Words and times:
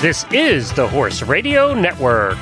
This 0.00 0.24
is 0.30 0.72
the 0.74 0.86
Horse 0.86 1.22
Radio 1.22 1.74
Network. 1.74 2.36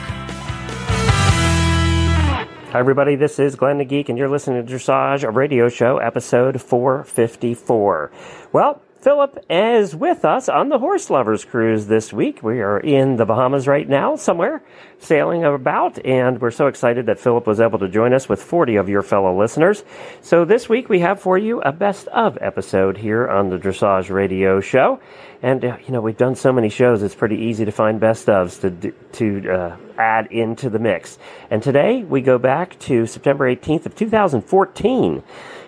Hi, 2.73 2.79
everybody. 2.79 3.17
This 3.17 3.39
is 3.39 3.57
Glenn 3.57 3.79
the 3.79 3.87
Geek, 3.87 4.11
and 4.11 4.19
you're 4.19 4.29
listening 4.29 4.67
to 4.67 4.71
Dressage, 4.75 5.25
a 5.25 5.31
radio 5.31 5.71
show, 5.71 5.97
episode 5.97 6.61
454. 6.61 8.11
Well, 8.53 8.83
Philip 9.07 9.39
is 9.49 9.95
with 9.95 10.25
us 10.25 10.49
on 10.49 10.69
the 10.69 10.81
Horse 10.81 11.11
Lovers 11.11 11.45
Cruise 11.45 11.87
this 11.87 12.13
week. 12.13 12.43
We 12.43 12.61
are 12.61 12.81
in 12.81 13.15
the 13.15 13.25
Bahamas 13.25 13.69
right 13.69 13.89
now, 13.89 14.17
somewhere 14.17 14.65
sailing 14.99 15.45
about, 15.45 16.05
and 16.05 16.41
we're 16.41 16.51
so 16.51 16.67
excited 16.67 17.07
that 17.07 17.21
Philip 17.21 17.47
was 17.47 17.61
able 17.61 17.79
to 17.79 17.89
join 17.89 18.13
us 18.13 18.29
with 18.29 18.43
40 18.43 18.75
of 18.75 18.89
your 18.89 19.03
fellow 19.03 19.39
listeners. 19.39 19.85
So 20.23 20.45
this 20.45 20.69
week 20.69 20.89
we 20.89 20.99
have 20.99 21.21
for 21.21 21.39
you 21.39 21.61
a 21.61 21.71
best 21.71 22.09
of 22.09 22.37
episode 22.41 22.97
here 22.97 23.29
on 23.29 23.49
the 23.49 23.59
Dressage 23.59 24.11
Radio 24.11 24.61
Show. 24.61 24.99
And, 25.41 25.65
uh, 25.65 25.77
you 25.87 25.93
know, 25.93 26.01
we've 26.01 26.17
done 26.17 26.35
so 26.35 26.53
many 26.53 26.69
shows, 26.69 27.05
it's 27.05 27.15
pretty 27.15 27.37
easy 27.37 27.65
to 27.65 27.71
find 27.71 28.01
best 28.01 28.27
ofs 28.27 28.61
to, 28.63 28.91
to 28.91 29.49
uh, 29.49 29.77
add 29.99 30.33
into 30.33 30.69
the 30.69 30.81
mix. 30.81 31.17
And 31.49 31.63
today 31.63 32.03
we 32.03 32.23
go 32.23 32.39
back 32.39 32.77
to 32.81 33.07
September 33.07 33.49
18th 33.55 33.87
of 33.87 33.95
2014. 33.95 35.23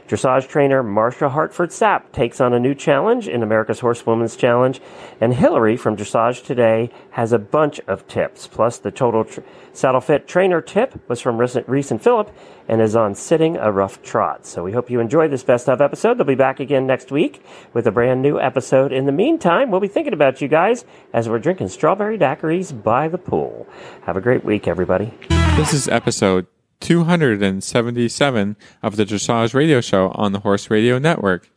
Dressage 0.09 0.48
trainer 0.48 0.83
Marsha 0.83 1.30
Hartford 1.30 1.69
Sapp 1.69 2.12
takes 2.12 2.41
on 2.41 2.55
a 2.55 2.59
new 2.59 2.75
challenge 2.75 3.29
in 3.29 3.43
America's 3.43 3.80
Horsewoman's 3.80 4.37
Challenge, 4.37 4.81
and 5.21 5.34
Hilary 5.34 5.77
from 5.77 5.98
Dressage 5.98 6.43
Today 6.43 6.91
has 7.11 7.31
a 7.31 7.39
bunch 7.39 7.79
of 7.87 8.09
tips. 8.09 8.47
Plus, 8.47 8.79
the 8.79 8.91
total 8.91 9.25
tr- 9.25 9.43
saddle 9.75 10.01
fit 10.01 10.27
trainer 10.27 10.62
tip 10.62 10.98
was 11.11 11.21
from 11.21 11.37
recent, 11.37 11.69
recent 11.69 12.03
Philip 12.03 12.34
and 12.69 12.81
is 12.81 12.97
on 12.97 13.15
sitting 13.15 13.59
a 13.59 13.71
rough 13.71 14.01
trot. 14.01 14.47
So 14.47 14.65
we 14.65 14.73
hope 14.73 14.91
you 14.91 14.98
enjoy 14.98 15.29
this 15.29 15.43
best 15.43 15.69
of 15.69 15.83
episode. 15.83 16.17
They'll 16.17 16.27
be 16.27 16.34
back 16.34 16.59
again 16.59 16.87
next 16.87 17.12
week 17.12 17.43
with 17.75 17.87
a 17.87 17.91
brand 17.91 18.23
new 18.23 18.41
episode. 18.41 18.92
In 18.92 19.05
the 19.05 19.12
meantime, 19.12 19.70
we'll 19.70 19.81
be 19.81 19.89
thinking 19.89 20.14
about 20.14 20.41
you 20.41 20.48
guys 20.48 20.86
as 21.12 21.29
we're 21.29 21.39
drinking 21.39 21.69
strawberry 21.69 22.17
daiquiris 22.17 22.83
by 22.83 23.09
the 23.09 23.19
pool. 23.19 23.67
Have 24.06 24.17
a 24.17 24.23
great 24.23 24.42
week, 24.42 24.67
everybody. 24.67 25.12
This 25.56 25.75
is 25.75 25.86
episode 25.86 26.47
277 26.81 28.57
of 28.83 28.97
the 28.97 29.05
Dressage 29.05 29.55
Radio 29.55 29.81
Show 29.81 30.11
on 30.15 30.33
the 30.33 30.41
Horse 30.41 30.71
Radio 30.71 30.98
Network. 30.98 31.48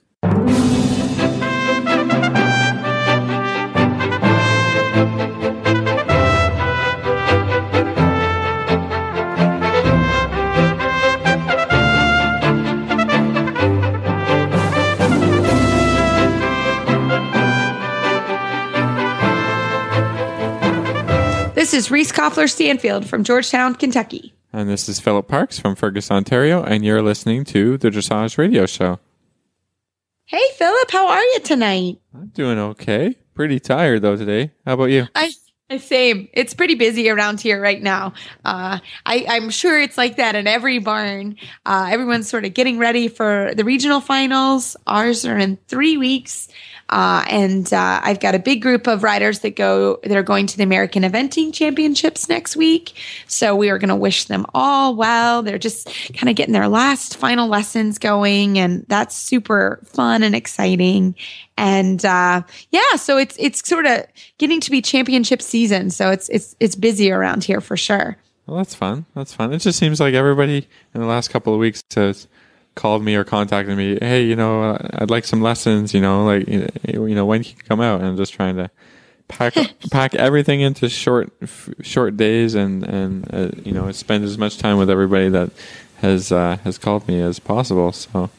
This 21.54 21.76
is 21.76 21.92
Reese 21.92 22.12
Koffler 22.12 22.50
Stanfield 22.50 23.08
from 23.08 23.24
Georgetown, 23.24 23.76
Kentucky. 23.76 24.34
And 24.54 24.70
this 24.70 24.90
is 24.90 25.00
Philip 25.00 25.30
Parks 25.30 25.60
from 25.60 25.76
Fergus, 25.76 26.12
Ontario, 26.12 26.62
and 26.62 26.84
you're 26.84 27.02
listening 27.02 27.46
to 27.46 27.78
the 27.78 27.90
Dressage 27.90 28.38
Radio 28.38 28.66
Show. 28.66 29.00
Hey, 30.26 30.44
Philip, 30.56 30.92
how 30.92 31.08
are 31.08 31.24
you 31.24 31.40
tonight? 31.40 32.00
I'm 32.14 32.28
doing 32.28 32.60
okay. 32.60 33.16
Pretty 33.34 33.62
tired 33.62 34.02
though 34.02 34.18
today. 34.18 34.52
How 34.66 34.74
about 34.74 34.86
you? 34.86 35.08
I 35.16 35.32
same. 35.78 36.28
It's 36.34 36.54
pretty 36.54 36.76
busy 36.76 37.10
around 37.10 37.40
here 37.40 37.62
right 37.62 37.82
now. 37.82 38.14
Uh, 38.44 38.80
I, 39.06 39.26
I'm 39.30 39.50
sure 39.50 39.80
it's 39.80 39.98
like 39.98 40.18
that 40.18 40.36
in 40.36 40.46
every 40.46 40.80
barn. 40.80 41.38
Uh, 41.66 41.88
everyone's 41.90 42.28
sort 42.28 42.44
of 42.44 42.54
getting 42.54 42.78
ready 42.78 43.08
for 43.08 43.54
the 43.56 43.64
regional 43.64 44.02
finals. 44.02 44.76
Ours 44.86 45.26
are 45.26 45.38
in 45.38 45.58
three 45.68 45.96
weeks. 45.96 46.50
Uh, 46.92 47.24
and 47.30 47.74
uh, 47.74 48.02
I've 48.04 48.20
got 48.20 48.36
a 48.36 48.40
big 48.40 48.62
group 48.62 48.86
of 48.86 49.02
riders 49.02 49.40
that 49.40 49.56
go 49.56 49.98
that 50.04 50.16
are 50.16 50.24
going 50.24 50.46
to 50.48 50.58
the 50.58 50.64
American 50.64 51.04
Eventing 51.04 51.54
Championships 51.54 52.28
next 52.28 52.56
week. 52.56 52.94
So 53.28 53.56
we 53.56 53.70
are 53.70 53.80
going 53.80 53.90
to 53.90 53.96
wish 53.96 54.26
them 54.26 54.46
all 54.54 54.96
well. 54.96 55.42
They're 55.42 55.58
just 55.58 55.90
kind 56.14 56.30
of 56.30 56.36
getting 56.36 56.54
their 56.54 56.68
last 56.68 57.16
final 57.16 57.48
lessons 57.48 57.98
going, 57.98 58.60
and 58.60 58.86
that's 58.90 59.16
super 59.16 59.80
fun 59.86 60.22
and 60.22 60.36
exciting. 60.36 61.16
And 61.58 62.04
uh, 62.04 62.44
yeah, 62.72 62.96
so 62.98 63.18
it's 63.18 63.36
it's 63.40 63.68
sort 63.68 63.86
of 63.86 64.04
getting 64.38 64.60
to 64.60 64.72
be 64.72 64.82
championship 64.82 65.42
season. 65.42 65.92
So 65.92 66.12
it's 66.12 66.28
it's 66.30 66.56
it's 66.60 66.76
busy 66.76 67.12
around 67.12 67.46
here 67.46 67.62
for 67.62 67.78
sure. 67.78 68.18
Well, 68.48 68.58
that's 68.58 68.76
fun. 68.76 69.06
That's 69.16 69.34
fun. 69.34 69.54
It 69.54 69.60
just 69.60 69.80
seems 69.80 70.02
like 70.02 70.14
everybody 70.14 70.68
in 70.94 71.00
the 71.00 71.08
last 71.08 71.30
couple 71.30 71.54
of 71.54 71.60
weeks 71.60 71.84
has 71.96 72.28
called 72.76 73.04
me 73.04 73.16
or 73.16 73.24
contacted 73.24 73.78
me. 73.78 73.98
Hey, 74.02 74.24
you 74.24 74.36
know, 74.36 74.78
I'd 74.96 75.10
like 75.10 75.26
some 75.26 75.42
lessons. 75.42 75.94
You 75.94 76.02
know, 76.02 76.26
like 76.26 76.48
you 76.48 77.16
know, 77.16 77.26
when 77.26 77.44
can 77.44 77.56
you 77.58 77.64
come 77.64 77.82
out? 77.82 78.00
And 78.02 78.10
I'm 78.10 78.18
just 78.18 78.34
trying 78.34 78.56
to 78.58 78.70
pack 79.28 79.54
pack 79.92 80.16
everything 80.16 80.62
into 80.62 80.90
short 80.90 81.32
f- 81.42 81.70
short 81.82 82.18
days 82.18 82.56
and 82.56 82.84
and 82.84 83.34
uh, 83.34 83.50
you 83.64 83.72
know 83.72 83.92
spend 83.92 84.24
as 84.24 84.38
much 84.38 84.58
time 84.58 84.78
with 84.78 84.90
everybody 84.90 85.30
that 85.30 85.52
has 85.98 86.32
uh, 86.32 86.58
has 86.64 86.78
called 86.78 87.08
me 87.08 87.20
as 87.22 87.40
possible. 87.40 87.92
So. 87.92 88.30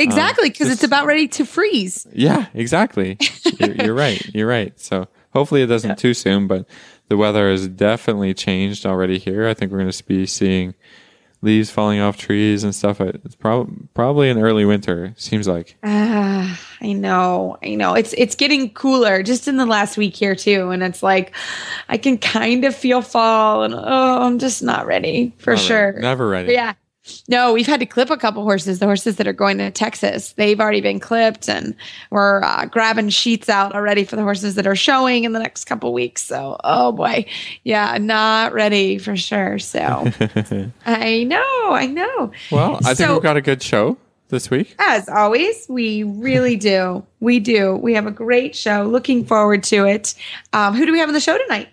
Exactly, 0.00 0.48
because 0.48 0.70
it's 0.70 0.84
about 0.84 1.06
ready 1.06 1.26
to 1.26 1.44
freeze. 1.44 2.06
Yeah, 2.12 2.46
exactly. 2.54 3.18
you're, 3.58 3.74
you're 3.74 3.94
right. 3.94 4.24
You're 4.32 4.46
right. 4.46 4.78
So 4.78 5.08
hopefully 5.32 5.62
it 5.62 5.66
doesn't 5.66 5.90
Yeah. 5.90 5.94
too 5.96 6.14
soon, 6.14 6.46
but 6.46 6.66
the 7.08 7.16
weather 7.16 7.50
has 7.50 7.66
definitely 7.66 8.32
changed 8.32 8.86
already 8.86 9.18
here. 9.18 9.48
I 9.48 9.54
think 9.54 9.72
we're 9.72 9.78
going 9.78 9.90
to 9.90 10.04
be 10.04 10.24
seeing 10.24 10.74
leaves 11.40 11.70
falling 11.70 12.00
off 12.00 12.16
trees 12.16 12.64
and 12.64 12.74
stuff. 12.74 13.00
It's 13.00 13.34
prob- 13.34 13.70
probably 13.94 14.28
in 14.28 14.38
early 14.38 14.64
winter. 14.64 15.14
Seems 15.16 15.46
like. 15.46 15.76
Ah, 15.84 16.60
I 16.80 16.92
know, 16.92 17.56
I 17.62 17.74
know. 17.74 17.94
It's 17.94 18.12
it's 18.18 18.34
getting 18.34 18.70
cooler 18.70 19.22
just 19.22 19.48
in 19.48 19.56
the 19.56 19.66
last 19.66 19.96
week 19.96 20.16
here 20.16 20.34
too, 20.34 20.70
and 20.70 20.82
it's 20.82 21.02
like 21.02 21.34
I 21.88 21.96
can 21.98 22.18
kind 22.18 22.64
of 22.64 22.74
feel 22.74 23.02
fall, 23.02 23.62
and 23.62 23.74
oh, 23.74 24.22
I'm 24.22 24.38
just 24.38 24.62
not 24.62 24.86
ready 24.86 25.32
for 25.38 25.54
Not 25.54 25.60
sure. 25.62 25.86
ready. 25.92 26.00
Never 26.00 26.28
ready. 26.28 26.46
But 26.48 26.54
yeah. 26.54 26.72
No, 27.28 27.52
we've 27.52 27.66
had 27.66 27.80
to 27.80 27.86
clip 27.86 28.10
a 28.10 28.16
couple 28.16 28.42
horses. 28.42 28.78
The 28.78 28.86
horses 28.86 29.16
that 29.16 29.26
are 29.26 29.32
going 29.32 29.58
to 29.58 29.70
Texas, 29.70 30.32
they've 30.32 30.60
already 30.60 30.80
been 30.80 31.00
clipped, 31.00 31.48
and 31.48 31.74
we're 32.10 32.42
uh, 32.42 32.66
grabbing 32.66 33.08
sheets 33.10 33.48
out 33.48 33.74
already 33.74 34.04
for 34.04 34.16
the 34.16 34.22
horses 34.22 34.54
that 34.56 34.66
are 34.66 34.76
showing 34.76 35.24
in 35.24 35.32
the 35.32 35.38
next 35.38 35.64
couple 35.64 35.92
weeks. 35.92 36.22
So, 36.22 36.56
oh 36.64 36.92
boy, 36.92 37.26
yeah, 37.64 37.96
not 37.98 38.52
ready 38.52 38.98
for 38.98 39.16
sure. 39.16 39.58
So, 39.58 39.78
I 40.86 41.24
know, 41.24 41.70
I 41.72 41.86
know. 41.86 42.32
Well, 42.50 42.76
I 42.76 42.94
think 42.94 42.98
So- 43.08 43.14
we've 43.14 43.22
got 43.22 43.36
a 43.36 43.42
good 43.42 43.62
show 43.62 43.96
this 44.28 44.50
week. 44.50 44.74
As 44.78 45.08
always, 45.08 45.66
we 45.68 46.02
really 46.02 46.56
do. 46.56 47.04
We 47.20 47.40
do. 47.40 47.76
We 47.76 47.94
have 47.94 48.06
a 48.06 48.10
great 48.10 48.54
show. 48.54 48.82
Looking 48.82 49.24
forward 49.24 49.62
to 49.64 49.86
it. 49.86 50.14
Um, 50.52 50.74
who 50.74 50.84
do 50.84 50.92
we 50.92 50.98
have 50.98 51.08
on 51.08 51.14
the 51.14 51.20
show 51.20 51.38
tonight? 51.38 51.68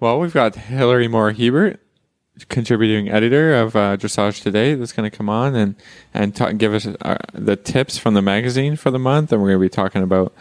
Well, 0.00 0.18
we've 0.18 0.34
got 0.34 0.56
Hilary 0.56 1.06
Moore 1.06 1.30
Hebert, 1.30 1.78
contributing 2.48 3.08
editor 3.10 3.54
of 3.54 3.76
uh, 3.76 3.96
Dressage 3.96 4.42
Today, 4.42 4.74
that's 4.74 4.92
going 4.92 5.08
to 5.10 5.16
come 5.16 5.28
on 5.28 5.54
and 5.54 5.74
and 6.14 6.34
ta- 6.34 6.52
give 6.52 6.74
us 6.74 6.86
uh, 6.86 7.18
the 7.32 7.56
tips 7.56 7.98
from 7.98 8.14
the 8.14 8.22
magazine 8.22 8.76
for 8.76 8.90
the 8.90 8.98
month. 8.98 9.32
And 9.32 9.40
we're 9.42 9.48
going 9.50 9.60
to 9.60 9.64
be 9.66 9.68
talking 9.68 10.02
about 10.02 10.32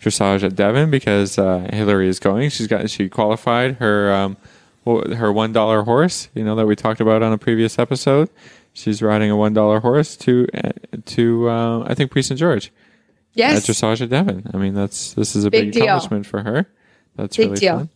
dressage 0.00 0.42
at 0.42 0.54
Devon 0.56 0.90
because 0.90 1.38
uh, 1.38 1.68
Hilary 1.72 2.08
is 2.08 2.18
going. 2.20 2.50
She's 2.50 2.66
got 2.66 2.88
she 2.90 3.08
qualified 3.08 3.76
her 3.76 4.12
um, 4.12 4.36
her 4.86 5.32
one 5.32 5.52
dollar 5.52 5.82
horse. 5.82 6.28
You 6.34 6.44
know 6.44 6.54
that 6.56 6.66
we 6.66 6.76
talked 6.76 7.00
about 7.00 7.22
on 7.22 7.32
a 7.32 7.38
previous 7.38 7.78
episode. 7.78 8.30
She's 8.72 9.02
riding 9.02 9.30
a 9.30 9.36
one 9.36 9.52
dollar 9.52 9.80
horse 9.80 10.16
to 10.18 10.46
uh, 10.54 10.70
to 11.06 11.48
uh, 11.50 11.80
I 11.86 11.94
think 11.94 12.10
Prix 12.12 12.22
St 12.22 12.38
Georges 12.38 12.66
at 12.66 12.72
Yes. 13.34 13.66
Dressage 13.66 14.00
at 14.02 14.08
Devon. 14.10 14.48
I 14.54 14.56
mean 14.56 14.74
that's 14.74 15.14
this 15.14 15.34
is 15.36 15.44
a 15.44 15.50
big, 15.50 15.72
Big 15.72 15.82
accomplishment 15.82 16.26
for 16.26 16.42
her. 16.42 16.66
That's 17.16 17.36
Big 17.36 17.48
really 17.48 17.60
deal. 17.60 17.78
fun. 17.78 17.88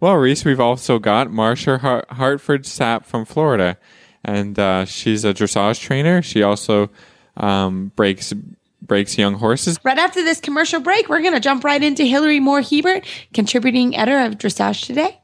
Well, 0.00 0.14
Reese, 0.16 0.46
we've 0.46 0.60
also 0.60 0.98
got 0.98 1.28
Marsha 1.28 1.78
Har- 1.80 2.06
Hartford 2.08 2.64
Sapp 2.64 3.04
from 3.04 3.26
Florida, 3.26 3.76
and 4.24 4.58
uh, 4.58 4.86
she's 4.86 5.26
a 5.26 5.34
dressage 5.34 5.80
trainer. 5.80 6.22
She 6.22 6.42
also 6.42 6.90
um, 7.36 7.92
breaks 7.96 8.32
breaks 8.80 9.18
young 9.18 9.34
horses. 9.34 9.78
Right 9.84 9.98
after 9.98 10.24
this 10.24 10.40
commercial 10.40 10.80
break, 10.80 11.08
we're 11.08 11.20
going 11.20 11.34
to 11.34 11.40
jump 11.40 11.64
right 11.64 11.82
into 11.82 12.04
Hilary 12.04 12.40
Moore 12.40 12.62
Hebert, 12.62 13.06
contributing 13.34 13.94
editor 13.94 14.20
of 14.20 14.38
Dressage 14.38 14.86
Today. 14.86 15.19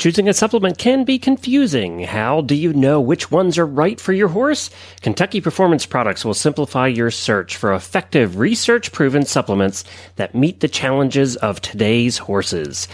Choosing 0.00 0.30
a 0.30 0.32
supplement 0.32 0.78
can 0.78 1.04
be 1.04 1.18
confusing. 1.18 2.04
How 2.04 2.40
do 2.40 2.54
you 2.54 2.72
know 2.72 3.02
which 3.02 3.30
ones 3.30 3.58
are 3.58 3.66
right 3.66 4.00
for 4.00 4.14
your 4.14 4.28
horse? 4.28 4.70
Kentucky 5.02 5.42
Performance 5.42 5.84
Products 5.84 6.24
will 6.24 6.32
simplify 6.32 6.86
your 6.86 7.10
search 7.10 7.58
for 7.58 7.74
effective 7.74 8.38
research 8.38 8.92
proven 8.92 9.26
supplements 9.26 9.84
that 10.16 10.34
meet 10.34 10.60
the 10.60 10.68
challenges 10.68 11.36
of 11.36 11.60
today's 11.60 12.16
horses. 12.16 12.88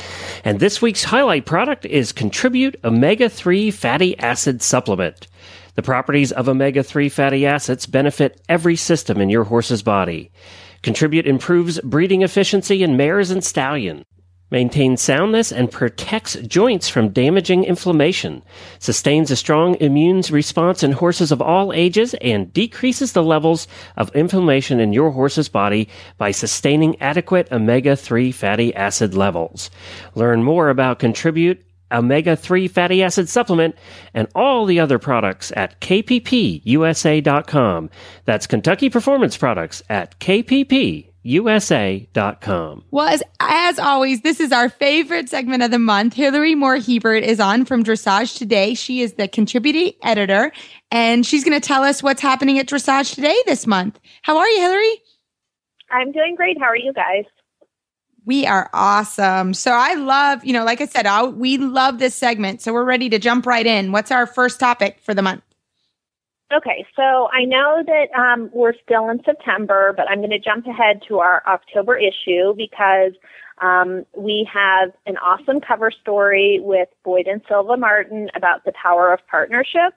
And 0.44 0.58
this 0.58 0.82
week's 0.82 1.04
highlight 1.04 1.46
product 1.46 1.84
is 1.84 2.10
Contribute 2.10 2.74
Omega 2.82 3.28
3 3.28 3.70
Fatty 3.70 4.18
Acid 4.18 4.60
Supplement. 4.60 5.28
The 5.76 5.82
properties 5.82 6.32
of 6.32 6.48
omega 6.48 6.82
3 6.82 7.08
fatty 7.08 7.46
acids 7.46 7.86
benefit 7.86 8.40
every 8.48 8.74
system 8.74 9.20
in 9.20 9.30
your 9.30 9.44
horse's 9.44 9.84
body. 9.84 10.32
Contribute 10.82 11.28
improves 11.28 11.78
breeding 11.82 12.22
efficiency 12.22 12.82
in 12.82 12.96
mares 12.96 13.30
and 13.30 13.44
stallion. 13.44 14.04
Maintains 14.50 15.00
soundness 15.00 15.50
and 15.52 15.70
protects 15.70 16.34
joints 16.36 16.88
from 16.88 17.08
damaging 17.08 17.64
inflammation, 17.64 18.42
sustains 18.78 19.30
a 19.30 19.36
strong 19.36 19.76
immune 19.80 20.22
response 20.30 20.82
in 20.82 20.92
horses 20.92 21.32
of 21.32 21.42
all 21.42 21.72
ages, 21.72 22.14
and 22.14 22.52
decreases 22.52 23.12
the 23.12 23.22
levels 23.22 23.66
of 23.96 24.14
inflammation 24.14 24.80
in 24.80 24.92
your 24.92 25.10
horse's 25.10 25.48
body 25.48 25.88
by 26.18 26.30
sustaining 26.30 27.00
adequate 27.00 27.50
omega-3 27.50 28.32
fatty 28.32 28.74
acid 28.74 29.14
levels. 29.14 29.70
Learn 30.14 30.42
more 30.42 30.68
about 30.68 30.98
Contribute 30.98 31.62
omega-3 31.92 32.70
fatty 32.70 33.02
acid 33.02 33.28
supplement 33.28 33.74
and 34.14 34.28
all 34.34 34.66
the 34.66 34.80
other 34.80 34.98
products 34.98 35.52
at 35.56 35.80
kppusa.com. 35.80 36.70
That's 38.24 38.46
Kentucky 38.46 38.90
Performance 38.90 39.36
Products 39.36 39.82
at 39.88 40.18
kpp 40.18 41.05
USA.com. 41.26 42.84
Well, 42.90 43.08
as, 43.08 43.22
as 43.40 43.78
always, 43.78 44.22
this 44.22 44.40
is 44.40 44.52
our 44.52 44.68
favorite 44.68 45.28
segment 45.28 45.62
of 45.62 45.70
the 45.70 45.78
month. 45.78 46.14
Hilary 46.14 46.54
Moore 46.54 46.76
Hebert 46.76 47.24
is 47.24 47.40
on 47.40 47.64
from 47.64 47.82
Dressage 47.82 48.38
Today. 48.38 48.74
She 48.74 49.02
is 49.02 49.14
the 49.14 49.26
contributing 49.26 49.92
editor, 50.02 50.52
and 50.90 51.26
she's 51.26 51.44
going 51.44 51.60
to 51.60 51.66
tell 51.66 51.82
us 51.82 52.02
what's 52.02 52.22
happening 52.22 52.58
at 52.58 52.66
Dressage 52.66 53.14
Today 53.14 53.36
this 53.46 53.66
month. 53.66 53.98
How 54.22 54.38
are 54.38 54.48
you, 54.48 54.60
Hilary? 54.60 55.02
I'm 55.90 56.12
doing 56.12 56.34
great. 56.36 56.58
How 56.58 56.66
are 56.66 56.76
you 56.76 56.92
guys? 56.92 57.24
We 58.24 58.44
are 58.44 58.68
awesome. 58.72 59.54
So 59.54 59.70
I 59.70 59.94
love, 59.94 60.44
you 60.44 60.52
know, 60.52 60.64
like 60.64 60.80
I 60.80 60.86
said, 60.86 61.06
I, 61.06 61.24
we 61.24 61.58
love 61.58 61.98
this 61.98 62.14
segment. 62.14 62.60
So 62.60 62.72
we're 62.72 62.84
ready 62.84 63.08
to 63.10 63.20
jump 63.20 63.46
right 63.46 63.64
in. 63.64 63.92
What's 63.92 64.10
our 64.10 64.26
first 64.26 64.58
topic 64.58 64.98
for 65.00 65.14
the 65.14 65.22
month? 65.22 65.42
Okay, 66.54 66.86
so 66.94 67.28
I 67.32 67.44
know 67.44 67.82
that 67.84 68.16
um, 68.16 68.50
we're 68.52 68.74
still 68.84 69.10
in 69.10 69.20
September, 69.24 69.92
but 69.96 70.08
I'm 70.08 70.18
going 70.18 70.30
to 70.30 70.38
jump 70.38 70.66
ahead 70.66 71.02
to 71.08 71.18
our 71.18 71.42
October 71.44 71.96
issue 71.96 72.54
because 72.56 73.14
um, 73.60 74.06
we 74.16 74.48
have 74.52 74.90
an 75.06 75.16
awesome 75.16 75.60
cover 75.60 75.90
story 75.90 76.60
with 76.62 76.88
Boyd 77.04 77.26
and 77.26 77.40
Silva 77.48 77.76
Martin 77.76 78.28
about 78.36 78.64
the 78.64 78.72
power 78.80 79.12
of 79.12 79.18
partnerships. 79.28 79.96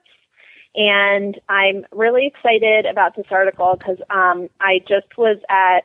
And 0.74 1.40
I'm 1.48 1.86
really 1.92 2.26
excited 2.26 2.84
about 2.84 3.14
this 3.14 3.26
article 3.30 3.76
because 3.78 3.98
um, 4.10 4.48
I 4.60 4.80
just 4.88 5.16
was 5.16 5.38
at 5.48 5.82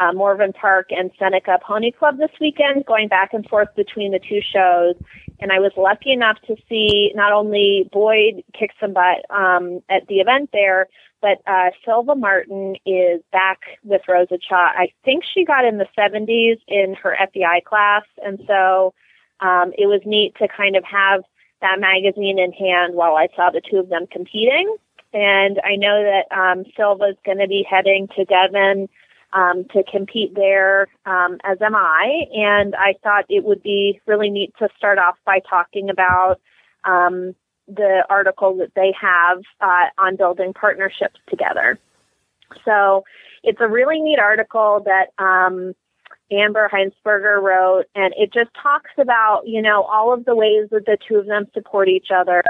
uh, 0.00 0.12
Morven 0.12 0.52
Park 0.52 0.88
and 0.90 1.12
Seneca 1.16 1.58
Pony 1.64 1.92
Club 1.92 2.18
this 2.18 2.30
weekend, 2.40 2.86
going 2.86 3.06
back 3.06 3.34
and 3.34 3.46
forth 3.48 3.68
between 3.76 4.10
the 4.10 4.20
two 4.20 4.40
shows. 4.40 4.96
And 5.40 5.52
I 5.52 5.60
was 5.60 5.72
lucky 5.76 6.12
enough 6.12 6.38
to 6.46 6.56
see 6.68 7.12
not 7.14 7.32
only 7.32 7.88
Boyd 7.92 8.42
kick 8.58 8.70
some 8.80 8.92
butt 8.92 9.24
um, 9.30 9.80
at 9.88 10.06
the 10.08 10.16
event 10.16 10.50
there, 10.52 10.88
but 11.20 11.38
uh, 11.46 11.70
Silva 11.84 12.14
Martin 12.14 12.76
is 12.86 13.20
back 13.32 13.60
with 13.84 14.02
Rosa 14.08 14.38
Cha. 14.38 14.72
I 14.76 14.92
think 15.04 15.24
she 15.24 15.44
got 15.44 15.64
in 15.64 15.78
the 15.78 15.86
70s 15.96 16.58
in 16.68 16.94
her 16.94 17.16
FEI 17.32 17.62
class. 17.64 18.04
And 18.24 18.40
so 18.46 18.94
um, 19.40 19.72
it 19.76 19.86
was 19.86 20.00
neat 20.04 20.34
to 20.38 20.48
kind 20.48 20.76
of 20.76 20.84
have 20.84 21.22
that 21.60 21.80
magazine 21.80 22.38
in 22.38 22.52
hand 22.52 22.94
while 22.94 23.16
I 23.16 23.28
saw 23.34 23.50
the 23.50 23.60
two 23.60 23.78
of 23.78 23.88
them 23.88 24.06
competing. 24.10 24.76
And 25.12 25.60
I 25.64 25.76
know 25.76 26.02
that 26.02 26.36
um, 26.36 26.64
Silva's 26.76 27.16
going 27.24 27.38
to 27.38 27.48
be 27.48 27.66
heading 27.68 28.08
to 28.16 28.24
Devon 28.24 28.88
um, 29.32 29.64
to 29.72 29.82
compete 29.90 30.34
there, 30.34 30.88
um, 31.06 31.38
as 31.44 31.58
am 31.60 31.74
I. 31.74 32.24
And 32.32 32.74
I 32.74 32.94
thought 33.02 33.26
it 33.28 33.44
would 33.44 33.62
be 33.62 34.00
really 34.06 34.30
neat 34.30 34.52
to 34.58 34.68
start 34.76 34.98
off 34.98 35.16
by 35.24 35.40
talking 35.48 35.90
about 35.90 36.40
um, 36.84 37.34
the 37.66 38.04
article 38.08 38.56
that 38.56 38.72
they 38.74 38.94
have 39.00 39.42
uh, 39.60 39.86
on 39.98 40.16
building 40.16 40.54
partnerships 40.54 41.20
together. 41.28 41.78
So 42.64 43.04
it's 43.42 43.60
a 43.60 43.68
really 43.68 44.00
neat 44.00 44.18
article 44.18 44.84
that 44.86 45.22
um, 45.22 45.74
Amber 46.30 46.70
Heintzberger 46.72 47.42
wrote, 47.42 47.84
and 47.94 48.14
it 48.16 48.32
just 48.32 48.50
talks 48.62 48.90
about, 48.98 49.42
you 49.46 49.60
know, 49.60 49.82
all 49.82 50.12
of 50.12 50.24
the 50.24 50.34
ways 50.34 50.68
that 50.70 50.86
the 50.86 50.96
two 51.06 51.16
of 51.16 51.26
them 51.26 51.46
support 51.52 51.88
each 51.88 52.08
other. 52.14 52.42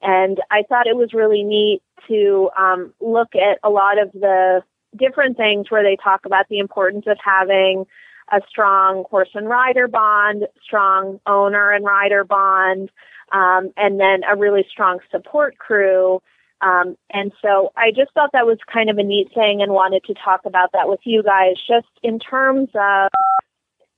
And 0.00 0.38
I 0.50 0.62
thought 0.68 0.86
it 0.86 0.96
was 0.96 1.12
really 1.12 1.42
neat 1.42 1.82
to 2.08 2.50
um, 2.58 2.92
look 3.00 3.34
at 3.36 3.58
a 3.62 3.70
lot 3.70 4.02
of 4.02 4.10
the 4.12 4.62
different 4.96 5.36
things 5.36 5.70
where 5.70 5.82
they 5.82 5.96
talk 5.96 6.26
about 6.26 6.48
the 6.48 6.58
importance 6.58 7.04
of 7.06 7.16
having 7.24 7.86
a 8.30 8.40
strong 8.48 9.04
horse 9.10 9.30
and 9.34 9.48
rider 9.48 9.88
bond, 9.88 10.46
strong 10.62 11.20
owner 11.26 11.70
and 11.70 11.84
rider 11.84 12.24
bond, 12.24 12.90
um, 13.32 13.72
and 13.76 13.98
then 13.98 14.22
a 14.24 14.36
really 14.36 14.64
strong 14.70 15.00
support 15.10 15.58
crew. 15.58 16.20
Um, 16.60 16.96
and 17.12 17.32
so 17.42 17.72
I 17.76 17.90
just 17.90 18.12
thought 18.14 18.30
that 18.32 18.46
was 18.46 18.58
kind 18.72 18.88
of 18.88 18.98
a 18.98 19.02
neat 19.02 19.28
thing 19.34 19.62
and 19.62 19.72
wanted 19.72 20.04
to 20.04 20.14
talk 20.14 20.42
about 20.44 20.70
that 20.72 20.88
with 20.88 21.00
you 21.04 21.22
guys, 21.22 21.56
just 21.66 21.88
in 22.02 22.18
terms 22.18 22.68
of, 22.74 23.10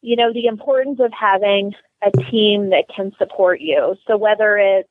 you 0.00 0.17
know, 0.17 0.32
the 0.32 0.46
importance 0.46 0.99
of 1.00 1.12
having 1.12 1.75
a 2.02 2.11
team 2.31 2.70
that 2.70 2.85
can 2.94 3.12
support 3.19 3.61
you. 3.61 3.96
So 4.06 4.17
whether 4.17 4.56
it's 4.56 4.88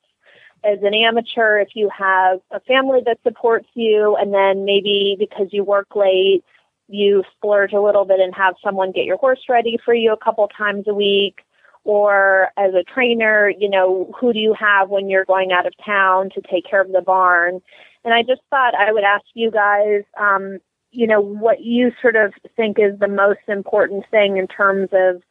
as 0.64 0.78
an 0.82 0.94
amateur, 0.94 1.58
if 1.58 1.68
you 1.74 1.90
have 1.96 2.40
a 2.50 2.60
family 2.60 3.00
that 3.06 3.18
supports 3.22 3.68
you, 3.74 4.16
and 4.16 4.32
then 4.32 4.64
maybe 4.64 5.16
because 5.18 5.48
you 5.52 5.62
work 5.64 5.94
late, 5.94 6.42
you 6.88 7.22
splurge 7.36 7.72
a 7.72 7.80
little 7.80 8.04
bit 8.04 8.20
and 8.20 8.34
have 8.34 8.54
someone 8.62 8.92
get 8.92 9.04
your 9.04 9.16
horse 9.16 9.40
ready 9.48 9.78
for 9.84 9.94
you 9.94 10.12
a 10.12 10.24
couple 10.24 10.46
times 10.48 10.84
a 10.86 10.94
week. 10.94 11.40
Or 11.84 12.48
as 12.56 12.72
a 12.72 12.82
trainer, 12.82 13.50
you 13.50 13.68
know, 13.68 14.10
who 14.18 14.32
do 14.32 14.38
you 14.38 14.54
have 14.58 14.88
when 14.88 15.10
you're 15.10 15.26
going 15.26 15.52
out 15.52 15.66
of 15.66 15.74
town 15.84 16.30
to 16.34 16.40
take 16.40 16.64
care 16.68 16.80
of 16.80 16.92
the 16.92 17.02
barn? 17.02 17.60
And 18.04 18.14
I 18.14 18.22
just 18.22 18.40
thought 18.48 18.74
I 18.74 18.90
would 18.90 19.04
ask 19.04 19.24
you 19.34 19.50
guys, 19.50 20.02
um, 20.18 20.60
you 20.92 21.06
know, 21.06 21.20
what 21.20 21.60
you 21.60 21.92
sort 22.00 22.16
of 22.16 22.32
think 22.56 22.78
is 22.78 22.98
the 22.98 23.08
most 23.08 23.40
important 23.48 24.04
thing 24.10 24.38
in 24.38 24.46
terms 24.46 24.88
of 24.92 25.22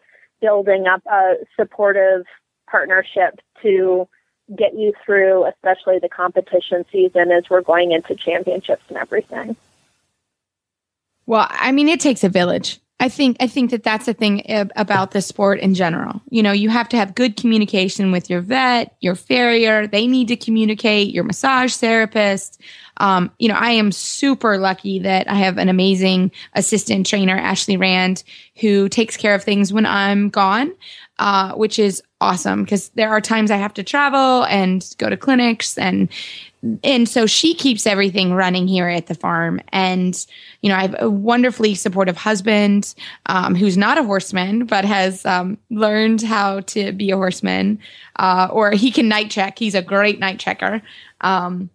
building 0.41 0.85
up 0.85 1.01
a 1.11 1.35
supportive 1.59 2.25
partnership 2.69 3.39
to 3.63 4.07
get 4.55 4.73
you 4.75 4.93
through, 5.05 5.45
especially 5.45 5.99
the 5.99 6.09
competition 6.09 6.85
season 6.91 7.31
as 7.31 7.49
we're 7.49 7.61
going 7.61 7.91
into 7.91 8.15
championships 8.15 8.83
and 8.89 8.97
everything. 8.97 9.55
Well, 11.25 11.47
I 11.49 11.71
mean, 11.71 11.87
it 11.87 11.99
takes 11.99 12.23
a 12.23 12.29
village. 12.29 12.79
I 12.99 13.09
think 13.09 13.37
I 13.39 13.47
think 13.47 13.71
that 13.71 13.83
that's 13.83 14.05
the 14.05 14.13
thing 14.13 14.43
about 14.77 15.11
the 15.11 15.21
sport 15.21 15.59
in 15.59 15.73
general. 15.73 16.21
You 16.29 16.41
know, 16.41 16.51
you 16.51 16.69
have 16.69 16.87
to 16.89 16.97
have 16.97 17.15
good 17.15 17.35
communication 17.35 18.11
with 18.11 18.29
your 18.29 18.39
vet, 18.39 18.95
your 19.01 19.15
farrier. 19.15 19.87
They 19.87 20.07
need 20.07 20.29
to 20.29 20.37
communicate. 20.37 21.13
Your 21.13 21.23
massage 21.23 21.75
therapist. 21.75 22.61
Um, 22.97 23.31
you 23.39 23.47
know, 23.47 23.55
I 23.55 23.71
am 23.71 23.91
super 23.91 24.57
lucky 24.57 24.99
that 24.99 25.29
I 25.29 25.35
have 25.35 25.57
an 25.57 25.69
amazing 25.69 26.31
assistant 26.53 27.07
trainer, 27.07 27.37
Ashley 27.37 27.77
Rand, 27.77 28.23
who 28.57 28.87
takes 28.89 29.17
care 29.17 29.33
of 29.35 29.43
things 29.43 29.73
when 29.73 29.85
I'm 29.85 30.29
gone 30.29 30.73
uh, 31.19 31.53
which 31.53 31.77
is 31.77 32.01
awesome 32.21 32.63
because 32.63 32.89
there 32.89 33.09
are 33.09 33.21
times 33.21 33.51
I 33.51 33.57
have 33.57 33.73
to 33.75 33.83
travel 33.83 34.45
and 34.45 34.85
go 34.97 35.09
to 35.09 35.17
clinics 35.17 35.77
and 35.77 36.09
and 36.81 37.09
so 37.09 37.25
she 37.25 37.53
keeps 37.53 37.85
everything 37.85 38.33
running 38.33 38.69
here 38.69 38.87
at 38.87 39.07
the 39.07 39.15
farm. 39.15 39.59
And 39.69 40.25
you 40.61 40.69
know 40.69 40.75
i 40.75 40.81
have 40.81 40.95
a 40.99 41.09
wonderfully 41.09 41.75
supportive 41.75 42.17
husband 42.17 42.95
um, 43.27 43.53
who's 43.53 43.77
not 43.77 43.97
a 43.97 44.03
horseman 44.03 44.65
but 44.65 44.85
has 44.85 45.25
um, 45.25 45.57
learned 45.69 46.21
how 46.21 46.61
to 46.61 46.91
be 46.93 47.11
a 47.11 47.17
horseman 47.17 47.79
uh, 48.17 48.47
or 48.51 48.71
he 48.71 48.91
can 48.91 49.07
night 49.07 49.29
check. 49.29 49.59
He's 49.59 49.75
a 49.75 49.81
great 49.81 50.19
night 50.19 50.39
checker. 50.39 50.81
Um, 51.21 51.69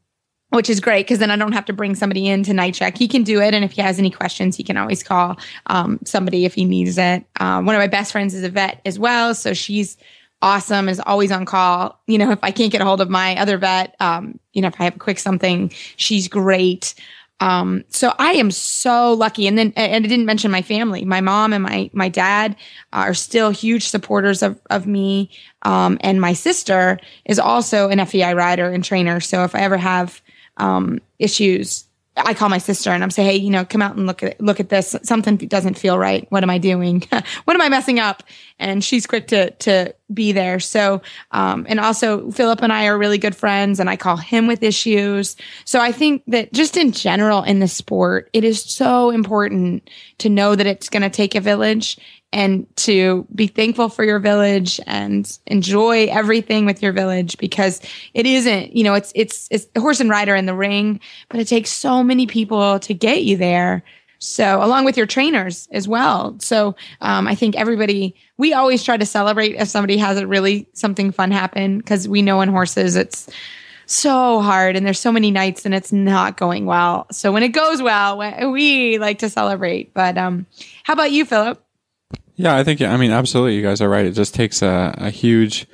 which 0.50 0.70
is 0.70 0.80
great 0.80 1.06
because 1.06 1.18
then 1.18 1.30
I 1.30 1.36
don't 1.36 1.52
have 1.52 1.66
to 1.66 1.72
bring 1.72 1.94
somebody 1.94 2.26
in 2.26 2.42
to 2.44 2.54
night 2.54 2.74
check. 2.74 2.96
He 2.96 3.08
can 3.08 3.22
do 3.22 3.40
it. 3.40 3.54
And 3.54 3.64
if 3.64 3.72
he 3.72 3.82
has 3.82 3.98
any 3.98 4.10
questions, 4.10 4.56
he 4.56 4.64
can 4.64 4.76
always 4.76 5.02
call 5.02 5.36
um, 5.66 5.98
somebody 6.04 6.44
if 6.44 6.54
he 6.54 6.64
needs 6.64 6.96
it. 6.96 7.24
Um, 7.40 7.66
one 7.66 7.74
of 7.74 7.80
my 7.80 7.86
best 7.86 8.12
friends 8.12 8.34
is 8.34 8.44
a 8.44 8.48
vet 8.48 8.80
as 8.86 8.98
well. 8.98 9.34
So 9.34 9.52
she's 9.52 9.98
awesome, 10.40 10.88
is 10.88 11.00
always 11.00 11.30
on 11.30 11.44
call. 11.44 12.00
You 12.06 12.18
know, 12.18 12.30
if 12.30 12.38
I 12.42 12.50
can't 12.50 12.72
get 12.72 12.80
a 12.80 12.84
hold 12.84 13.00
of 13.00 13.10
my 13.10 13.36
other 13.36 13.58
vet, 13.58 13.94
um, 14.00 14.38
you 14.52 14.62
know, 14.62 14.68
if 14.68 14.80
I 14.80 14.84
have 14.84 14.96
a 14.96 14.98
quick 14.98 15.18
something, 15.18 15.70
she's 15.96 16.28
great. 16.28 16.94
Um, 17.40 17.84
so 17.88 18.14
I 18.18 18.32
am 18.32 18.50
so 18.50 19.12
lucky. 19.12 19.46
And 19.46 19.56
then, 19.56 19.72
and 19.76 20.04
I 20.04 20.08
didn't 20.08 20.26
mention 20.26 20.50
my 20.50 20.62
family. 20.62 21.04
My 21.04 21.20
mom 21.20 21.52
and 21.52 21.62
my, 21.62 21.88
my 21.92 22.08
dad 22.08 22.56
are 22.92 23.14
still 23.14 23.50
huge 23.50 23.88
supporters 23.88 24.42
of, 24.42 24.60
of 24.70 24.86
me. 24.86 25.30
Um, 25.62 25.98
and 26.00 26.20
my 26.20 26.32
sister 26.32 26.98
is 27.26 27.38
also 27.38 27.90
an 27.90 28.04
FEI 28.04 28.34
rider 28.34 28.70
and 28.70 28.82
trainer. 28.82 29.20
So 29.20 29.44
if 29.44 29.54
I 29.54 29.60
ever 29.60 29.76
have, 29.76 30.20
um, 30.58 31.00
issues, 31.18 31.88
I 32.24 32.34
call 32.34 32.48
my 32.48 32.58
sister 32.58 32.90
and 32.90 33.02
I'm 33.02 33.10
say, 33.10 33.24
hey, 33.24 33.36
you 33.36 33.50
know, 33.50 33.64
come 33.64 33.82
out 33.82 33.96
and 33.96 34.06
look 34.06 34.22
at 34.22 34.40
look 34.40 34.60
at 34.60 34.68
this. 34.68 34.96
Something 35.02 35.36
doesn't 35.36 35.78
feel 35.78 35.98
right. 35.98 36.26
What 36.30 36.42
am 36.42 36.50
I 36.50 36.58
doing? 36.58 37.06
what 37.44 37.54
am 37.54 37.62
I 37.62 37.68
messing 37.68 37.98
up? 37.98 38.22
And 38.58 38.82
she's 38.82 39.06
quick 39.06 39.28
to 39.28 39.50
to 39.50 39.94
be 40.12 40.32
there. 40.32 40.58
So, 40.58 41.02
um, 41.30 41.66
and 41.68 41.78
also 41.78 42.30
Philip 42.30 42.62
and 42.62 42.72
I 42.72 42.86
are 42.86 42.98
really 42.98 43.18
good 43.18 43.36
friends, 43.36 43.78
and 43.78 43.88
I 43.88 43.96
call 43.96 44.16
him 44.16 44.46
with 44.46 44.62
issues. 44.62 45.36
So 45.64 45.80
I 45.80 45.92
think 45.92 46.22
that 46.26 46.52
just 46.52 46.76
in 46.76 46.92
general 46.92 47.42
in 47.42 47.60
the 47.60 47.68
sport, 47.68 48.30
it 48.32 48.44
is 48.44 48.62
so 48.62 49.10
important 49.10 49.88
to 50.18 50.28
know 50.28 50.54
that 50.54 50.66
it's 50.66 50.88
going 50.88 51.02
to 51.02 51.10
take 51.10 51.34
a 51.34 51.40
village 51.40 51.98
and 52.32 52.66
to 52.76 53.26
be 53.34 53.46
thankful 53.46 53.88
for 53.88 54.04
your 54.04 54.18
village 54.18 54.80
and 54.86 55.38
enjoy 55.46 56.06
everything 56.06 56.66
with 56.66 56.82
your 56.82 56.92
village 56.92 57.38
because 57.38 57.80
it 58.14 58.26
isn't, 58.26 58.76
you 58.76 58.84
know, 58.84 58.94
it's, 58.94 59.12
it's, 59.14 59.48
it's 59.50 59.66
horse 59.78 60.00
and 60.00 60.10
rider 60.10 60.34
in 60.34 60.46
the 60.46 60.54
ring, 60.54 61.00
but 61.30 61.40
it 61.40 61.48
takes 61.48 61.70
so 61.70 62.02
many 62.02 62.26
people 62.26 62.78
to 62.80 62.92
get 62.94 63.24
you 63.24 63.36
there 63.36 63.82
So, 64.20 64.62
along 64.62 64.84
with 64.84 64.96
your 64.96 65.06
trainers 65.06 65.68
as 65.70 65.86
well. 65.86 66.36
So, 66.40 66.74
um, 67.00 67.28
I 67.28 67.34
think 67.36 67.54
everybody, 67.56 68.16
we 68.36 68.52
always 68.52 68.82
try 68.82 68.96
to 68.96 69.06
celebrate 69.06 69.54
if 69.54 69.68
somebody 69.68 69.96
has 69.98 70.18
a 70.18 70.26
really 70.26 70.68
something 70.72 71.12
fun 71.12 71.30
happen 71.30 71.78
because 71.78 72.08
we 72.08 72.22
know 72.22 72.40
in 72.40 72.48
horses 72.48 72.96
it's 72.96 73.28
so 73.86 74.40
hard 74.40 74.76
and 74.76 74.84
there's 74.84 74.98
so 75.00 75.12
many 75.12 75.30
nights 75.30 75.64
and 75.64 75.74
it's 75.74 75.92
not 75.92 76.36
going 76.36 76.66
well. 76.66 77.06
So, 77.12 77.30
when 77.30 77.44
it 77.44 77.50
goes 77.50 77.80
well, 77.80 78.18
we 78.50 78.98
like 78.98 79.20
to 79.20 79.30
celebrate. 79.30 79.94
But 79.94 80.18
um, 80.18 80.46
how 80.82 80.94
about 80.94 81.12
you, 81.12 81.24
Philip? 81.24 81.62
Yeah, 82.38 82.56
I 82.56 82.62
think, 82.62 82.80
I 82.80 82.96
mean, 82.96 83.10
absolutely. 83.10 83.56
You 83.56 83.62
guys 83.62 83.80
are 83.80 83.88
right. 83.88 84.06
It 84.06 84.12
just 84.12 84.32
takes 84.32 84.62
a, 84.62 84.94
a 84.96 85.10
huge 85.10 85.66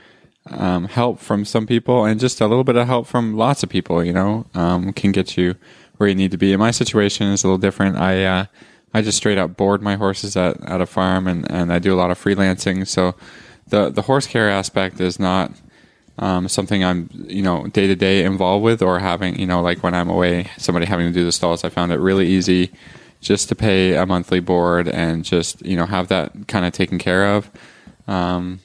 um, 0.47 0.87
help 0.87 1.21
from 1.21 1.45
some 1.45 1.67
people 1.67 2.07
and 2.07 2.19
just 2.19 2.41
a 2.41 2.47
little 2.47 2.65
bit 2.65 2.77
of 2.77 2.87
help 2.87 3.07
from 3.07 3.37
lots 3.37 3.63
of 3.63 3.69
people, 3.69 4.03
you 4.03 4.15
know, 4.15 4.47
um, 4.55 4.95
can 4.95 5.13
get 5.13 5.37
you 5.37 5.57
where 5.99 6.09
you 6.09 6.15
need 6.15 6.31
to 6.31 6.39
be. 6.39 6.55
And 6.55 6.61
my 6.61 6.71
situation 6.71 7.27
is 7.29 7.45
a 7.45 7.49
little 7.49 7.59
different. 7.59 7.99
I 7.99 8.25
uh, 8.25 8.47
I 8.95 9.03
just 9.03 9.19
straight 9.19 9.37
up 9.37 9.59
board 9.59 9.83
my 9.83 9.97
horses 9.97 10.39
at, 10.39 10.59
at 10.69 10.81
a 10.81 10.87
farm, 10.87 11.27
and, 11.27 11.51
and 11.51 11.71
I 11.71 11.79
do 11.79 11.93
a 11.93 11.97
lot 11.97 12.11
of 12.11 12.19
freelancing. 12.23 12.87
So 12.87 13.15
the 13.69 13.91
the 13.91 14.03
horse 14.03 14.27
care 14.27 14.49
aspect 14.49 15.01
is 15.01 15.21
not 15.21 15.53
um, 16.19 16.49
something 16.49 16.83
I'm 16.83 17.11
you 17.13 17.43
know 17.43 17.67
day 17.67 17.87
to 17.89 17.95
day 17.95 18.25
involved 18.25 18.65
with, 18.65 18.81
or 18.81 19.01
having 19.01 19.39
you 19.39 19.47
know 19.47 19.61
like 19.61 19.83
when 19.83 19.95
I'm 19.95 20.09
away, 20.09 20.51
somebody 20.57 20.87
having 20.87 21.07
to 21.07 21.13
do 21.13 21.25
the 21.25 21.33
stalls. 21.33 21.63
I 21.63 21.69
found 21.69 21.93
it 21.93 21.99
really 21.99 22.27
easy 22.27 22.73
just 23.25 23.49
to 23.49 23.55
pay 23.55 23.95
a 23.95 24.07
monthly 24.07 24.41
board 24.41 24.87
and 24.87 25.25
just 25.25 25.65
you 25.65 25.77
know 25.77 25.87
have 25.87 26.09
that 26.09 26.47
kind 26.47 26.65
of 26.65 26.73
taken 26.73 26.99
care 26.99 27.35
of. 27.35 27.51
Um, 28.07 28.61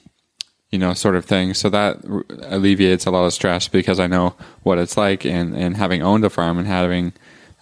you 0.70 0.78
know, 0.78 0.94
sort 0.94 1.16
of 1.16 1.24
thing. 1.24 1.52
So 1.54 1.68
that 1.70 1.98
alleviates 2.44 3.04
a 3.06 3.10
lot 3.10 3.24
of 3.24 3.32
stress 3.32 3.66
because 3.66 3.98
I 3.98 4.06
know 4.06 4.36
what 4.62 4.78
it's 4.78 4.96
like, 4.96 5.24
and 5.26 5.56
and 5.56 5.76
having 5.76 6.02
owned 6.02 6.24
a 6.24 6.30
farm 6.30 6.58
and 6.58 6.66
having 6.66 7.12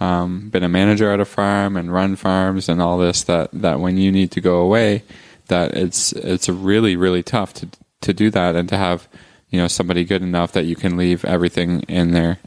um, 0.00 0.50
been 0.50 0.62
a 0.62 0.69
manager 0.69 1.11
at 1.11 1.21
a 1.21 1.25
farm 1.25 1.76
and 1.76 1.93
run 1.93 2.17
farms 2.17 2.69
and 2.69 2.83
all 2.83 2.99
this, 2.99 3.23
that 3.25 3.50
that 3.52 3.81
when 3.81 3.97
you 3.97 4.12
need 4.12 4.31
to 4.33 4.40
go 4.40 4.61
away, 4.61 5.05
that 5.47 5.75
it's 5.75 6.12
it's 6.12 6.49
really 6.49 6.97
really 6.97 7.23
tough 7.23 7.55
to 7.55 7.69
to 8.02 8.12
do 8.12 8.31
that 8.31 8.55
and 8.55 8.69
to 8.69 8.76
have 8.76 9.09
you 9.49 9.59
know 9.59 9.69
somebody 9.69 10.05
good 10.05 10.23
enough 10.23 10.52
that 10.52 10.67
you 10.67 10.76
can 10.76 10.97
leave 10.97 11.25
everything 11.25 11.81
in 11.83 12.12
their 12.12 12.38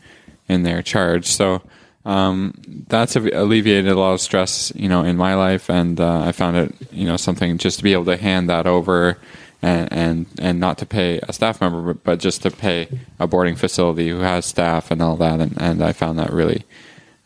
in 0.47 0.63
their 0.63 0.81
charge. 0.81 1.25
So. 1.25 1.61
Um, 2.03 2.53
that's 2.87 3.15
alleviated 3.15 3.91
a 3.91 3.95
lot 3.95 4.13
of 4.13 4.21
stress, 4.21 4.71
you 4.75 4.89
know, 4.89 5.03
in 5.03 5.17
my 5.17 5.35
life, 5.35 5.69
and 5.69 5.99
uh, 5.99 6.21
I 6.21 6.31
found 6.31 6.57
it, 6.57 6.73
you 6.91 7.05
know, 7.05 7.15
something 7.15 7.57
just 7.59 7.77
to 7.77 7.83
be 7.83 7.93
able 7.93 8.05
to 8.05 8.17
hand 8.17 8.49
that 8.49 8.65
over 8.65 9.19
and 9.61 9.91
and 9.91 10.25
and 10.39 10.59
not 10.59 10.77
to 10.79 10.85
pay 10.85 11.19
a 11.19 11.33
staff 11.33 11.61
member, 11.61 11.93
but 11.93 12.19
just 12.19 12.41
to 12.43 12.51
pay 12.51 12.87
a 13.19 13.27
boarding 13.27 13.55
facility 13.55 14.09
who 14.09 14.19
has 14.19 14.45
staff 14.45 14.91
and 14.91 15.01
all 15.01 15.15
that. 15.17 15.39
And, 15.39 15.61
and 15.61 15.83
I 15.83 15.93
found 15.93 16.19
that 16.19 16.31
really 16.31 16.63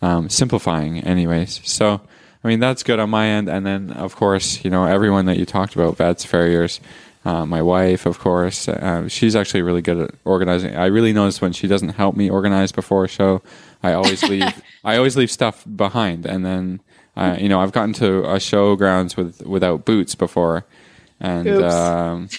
um, 0.01 0.29
simplifying, 0.29 1.00
anyways. 1.00 1.62
So 1.63 2.01
I 2.44 2.48
mean 2.48 2.60
that's 2.60 2.84
good 2.84 3.00
on 3.00 3.10
my 3.10 3.27
end. 3.27 3.50
And 3.50 3.65
then 3.65 3.91
of 3.91 4.15
course 4.15 4.63
you 4.63 4.70
know 4.70 4.86
everyone 4.86 5.25
that 5.25 5.38
you 5.38 5.46
talked 5.46 5.75
about, 5.75 5.98
vets, 5.98 6.25
farriers. 6.25 6.79
Uh, 7.24 7.44
my 7.44 7.60
wife, 7.60 8.05
of 8.05 8.20
course, 8.20 8.67
uh, 8.67 9.08
she's 9.08 9.36
actually 9.36 9.63
really 9.63 9.82
good 9.82 9.98
at 9.98 10.12
organizing. 10.25 10.75
I 10.75 10.86
really 10.86 11.12
notice 11.12 11.41
when 11.41 11.53
she 11.53 11.65
doesn't 11.65 11.89
help 11.89 12.15
me 12.15 12.29
organize 12.29 12.72
before 12.72 13.05
a 13.05 13.08
show, 13.08 13.41
I 13.86 13.94
always 13.94 14.24
leave. 14.30 14.63
I 14.84 14.98
always 14.98 15.15
leave 15.15 15.32
stuff 15.32 15.63
behind, 15.75 16.25
and 16.25 16.46
then 16.46 16.82
uh, 17.15 17.38
you 17.39 17.50
know 17.50 17.62
I've 17.62 17.72
gotten 17.72 17.94
to 17.94 18.30
a 18.32 18.39
show 18.39 18.75
grounds 18.75 19.15
with 19.15 19.46
without 19.46 19.86
boots 19.86 20.15
before, 20.15 20.65
and 21.20 21.48
um, 21.63 22.30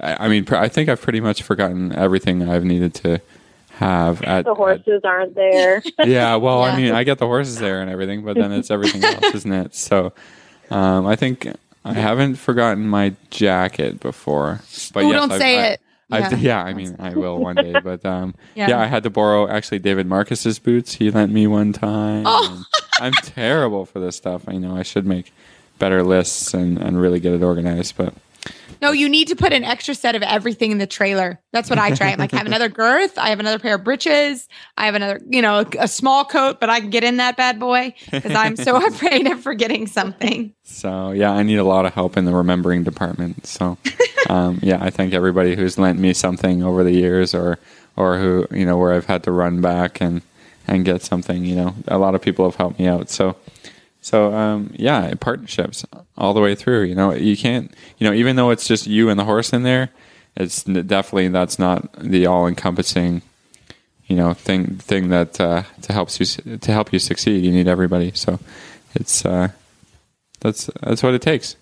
I, 0.00 0.26
I, 0.26 0.28
mean, 0.28 0.46
I 0.50 0.68
think 0.68 0.88
I've 0.88 1.00
pretty 1.00 1.20
much 1.20 1.42
forgotten 1.42 1.92
everything 1.92 2.48
I've 2.48 2.64
needed 2.64 2.94
to 2.94 3.20
have. 3.72 4.22
At 4.22 4.44
the 4.44 4.54
horses 4.54 5.00
at, 5.02 5.04
aren't 5.04 5.34
there. 5.34 5.82
yeah, 6.04 6.36
well, 6.36 6.60
yeah. 6.60 6.72
I 6.72 6.76
mean, 6.76 6.92
I 6.92 7.04
get 7.04 7.18
the 7.18 7.26
horses 7.26 7.58
there 7.58 7.80
and 7.80 7.90
everything, 7.90 8.24
but 8.24 8.36
then 8.36 8.52
it's 8.52 8.70
everything 8.70 9.04
else, 9.04 9.24
isn't 9.34 9.52
it? 9.52 9.74
So, 9.74 10.12
um, 10.70 11.06
I 11.06 11.16
think 11.16 11.48
I 11.84 11.94
haven't 11.94 12.36
forgotten 12.36 12.88
my 12.88 13.14
jacket 13.30 14.00
before. 14.00 14.60
But 14.92 15.04
oh, 15.04 15.10
yes, 15.10 15.20
don't 15.20 15.32
I've, 15.32 15.40
say 15.40 15.58
I, 15.58 15.66
it. 15.68 15.80
Yeah. 16.10 16.34
yeah. 16.36 16.62
I 16.62 16.74
mean, 16.74 16.96
I 16.98 17.14
will 17.14 17.38
one 17.38 17.56
day, 17.56 17.74
but 17.84 18.04
um, 18.04 18.34
yeah. 18.54 18.68
yeah. 18.70 18.80
I 18.80 18.86
had 18.86 19.02
to 19.02 19.10
borrow 19.10 19.48
actually 19.48 19.78
David 19.78 20.06
Marcus's 20.06 20.58
boots. 20.58 20.94
He 20.94 21.10
lent 21.10 21.32
me 21.32 21.46
one 21.46 21.72
time. 21.72 22.24
Oh. 22.26 22.64
I'm 23.00 23.12
terrible 23.12 23.84
for 23.84 24.00
this 24.00 24.16
stuff. 24.16 24.48
I 24.48 24.56
know 24.56 24.76
I 24.76 24.82
should 24.82 25.06
make 25.06 25.32
better 25.78 26.02
lists 26.02 26.54
and, 26.54 26.78
and 26.78 27.00
really 27.00 27.20
get 27.20 27.32
it 27.32 27.42
organized. 27.42 27.96
But 27.96 28.14
no, 28.80 28.92
you 28.92 29.08
need 29.08 29.28
to 29.28 29.36
put 29.36 29.52
an 29.52 29.64
extra 29.64 29.94
set 29.94 30.14
of 30.14 30.22
everything 30.22 30.70
in 30.70 30.78
the 30.78 30.86
trailer. 30.86 31.40
That's 31.52 31.68
what 31.68 31.78
I 31.78 31.94
try. 31.94 32.08
I'm 32.08 32.18
like, 32.18 32.32
I 32.32 32.36
have 32.36 32.46
another 32.46 32.68
girth. 32.68 33.18
I 33.18 33.30
have 33.30 33.40
another 33.40 33.58
pair 33.58 33.74
of 33.74 33.84
breeches. 33.84 34.48
I 34.76 34.86
have 34.86 34.94
another, 34.94 35.20
you 35.28 35.42
know, 35.42 35.60
a, 35.60 35.66
a 35.80 35.88
small 35.88 36.24
coat, 36.24 36.60
but 36.60 36.70
I 36.70 36.80
can 36.80 36.90
get 36.90 37.04
in 37.04 37.16
that 37.16 37.36
bad 37.36 37.58
boy 37.58 37.94
because 38.10 38.34
I'm 38.34 38.56
so 38.56 38.86
afraid 38.88 39.26
of 39.26 39.40
forgetting 39.40 39.86
something. 39.86 40.54
So 40.62 41.10
yeah, 41.10 41.32
I 41.32 41.42
need 41.42 41.56
a 41.56 41.64
lot 41.64 41.86
of 41.86 41.94
help 41.94 42.16
in 42.16 42.24
the 42.24 42.34
remembering 42.34 42.84
department. 42.84 43.46
So 43.46 43.78
um, 44.28 44.58
yeah, 44.62 44.78
I 44.80 44.90
thank 44.90 45.12
everybody 45.12 45.56
who's 45.56 45.78
lent 45.78 45.98
me 45.98 46.12
something 46.14 46.62
over 46.62 46.84
the 46.84 46.92
years, 46.92 47.34
or 47.34 47.58
or 47.96 48.18
who 48.18 48.46
you 48.52 48.64
know 48.64 48.76
where 48.76 48.92
I've 48.92 49.06
had 49.06 49.24
to 49.24 49.32
run 49.32 49.60
back 49.60 50.00
and 50.00 50.22
and 50.66 50.84
get 50.84 51.02
something. 51.02 51.44
You 51.44 51.56
know, 51.56 51.74
a 51.88 51.98
lot 51.98 52.14
of 52.14 52.22
people 52.22 52.44
have 52.44 52.56
helped 52.56 52.78
me 52.78 52.86
out. 52.86 53.10
So 53.10 53.36
so 54.08 54.32
um, 54.32 54.72
yeah, 54.74 55.12
partnerships 55.20 55.84
all 56.16 56.32
the 56.32 56.40
way 56.40 56.54
through. 56.54 56.84
You 56.84 56.94
know, 56.94 57.12
you 57.12 57.36
can't. 57.36 57.70
You 57.98 58.08
know, 58.08 58.14
even 58.14 58.36
though 58.36 58.48
it's 58.48 58.66
just 58.66 58.86
you 58.86 59.10
and 59.10 59.20
the 59.20 59.24
horse 59.26 59.52
in 59.52 59.64
there, 59.64 59.90
it's 60.34 60.62
definitely 60.64 61.28
that's 61.28 61.58
not 61.58 61.92
the 61.92 62.24
all 62.24 62.46
encompassing. 62.46 63.20
You 64.06 64.16
know, 64.16 64.32
thing 64.32 64.76
thing 64.76 65.10
that 65.10 65.38
uh, 65.38 65.64
to 65.82 65.92
helps 65.92 66.18
you 66.18 66.56
to 66.56 66.72
help 66.72 66.90
you 66.90 66.98
succeed. 66.98 67.44
You 67.44 67.52
need 67.52 67.68
everybody. 67.68 68.12
So 68.14 68.40
it's 68.94 69.26
uh, 69.26 69.48
that's 70.40 70.70
that's 70.80 71.02
what 71.02 71.12
it 71.12 71.20
takes. 71.20 71.56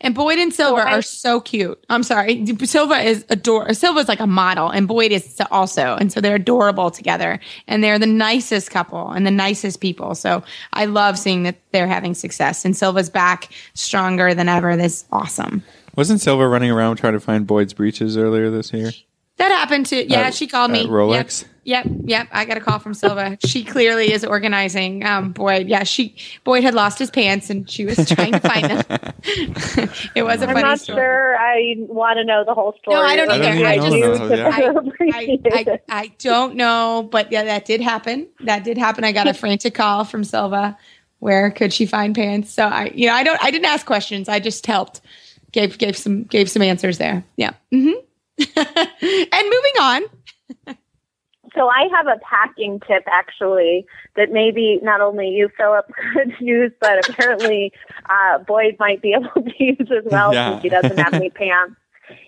And 0.00 0.14
Boyd 0.14 0.38
and 0.38 0.52
Silva 0.52 0.82
are 0.86 1.02
so 1.02 1.40
cute. 1.40 1.82
I'm 1.88 2.02
sorry. 2.02 2.44
Silva 2.64 2.98
is 2.98 3.24
adorable. 3.30 3.74
Silva 3.74 4.00
is 4.00 4.08
like 4.08 4.20
a 4.20 4.26
model, 4.26 4.68
and 4.68 4.86
Boyd 4.86 5.12
is 5.12 5.40
also. 5.50 5.96
And 5.96 6.12
so 6.12 6.20
they're 6.20 6.34
adorable 6.34 6.90
together. 6.90 7.40
And 7.68 7.82
they're 7.82 7.98
the 7.98 8.06
nicest 8.06 8.70
couple 8.70 9.10
and 9.10 9.26
the 9.26 9.30
nicest 9.30 9.80
people. 9.80 10.14
So 10.14 10.42
I 10.74 10.84
love 10.84 11.18
seeing 11.18 11.44
that 11.44 11.56
they're 11.72 11.86
having 11.86 12.14
success. 12.14 12.64
And 12.64 12.76
Silva's 12.76 13.08
back 13.08 13.50
stronger 13.74 14.34
than 14.34 14.48
ever. 14.48 14.76
That's 14.76 15.06
awesome. 15.10 15.62
Wasn't 15.96 16.20
Silva 16.20 16.48
running 16.48 16.70
around 16.70 16.96
trying 16.96 17.12
to 17.14 17.20
find 17.20 17.46
Boyd's 17.46 17.72
breeches 17.72 18.16
earlier 18.16 18.50
this 18.50 18.72
year? 18.72 18.90
That 19.36 19.50
happened 19.50 19.86
to 19.86 20.08
yeah. 20.08 20.20
At, 20.20 20.34
she 20.34 20.46
called 20.46 20.70
me. 20.70 20.86
Rolex. 20.86 21.42
Yep, 21.42 21.50
yep, 21.64 21.86
yep. 22.04 22.28
I 22.30 22.44
got 22.44 22.56
a 22.56 22.60
call 22.60 22.78
from 22.78 22.94
Silva. 22.94 23.36
she 23.44 23.64
clearly 23.64 24.12
is 24.12 24.24
organizing. 24.24 25.04
Um, 25.04 25.32
Boyd, 25.32 25.68
yeah, 25.68 25.82
she 25.82 26.16
Boyd 26.44 26.62
had 26.62 26.74
lost 26.74 26.98
his 26.98 27.10
pants 27.10 27.50
and 27.50 27.68
she 27.68 27.84
was 27.84 27.96
trying 28.08 28.32
to 28.32 28.40
find 28.40 28.70
them. 28.70 28.84
it 30.14 30.22
was 30.22 30.42
a 30.42 30.48
I'm 30.48 30.54
funny 30.54 30.62
not 30.62 30.80
story. 30.80 30.96
sure. 30.96 31.36
I 31.36 31.74
want 31.78 32.18
to 32.18 32.24
know 32.24 32.44
the 32.44 32.54
whole 32.54 32.74
story. 32.80 32.96
No, 32.96 33.02
I 33.02 33.16
don't 33.16 33.30
either. 33.30 33.66
I, 33.66 33.72
I 33.72 33.76
just 33.78 33.96
know, 33.96 34.28
yeah. 34.34 34.50
I, 35.12 35.38
I, 35.52 35.80
I, 35.88 36.12
don't 36.18 36.56
know, 36.56 37.08
but 37.10 37.32
yeah, 37.32 37.44
that 37.44 37.64
did 37.64 37.80
happen. 37.80 38.28
That 38.40 38.64
did 38.64 38.78
happen. 38.78 39.04
I 39.04 39.12
got 39.12 39.26
a 39.26 39.34
frantic 39.34 39.74
call 39.74 40.04
from 40.04 40.24
Silva. 40.24 40.76
Where 41.18 41.50
could 41.50 41.72
she 41.72 41.86
find 41.86 42.14
pants? 42.14 42.52
So 42.52 42.64
I, 42.64 42.92
you 42.94 43.06
know, 43.08 43.14
I 43.14 43.22
don't. 43.24 43.42
I 43.42 43.50
didn't 43.50 43.66
ask 43.66 43.86
questions. 43.86 44.28
I 44.28 44.40
just 44.40 44.66
helped. 44.66 45.00
Gave 45.52 45.78
gave 45.78 45.96
some 45.96 46.24
gave 46.24 46.50
some 46.50 46.62
answers 46.62 46.98
there. 46.98 47.24
Yeah. 47.36 47.52
Mm-hmm. 47.72 47.94
and 48.38 49.44
moving 49.44 49.74
on. 49.80 50.76
So 51.54 51.68
I 51.68 51.88
have 51.94 52.06
a 52.06 52.18
packing 52.18 52.80
tip 52.80 53.04
actually 53.06 53.86
that 54.16 54.30
maybe 54.30 54.80
not 54.82 55.00
only 55.00 55.28
you, 55.28 55.48
Philip, 55.56 55.86
could 56.12 56.34
use, 56.40 56.72
but 56.80 57.08
apparently 57.08 57.72
uh, 58.10 58.38
Boyd 58.38 58.76
might 58.78 59.00
be 59.00 59.12
able 59.18 59.42
to 59.42 59.52
use 59.58 59.88
as 59.90 60.04
well 60.10 60.34
yeah. 60.34 60.52
since 60.52 60.62
he 60.62 60.68
doesn't 60.68 60.98
have 60.98 61.14
any 61.14 61.30
pants. 61.34 61.76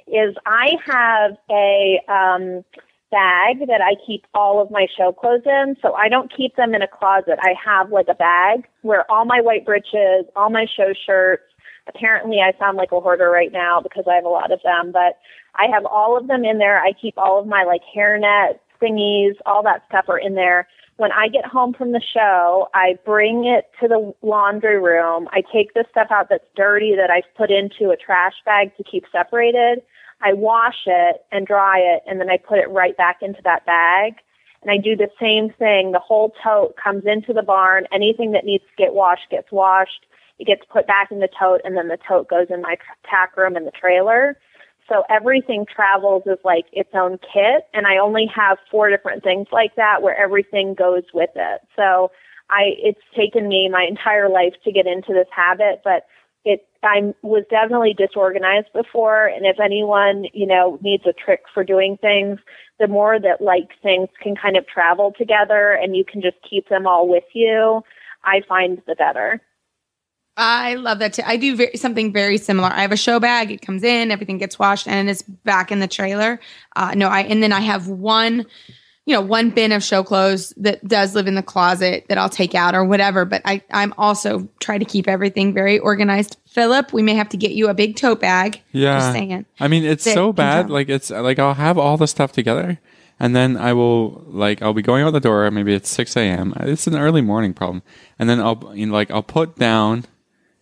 Is 0.06 0.35
I 0.47 0.71
have 0.87 1.37
a 1.50 2.00
um, 2.09 2.64
bag 3.11 3.66
that 3.66 3.80
I 3.83 3.95
keep 4.06 4.25
all 4.35 4.62
of 4.62 4.71
my 4.71 4.87
show 4.97 5.12
clothes 5.12 5.42
in, 5.45 5.76
so 5.83 5.92
I 5.95 6.09
don't 6.09 6.35
keep 6.35 6.56
them 6.56 6.75
in 6.75 6.80
a 6.80 6.88
closet. 6.88 7.38
I 7.42 7.54
have 7.62 7.90
like 7.90 8.06
a 8.09 8.14
bag 8.14 8.66
where 8.83 9.11
all 9.11 9.25
my 9.25 9.40
white 9.40 9.66
breeches, 9.66 10.25
all 10.35 10.49
my 10.50 10.66
show 10.76 10.92
shirts. 11.04 11.42
Apparently, 11.88 12.38
I 12.40 12.56
sound 12.59 12.76
like 12.76 12.90
a 12.90 13.00
hoarder 13.00 13.30
right 13.30 13.52
now 13.52 13.80
because 13.80 14.04
I 14.11 14.14
have 14.14 14.25
a 14.25 14.28
lot 14.28 14.50
of 14.50 14.61
them, 14.64 14.92
but 14.92 15.18
I 15.54 15.66
have 15.73 15.85
all 15.85 16.16
of 16.16 16.26
them 16.26 16.45
in 16.45 16.59
there. 16.59 16.80
I 16.80 16.92
keep 16.92 17.18
all 17.18 17.38
of 17.38 17.47
my 17.47 17.64
like 17.64 17.83
hairnet 17.95 18.59
thingies, 18.80 19.35
all 19.47 19.62
that 19.62 19.83
stuff 19.88 20.06
are 20.09 20.18
in 20.18 20.35
there. 20.35 20.68
When 20.97 21.12
I 21.12 21.28
get 21.28 21.45
home 21.45 21.75
from 21.75 21.92
the 21.92 22.00
show, 22.00 22.68
I 22.73 22.99
bring 23.04 23.45
it 23.45 23.71
to 23.80 23.88
the 23.88 24.14
laundry 24.23 24.80
room. 24.80 25.28
I 25.30 25.42
take 25.52 25.75
the 25.75 25.85
stuff 25.90 26.09
out 26.11 26.28
that's 26.30 26.45
dirty 26.56 26.95
that 26.97 27.11
I've 27.11 27.35
put 27.37 27.50
into 27.50 27.90
a 27.90 27.97
trash 27.97 28.33
bag 28.47 28.75
to 28.76 28.85
keep 28.85 29.04
separated. 29.12 29.83
I 30.23 30.33
wash 30.33 30.87
it 30.87 31.25
and 31.30 31.47
dry 31.47 31.78
it, 31.78 32.02
and 32.06 32.18
then 32.18 32.30
I 32.30 32.38
put 32.38 32.59
it 32.59 32.71
right 32.71 32.97
back 32.97 33.18
into 33.21 33.40
that 33.45 33.66
bag. 33.66 34.14
And 34.62 34.71
I 34.71 34.78
do 34.78 34.97
the 34.97 35.11
same 35.21 35.50
thing. 35.50 35.92
The 35.92 36.00
whole 36.00 36.33
tote 36.42 36.76
comes 36.83 37.04
into 37.04 37.35
the 37.35 37.42
barn. 37.42 37.85
Anything 37.92 38.33
that 38.33 38.47
needs 38.47 38.64
to 38.64 38.83
get 38.83 38.95
washed 38.95 39.30
gets 39.30 39.52
washed. 39.52 40.06
It 40.38 40.47
gets 40.47 40.62
put 40.71 40.87
back 40.87 41.11
in 41.11 41.21
the 41.21 41.28
tote, 41.38 41.61
and 41.64 41.76
then 41.76 41.88
the 41.88 41.99
tote 42.09 42.28
goes 42.28 42.47
in 42.50 42.62
my 42.62 42.76
tack 43.09 43.37
room 43.37 43.56
in 43.56 43.64
the 43.64 43.71
trailer. 43.71 44.38
So 44.88 45.05
everything 45.11 45.66
travels 45.66 46.23
as 46.31 46.38
like 46.45 46.66
its 46.73 46.90
own 46.95 47.19
kit. 47.19 47.66
And 47.75 47.87
I 47.87 47.99
only 47.99 48.31
have 48.35 48.59
four 48.71 48.90
different 48.90 49.23
things 49.23 49.49
like 49.52 49.75
that 49.76 50.02
where 50.02 50.16
everything 50.16 50.75
goes 50.75 51.05
with 51.12 51.31
it. 51.35 51.61
So 51.75 52.11
I 52.50 52.75
it's 52.78 53.00
taken 53.16 53.49
me 53.49 53.69
my 53.69 53.87
entire 53.88 54.28
life 54.28 54.55
to 54.64 54.73
get 54.73 54.87
into 54.87 55.12
this 55.12 55.28
habit, 55.35 55.81
but 55.85 56.07
it 56.45 56.66
I 56.83 57.14
was 57.23 57.45
definitely 57.50 57.95
disorganized 57.95 58.73
before 58.73 59.26
and 59.26 59.45
if 59.45 59.59
anyone, 59.59 60.26
you 60.33 60.47
know, 60.47 60.78
needs 60.83 61.05
a 61.07 61.12
trick 61.12 61.43
for 61.52 61.64
doing 61.64 61.99
things, 62.00 62.38
the 62.78 62.87
more 62.87 63.19
that 63.19 63.40
like 63.40 63.71
things 63.83 64.09
can 64.23 64.37
kind 64.37 64.57
of 64.57 64.66
travel 64.69 65.12
together 65.19 65.73
and 65.73 65.97
you 65.97 66.05
can 66.05 66.23
just 66.23 66.37
keep 66.49 66.69
them 66.69 66.87
all 66.87 67.09
with 67.09 67.25
you, 67.35 67.83
I 68.25 68.43
find 68.49 68.81
the 68.87 68.95
better. 68.95 69.40
I 70.37 70.75
love 70.75 70.99
that 70.99 71.14
too. 71.14 71.23
I 71.25 71.37
do 71.37 71.57
very, 71.57 71.76
something 71.76 72.12
very 72.12 72.37
similar. 72.37 72.69
I 72.69 72.83
have 72.83 72.93
a 72.93 72.97
show 72.97 73.19
bag. 73.19 73.50
It 73.50 73.62
comes 73.62 73.83
in, 73.83 74.11
everything 74.11 74.38
gets 74.38 74.59
washed, 74.59 74.87
and 74.87 75.09
it's 75.09 75.23
back 75.23 75.73
in 75.73 75.81
the 75.81 75.88
trailer. 75.88 76.40
Uh, 76.75 76.93
no, 76.95 77.09
I 77.09 77.21
and 77.23 77.43
then 77.43 77.52
I 77.52 77.61
have 77.61 77.88
one, 77.88 78.45
you 79.07 79.14
know, 79.14 79.23
one 79.23 79.49
bin 79.50 79.73
of 79.73 79.83
show 79.83 80.02
clothes 80.02 80.52
that 80.59 80.87
does 80.87 81.14
live 81.14 81.26
in 81.26 81.37
the 81.37 81.43
closet 81.43 82.05
that 82.09 82.19
I'll 82.19 82.28
take 82.28 82.55
out 82.55 82.75
or 82.75 82.85
whatever. 82.85 83.25
But 83.25 83.43
I, 83.47 83.62
I'm 83.73 83.95
also 83.97 84.47
try 84.61 84.76
to 84.76 84.85
keep 84.85 85.09
everything 85.09 85.55
very 85.55 85.78
organized. 85.78 86.37
Philip, 86.47 86.93
we 86.93 87.02
may 87.02 87.14
have 87.14 87.31
to 87.31 87.38
get 87.38 87.52
you 87.52 87.69
a 87.69 87.75
big 87.75 87.97
tote 87.97 88.21
bag. 88.21 88.62
Yeah. 88.73 88.99
Just 88.99 89.12
saying. 89.12 89.47
I 89.59 89.69
mean, 89.69 89.85
it's 89.85 90.05
That 90.05 90.14
so 90.14 90.35
bad. 90.35 90.69
Like 90.69 90.90
it's 90.90 91.11
like 91.11 91.38
I'll 91.38 91.55
have 91.55 91.78
all 91.78 91.97
the 91.97 92.07
stuff 92.07 92.33
together, 92.33 92.78
and 93.19 93.35
then 93.35 93.57
I 93.57 93.73
will 93.73 94.23
like 94.26 94.61
I'll 94.61 94.75
be 94.75 94.83
going 94.83 95.02
out 95.02 95.12
the 95.12 95.21
door. 95.21 95.50
Maybe 95.50 95.73
it's 95.73 95.88
six 95.88 96.14
a.m. 96.14 96.52
It's 96.61 96.87
an 96.87 96.95
early 96.95 97.23
morning 97.23 97.55
problem, 97.55 97.83
and 98.19 98.28
then 98.28 98.38
I'll 98.40 98.73
you 98.75 98.85
know, 98.85 98.93
like 98.93 99.11
I'll 99.11 99.23
put 99.23 99.57
down, 99.57 100.05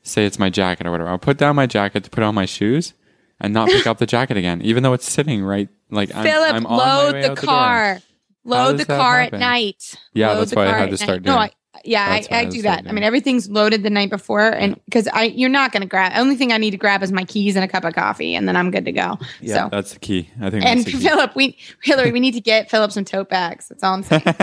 say 0.05 0.25
it's 0.25 0.39
my 0.39 0.51
jacket 0.51 0.87
or 0.87 0.93
whatever. 0.93 1.11
I'll 1.11 1.19
put 1.19 1.39
down 1.39 1.57
my 1.57 1.67
jacket 1.67 2.05
to 2.05 2.11
put 2.11 2.23
on 2.23 2.35
my 2.35 2.45
shoes, 2.45 2.95
and 3.41 3.53
not 3.53 3.69
pick 3.69 3.87
up 3.87 3.99
the 3.99 4.07
jacket 4.07 4.37
again, 4.37 4.63
even 4.63 4.83
though 4.83 4.93
it's 4.93 5.11
sitting 5.11 5.43
right 5.43 5.69
like 5.91 6.15
I'm, 6.15 6.25
Philip, 6.25 6.55
I'm 6.55 6.63
my 6.63 6.77
load 6.77 7.25
the 7.25 7.35
car. 7.35 8.01
Load 8.45 8.79
the 8.79 8.85
car 8.85 9.23
happen? 9.23 9.37
at 9.37 9.41
night. 9.41 9.95
Yeah, 10.13 10.33
Load 10.33 10.41
that's 10.41 10.55
why 10.55 10.67
I 10.67 10.73
had 10.79 10.91
to 10.91 10.97
start 10.97 11.23
night. 11.23 11.27
No, 11.27 11.37
doing. 11.37 11.51
I, 11.51 11.51
yeah, 11.85 12.05
I, 12.05 12.25
I 12.31 12.41
I 12.41 12.45
do 12.45 12.61
start 12.61 12.85
that. 12.85 12.91
I 12.91 12.93
mean, 12.93 13.05
everything's 13.05 13.49
loaded 13.49 13.83
the 13.83 13.91
night 13.91 14.11
before, 14.11 14.49
and 14.49 14.81
because 14.85 15.09
I, 15.09 15.25
you're 15.25 15.51
not 15.51 15.73
going 15.73 15.83
to 15.83 15.89
grab. 15.89 16.13
Only 16.15 16.37
thing 16.37 16.53
I 16.53 16.59
need 16.59 16.71
to 16.71 16.77
grab 16.77 17.03
is 17.03 17.13
my 17.13 17.25
keys 17.25 17.57
and 17.57 17.65
a 17.65 17.69
cup 17.69 17.85
of 17.85 17.95
coffee, 17.95 18.35
and 18.35 18.47
then 18.47 18.57
I'm 18.57 18.71
good 18.71 18.85
to 18.85 18.93
go. 18.93 19.19
Yeah, 19.41 19.65
so, 19.65 19.69
that's 19.71 19.95
the 19.95 19.99
key. 19.99 20.31
I 20.41 20.51
think. 20.51 20.65
and 20.65 20.81
that's 20.81 20.93
the 20.93 20.99
key. 20.99 21.09
Philip, 21.09 21.35
we 21.35 21.59
Hilary, 21.83 22.13
we 22.13 22.21
need 22.21 22.35
to 22.35 22.41
get 22.41 22.71
Philip 22.71 22.93
some 22.93 23.05
tote 23.05 23.29
bags. 23.29 23.69
That's 23.69 23.83
all 23.83 23.95
I'm 23.95 24.03
saying. 24.03 24.23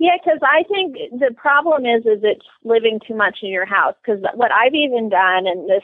Yeah, 0.00 0.16
because 0.22 0.38
I 0.42 0.62
think 0.68 0.96
the 1.18 1.34
problem 1.36 1.84
is 1.84 2.06
is 2.06 2.20
it's 2.22 2.46
living 2.64 3.00
too 3.06 3.14
much 3.14 3.38
in 3.42 3.50
your 3.50 3.66
house. 3.66 3.94
Because 4.02 4.22
what 4.34 4.52
I've 4.52 4.74
even 4.74 5.08
done, 5.08 5.46
and 5.46 5.68
this 5.68 5.82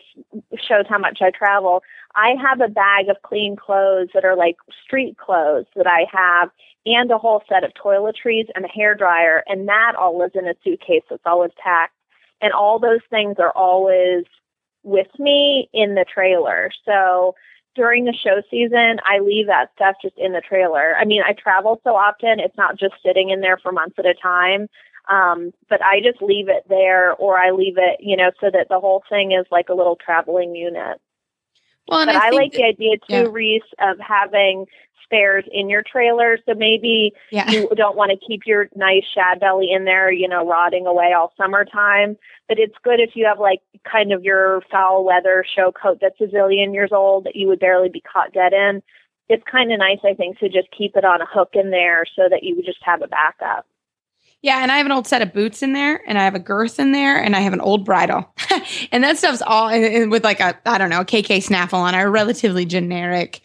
shows 0.66 0.85
how 0.88 0.99
much 0.99 1.19
I 1.21 1.31
travel, 1.31 1.83
I 2.14 2.35
have 2.40 2.61
a 2.61 2.69
bag 2.69 3.09
of 3.09 3.16
clean 3.23 3.57
clothes 3.57 4.09
that 4.14 4.25
are 4.25 4.37
like 4.37 4.57
street 4.85 5.19
clothes 5.19 5.66
that 5.76 5.87
I 5.87 6.07
have, 6.12 6.50
and 6.87 7.11
a 7.11 7.19
whole 7.19 7.43
set 7.49 7.64
of 7.64 7.73
toiletries 7.75 8.49
and 8.55 8.64
a 8.64 8.69
hair 8.69 8.95
dryer, 8.95 9.43
and 9.47 9.69
that 9.69 9.95
all 9.99 10.19
lives 10.19 10.35
in 10.35 10.47
a 10.47 10.55
suitcase 10.62 11.03
that's 11.09 11.23
always 11.25 11.53
packed, 11.62 11.97
and 12.41 12.53
all 12.53 12.79
those 12.79 13.00
things 13.11 13.37
are 13.38 13.53
always 13.53 14.25
with 14.83 15.09
me 15.19 15.69
in 15.73 15.95
the 15.95 16.05
trailer. 16.05 16.71
So 16.85 17.35
during 17.75 18.05
the 18.05 18.12
show 18.12 18.43
season, 18.50 18.99
I 19.05 19.19
leave 19.19 19.47
that 19.47 19.71
stuff 19.75 19.97
just 20.03 20.17
in 20.19 20.33
the 20.33 20.43
trailer. 20.43 20.95
I 20.97 21.05
mean, 21.05 21.23
I 21.26 21.33
travel 21.33 21.81
so 21.83 21.97
often, 21.97 22.38
it's 22.38 22.57
not 22.57 22.79
just 22.79 22.95
sitting 23.05 23.31
in 23.31 23.41
there 23.41 23.59
for 23.59 23.73
months 23.73 23.97
at 23.99 24.07
a 24.07 24.14
time. 24.14 24.69
Um, 25.09 25.53
but 25.69 25.83
I 25.83 26.00
just 26.00 26.23
leave 26.23 26.49
it 26.49 26.64
there 26.69 27.12
or 27.14 27.38
I 27.38 27.50
leave 27.50 27.76
it, 27.76 28.00
you 28.00 28.17
know, 28.17 28.31
so 28.41 28.50
that 28.50 28.69
the 28.71 28.81
whole 28.81 29.03
thing 29.09 29.33
is 29.33 29.45
like 29.50 29.69
a 29.69 29.75
little 29.75 29.97
traveling 29.97 30.55
unit. 30.55 30.99
Well, 31.87 32.00
and 32.00 32.09
But 32.09 32.17
I, 32.17 32.31
think 32.31 32.41
like 32.41 32.53
the 32.53 32.64
idea 32.64 32.97
too, 32.97 33.05
yeah. 33.09 33.26
Reese, 33.31 33.62
of 33.81 33.99
having 33.99 34.67
spares 35.05 35.45
in 35.53 35.69
your 35.69 35.83
trailer. 35.83 36.39
So 36.47 36.55
maybe 36.55 37.13
yeah. 37.31 37.51
you 37.51 37.69
don't 37.77 37.97
want 37.97 38.11
to 38.11 38.27
keep 38.27 38.43
your 38.47 38.69
nice 38.75 39.05
shad 39.15 39.41
belly 39.41 39.71
in 39.71 39.85
there, 39.85 40.11
you 40.11 40.29
know, 40.29 40.47
rotting 40.47 40.87
away 40.87 41.13
all 41.17 41.33
summertime. 41.37 42.17
But 42.49 42.59
it's 42.59 42.75
good 42.83 43.01
if 43.01 43.11
you 43.15 43.27
have 43.27 43.39
like 43.39 43.61
kind 43.91 44.13
of 44.13 44.25
your 44.25 44.63
foul 44.71 45.05
weather 45.05 45.45
show 45.55 45.73
coat 45.73 45.99
that's 46.01 46.21
a 46.21 46.25
zillion 46.25 46.75
years 46.75 46.91
old 46.93 47.25
that 47.25 47.37
you 47.37 47.47
would 47.49 47.61
barely 47.61 47.89
be 47.89 48.01
caught 48.01 48.33
dead 48.33 48.53
in. 48.53 48.83
It's 49.29 49.45
kind 49.51 49.73
of 49.73 49.79
nice, 49.79 50.01
I 50.05 50.15
think, 50.15 50.39
to 50.41 50.49
just 50.49 50.69
keep 50.77 50.97
it 50.97 51.05
on 51.05 51.23
a 51.23 51.27
hook 51.27 51.51
in 51.55 51.71
there 51.71 52.05
so 52.17 52.23
that 52.29 52.43
you 52.43 52.57
would 52.57 52.67
just 52.67 52.83
have 52.83 53.01
a 53.01 53.09
backup. 53.09 53.67
Yeah, 54.45 54.59
and 54.59 54.71
I 54.71 54.77
have 54.77 54.85
an 54.85 54.93
old 54.93 55.07
set 55.07 55.23
of 55.23 55.33
boots 55.33 55.63
in 55.63 55.73
there, 55.73 56.03
and 56.07 56.19
I 56.19 56.25
have 56.25 56.35
a 56.35 56.39
girth 56.39 56.79
in 56.79 56.93
there, 56.93 57.17
and 57.17 57.35
I 57.35 57.41
have 57.41 57.55
an 57.55 57.63
old 57.63 57.83
bridle, 57.83 58.31
and 58.93 59.03
that 59.03 59.17
stuff's 59.17 59.41
all 59.41 59.71
and- 59.71 59.83
and 59.83 60.11
with 60.11 60.23
like 60.23 60.39
a 60.41 60.55
I 60.67 60.77
don't 60.77 60.90
know 60.90 61.01
a 61.01 61.05
KK 61.07 61.43
snaffle 61.43 61.79
on 61.79 61.95
a 61.95 62.11
relatively 62.11 62.67
generic 62.67 63.40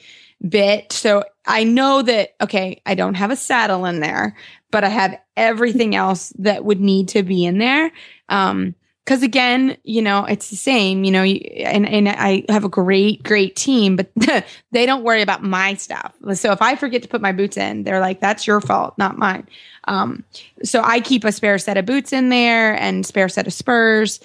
bit. 0.46 0.92
So 0.92 1.24
I 1.50 1.64
know 1.64 2.02
that 2.04 2.36
okay, 2.40 2.82
I 2.86 2.96
don't 2.96 3.16
have 3.16 3.32
a 3.32 3.36
saddle 3.36 3.86
in 3.86 4.00
there, 4.00 4.38
but 4.72 4.84
I 4.84 4.90
have 4.90 5.20
everything 5.36 5.96
else 5.96 6.32
that 6.38 6.64
would 6.64 6.80
need 6.80 7.10
to 7.10 7.24
be 7.24 7.44
in 7.44 7.58
there. 7.58 7.92
Um, 8.30 8.76
because 9.04 9.24
again, 9.24 9.76
you 9.84 10.04
know, 10.04 10.26
it's 10.26 10.52
the 10.52 10.56
same, 10.56 11.04
you 11.04 11.10
know, 11.10 11.24
and 11.24 11.90
and 11.90 12.08
I 12.08 12.46
have 12.48 12.64
a 12.64 12.70
great 12.70 13.24
great 13.24 13.56
team, 13.56 13.96
but 13.96 14.12
they 14.72 14.86
don't 14.86 15.04
worry 15.04 15.24
about 15.24 15.42
my 15.42 15.74
stuff. 15.74 16.14
So 16.36 16.52
if 16.52 16.62
I 16.62 16.76
forget 16.76 17.02
to 17.02 17.08
put 17.08 17.20
my 17.20 17.32
boots 17.32 17.58
in, 17.58 17.86
they're 17.86 18.02
like, 18.02 18.20
"That's 18.20 18.46
your 18.46 18.62
fault, 18.62 18.96
not 19.00 19.18
mine." 19.18 19.48
Um, 19.86 20.24
so 20.64 20.84
I 20.84 21.00
keep 21.00 21.24
a 21.24 21.32
spare 21.32 21.58
set 21.58 21.76
of 21.76 21.88
boots 21.88 22.14
in 22.14 22.30
there 22.30 22.80
and 22.80 23.04
spare 23.04 23.30
set 23.30 23.48
of 23.48 23.54
spurs. 23.54 24.20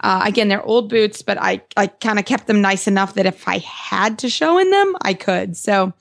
Uh, 0.00 0.22
again, 0.24 0.46
they're 0.46 0.62
old 0.62 0.88
boots, 0.88 1.22
but 1.22 1.36
I 1.40 1.60
I 1.76 1.88
kind 1.88 2.20
of 2.20 2.24
kept 2.24 2.46
them 2.46 2.60
nice 2.60 2.86
enough 2.86 3.14
that 3.14 3.26
if 3.26 3.48
I 3.48 3.58
had 3.58 4.20
to 4.20 4.28
show 4.28 4.56
in 4.58 4.70
them, 4.70 4.94
I 5.02 5.14
could. 5.14 5.56
So 5.56 5.92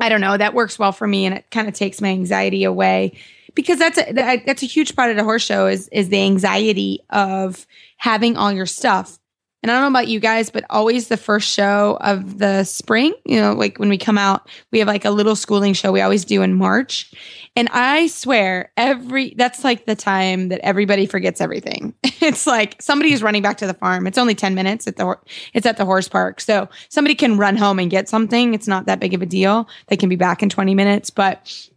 I 0.00 0.08
don't 0.08 0.20
know. 0.20 0.36
That 0.36 0.54
works 0.54 0.78
well 0.78 0.92
for 0.92 1.06
me, 1.06 1.26
and 1.26 1.36
it 1.36 1.50
kind 1.50 1.68
of 1.68 1.74
takes 1.74 2.00
my 2.00 2.08
anxiety 2.08 2.64
away 2.64 3.12
because 3.54 3.78
that's 3.78 3.98
a 3.98 4.42
that's 4.44 4.62
a 4.62 4.66
huge 4.66 4.96
part 4.96 5.10
of 5.10 5.16
the 5.16 5.24
horse 5.24 5.42
show 5.42 5.66
is 5.66 5.88
is 5.88 6.08
the 6.08 6.22
anxiety 6.22 7.00
of 7.10 7.66
having 7.96 8.36
all 8.36 8.50
your 8.50 8.66
stuff. 8.66 9.19
And 9.62 9.70
I 9.70 9.74
don't 9.74 9.82
know 9.82 9.98
about 9.98 10.08
you 10.08 10.20
guys, 10.20 10.48
but 10.48 10.64
always 10.70 11.08
the 11.08 11.18
first 11.18 11.50
show 11.50 11.98
of 12.00 12.38
the 12.38 12.64
spring, 12.64 13.14
you 13.26 13.38
know, 13.38 13.52
like 13.52 13.78
when 13.78 13.90
we 13.90 13.98
come 13.98 14.16
out, 14.16 14.48
we 14.70 14.78
have 14.78 14.88
like 14.88 15.04
a 15.04 15.10
little 15.10 15.36
schooling 15.36 15.74
show 15.74 15.92
we 15.92 16.00
always 16.00 16.24
do 16.24 16.40
in 16.40 16.54
March. 16.54 17.12
And 17.56 17.68
I 17.70 18.06
swear, 18.06 18.72
every 18.76 19.34
that's 19.36 19.62
like 19.62 19.84
the 19.84 19.96
time 19.96 20.48
that 20.48 20.60
everybody 20.60 21.06
forgets 21.06 21.40
everything. 21.40 21.94
It's 22.22 22.46
like 22.46 22.76
somebody 22.82 23.14
is 23.14 23.22
running 23.22 23.40
back 23.40 23.56
to 23.56 23.66
the 23.66 23.72
farm. 23.72 24.06
It's 24.06 24.18
only 24.18 24.34
10 24.34 24.54
minutes 24.54 24.86
at 24.86 24.96
the 24.96 25.16
it's 25.54 25.64
at 25.64 25.78
the 25.78 25.86
horse 25.86 26.06
park. 26.06 26.42
So 26.42 26.68
somebody 26.90 27.14
can 27.14 27.38
run 27.38 27.56
home 27.56 27.78
and 27.78 27.90
get 27.90 28.10
something. 28.10 28.52
It's 28.52 28.68
not 28.68 28.84
that 28.84 29.00
big 29.00 29.14
of 29.14 29.22
a 29.22 29.26
deal. 29.26 29.66
They 29.86 29.96
can 29.96 30.10
be 30.10 30.16
back 30.16 30.42
in 30.42 30.50
20 30.50 30.74
minutes, 30.74 31.08
but 31.08 31.70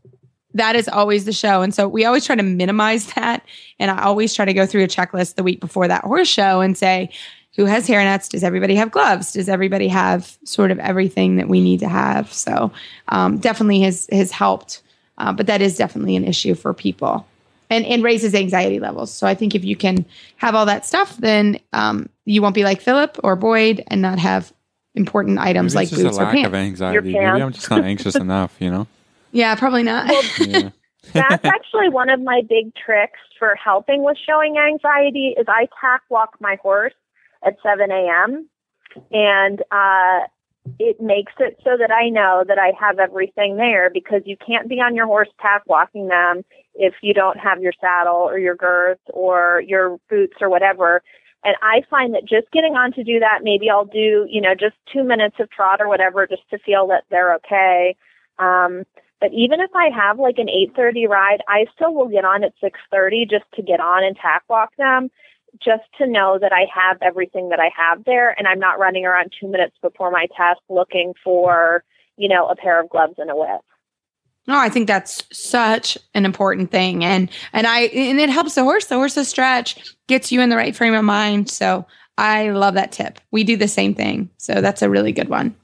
that 0.54 0.76
is 0.76 0.89
always 0.89 1.24
the 1.24 1.32
show. 1.32 1.62
And 1.62 1.74
so 1.74 1.88
we 1.88 2.04
always 2.04 2.26
try 2.26 2.36
to 2.36 2.43
minimize 2.43 3.08
that. 3.13 3.46
And 3.80 3.89
I 3.89 4.04
always 4.04 4.34
try 4.34 4.43
to 4.46 4.54
go 4.54 4.65
through 4.65 4.84
a 4.84 4.88
checklist 4.88 5.36
the 5.36 5.43
week 5.43 5.62
before 5.62 5.88
that 5.88 6.04
horse 6.04 6.28
show 6.28 6.60
and 6.60 6.78
say, 6.78 7.10
who 7.56 7.66
has 7.66 7.88
hairnets? 7.88 8.30
Does 8.30 8.44
everybody 8.44 8.76
have 8.76 8.92
gloves? 8.92 9.34
Does 9.34 9.48
everybody 9.48 9.88
have 9.88 10.38
sort 10.44 10.72
of 10.72 10.80
everything 10.80 11.36
that 11.36 11.48
we 11.48 11.62
need 11.62 11.80
to 11.82 11.89
have? 11.89 12.32
So 12.34 12.72
um, 13.10 13.38
definitely 13.38 13.82
has 13.82 14.08
has 14.12 14.32
helped, 14.32 14.82
uh, 15.18 15.32
but 15.34 15.48
that 15.48 15.62
is 15.62 15.78
definitely 15.78 16.16
an 16.16 16.26
issue 16.26 16.56
for 16.56 16.74
people, 16.74 17.28
and 17.70 17.86
and 17.86 18.04
raises 18.04 18.34
anxiety 18.34 18.80
levels. 18.80 19.13
So 19.13 19.28
I 19.28 19.36
think 19.36 19.56
if 19.56 19.63
you 19.63 19.76
can 19.76 20.06
have 20.38 20.56
all 20.56 20.66
that 20.66 20.86
stuff, 20.86 21.18
then 21.18 21.60
um, 21.74 22.10
you 22.26 22.42
won't 22.42 22.56
be 22.56 22.63
like 22.63 22.82
Philip 22.82 23.20
or 23.24 23.36
Boyd 23.36 23.84
and 23.88 24.02
not 24.02 24.20
have 24.20 24.52
important 24.96 25.39
items 25.39 25.74
Maybe 25.74 25.86
like 25.86 25.92
it's 25.92 26.02
just 26.02 26.04
boots 26.04 26.18
a 26.18 26.22
or 26.22 26.26
lack 26.26 26.34
pants. 26.34 26.48
of 26.48 26.56
anxiety. 26.56 27.00
Maybe 27.00 27.13
pants. 27.13 27.42
I'm 27.42 27.52
just 27.52 27.70
not 27.70 27.84
anxious 27.84 28.16
enough. 28.16 28.56
You 28.60 28.72
know. 28.72 28.88
Yeah, 29.36 29.56
probably 29.56 29.82
not. 29.82 30.12
Yeah. 30.39 30.70
That's 31.12 31.44
actually 31.44 31.89
one 31.89 32.12
of 32.12 32.22
my 32.22 32.44
big 32.48 32.72
tricks 32.76 33.18
for 33.39 33.56
helping 33.56 34.04
with 34.04 34.16
showing 34.24 34.60
anxiety 34.60 35.34
is 35.36 35.48
I 35.48 35.68
tack 35.82 36.04
walk 36.12 36.36
my 36.39 36.58
horse 36.62 36.94
at 37.45 37.58
7 37.63 37.91
a.m. 37.91 38.49
and 39.12 39.62
uh, 39.71 40.27
it 40.79 41.01
makes 41.01 41.34
it 41.39 41.58
so 41.63 41.71
that 41.77 41.91
I 41.91 42.10
know 42.10 42.43
that 42.47 42.58
I 42.58 42.71
have 42.79 42.99
everything 42.99 43.58
there 43.58 43.89
because 43.89 44.21
you 44.25 44.38
can't 44.38 44.69
be 44.69 44.75
on 44.75 44.95
your 44.95 45.06
horse 45.06 45.29
tack 45.41 45.63
walking 45.65 46.08
them 46.08 46.43
if 46.75 46.93
you 47.01 47.13
don't 47.13 47.38
have 47.38 47.62
your 47.62 47.73
saddle 47.79 48.15
or 48.15 48.39
your 48.39 48.56
girth 48.56 48.99
or 49.13 49.62
your 49.65 49.97
boots 50.10 50.38
or 50.41 50.49
whatever. 50.49 51.01
And 51.43 51.56
I 51.62 51.82
find 51.89 52.13
that 52.13 52.21
just 52.21 52.49
getting 52.53 52.73
on 52.75 52.93
to 52.93 53.03
do 53.03 53.19
that, 53.19 53.39
maybe 53.43 53.69
I'll 53.69 53.86
do, 53.86 54.25
you 54.29 54.39
know, 54.39 54.56
just 54.58 54.75
two 54.91 55.03
minutes 55.03 55.36
of 55.39 55.49
trot 55.49 55.82
or 55.82 55.89
whatever 55.89 56.25
just 56.25 56.49
to 56.51 56.58
feel 56.60 56.88
that 56.88 57.03
they're 57.10 57.36
okay. 57.36 57.97
Um, 58.39 58.84
but 59.19 59.32
even 59.34 59.60
if 59.60 59.71
I 59.75 59.89
have 59.89 60.19
like 60.19 60.38
an 60.38 60.47
8:30 60.47 61.08
ride, 61.08 61.41
I 61.47 61.65
still 61.75 61.93
will 61.93 62.08
get 62.08 62.25
on 62.25 62.43
at 62.43 62.53
6:30 62.62 63.29
just 63.29 63.45
to 63.56 63.62
get 63.62 63.79
on 63.79 64.03
and 64.03 64.15
tack 64.15 64.43
walk 64.49 64.75
them, 64.77 65.10
just 65.62 65.84
to 65.98 66.08
know 66.08 66.38
that 66.39 66.52
I 66.52 66.66
have 66.74 66.98
everything 67.02 67.50
that 67.50 67.60
I 67.60 67.70
have 67.76 68.04
there, 68.06 68.32
and 68.38 68.48
I'm 68.48 68.60
not 68.60 68.80
running 68.80 69.06
around 69.06 69.34
two 69.39 69.48
minutes 69.48 69.76
before 69.82 70.12
my 70.12 70.28
test 70.36 70.62
looking 70.70 71.13
for, 71.24 71.84
you 72.18 72.28
know, 72.28 72.48
a 72.48 72.56
pair 72.56 72.82
of 72.82 72.89
gloves 72.89 73.16
and 73.18 73.30
a 73.30 73.36
whip. 73.36 73.62
No, 74.48 74.58
I 74.58 74.70
think 74.70 74.88
that's 74.88 75.24
such 75.32 75.98
an 76.13 76.26
important 76.26 76.70
thing, 76.72 77.04
and 77.06 77.30
and 77.54 77.66
I 77.66 77.82
and 77.82 78.20
it 78.20 78.30
helps 78.30 78.56
the 78.56 78.63
horse. 78.63 78.86
The 78.86 78.96
horse's 78.96 79.30
stretch 79.30 79.96
gets 80.08 80.32
you 80.32 80.42
in 80.42 80.50
the 80.50 80.58
right 80.58 80.76
frame 80.76 80.94
of 80.94 81.06
mind. 81.06 81.50
So 81.50 81.86
I 82.18 82.50
love 82.50 82.74
that 82.74 82.92
tip. 82.92 83.20
We 83.32 83.44
do 83.44 83.56
the 83.56 83.70
same 83.70 83.94
thing, 83.94 84.30
so 84.38 84.60
that's 84.60 84.82
a 84.82 84.89
really 84.89 85.13
good 85.13 85.30
one. 85.30 85.56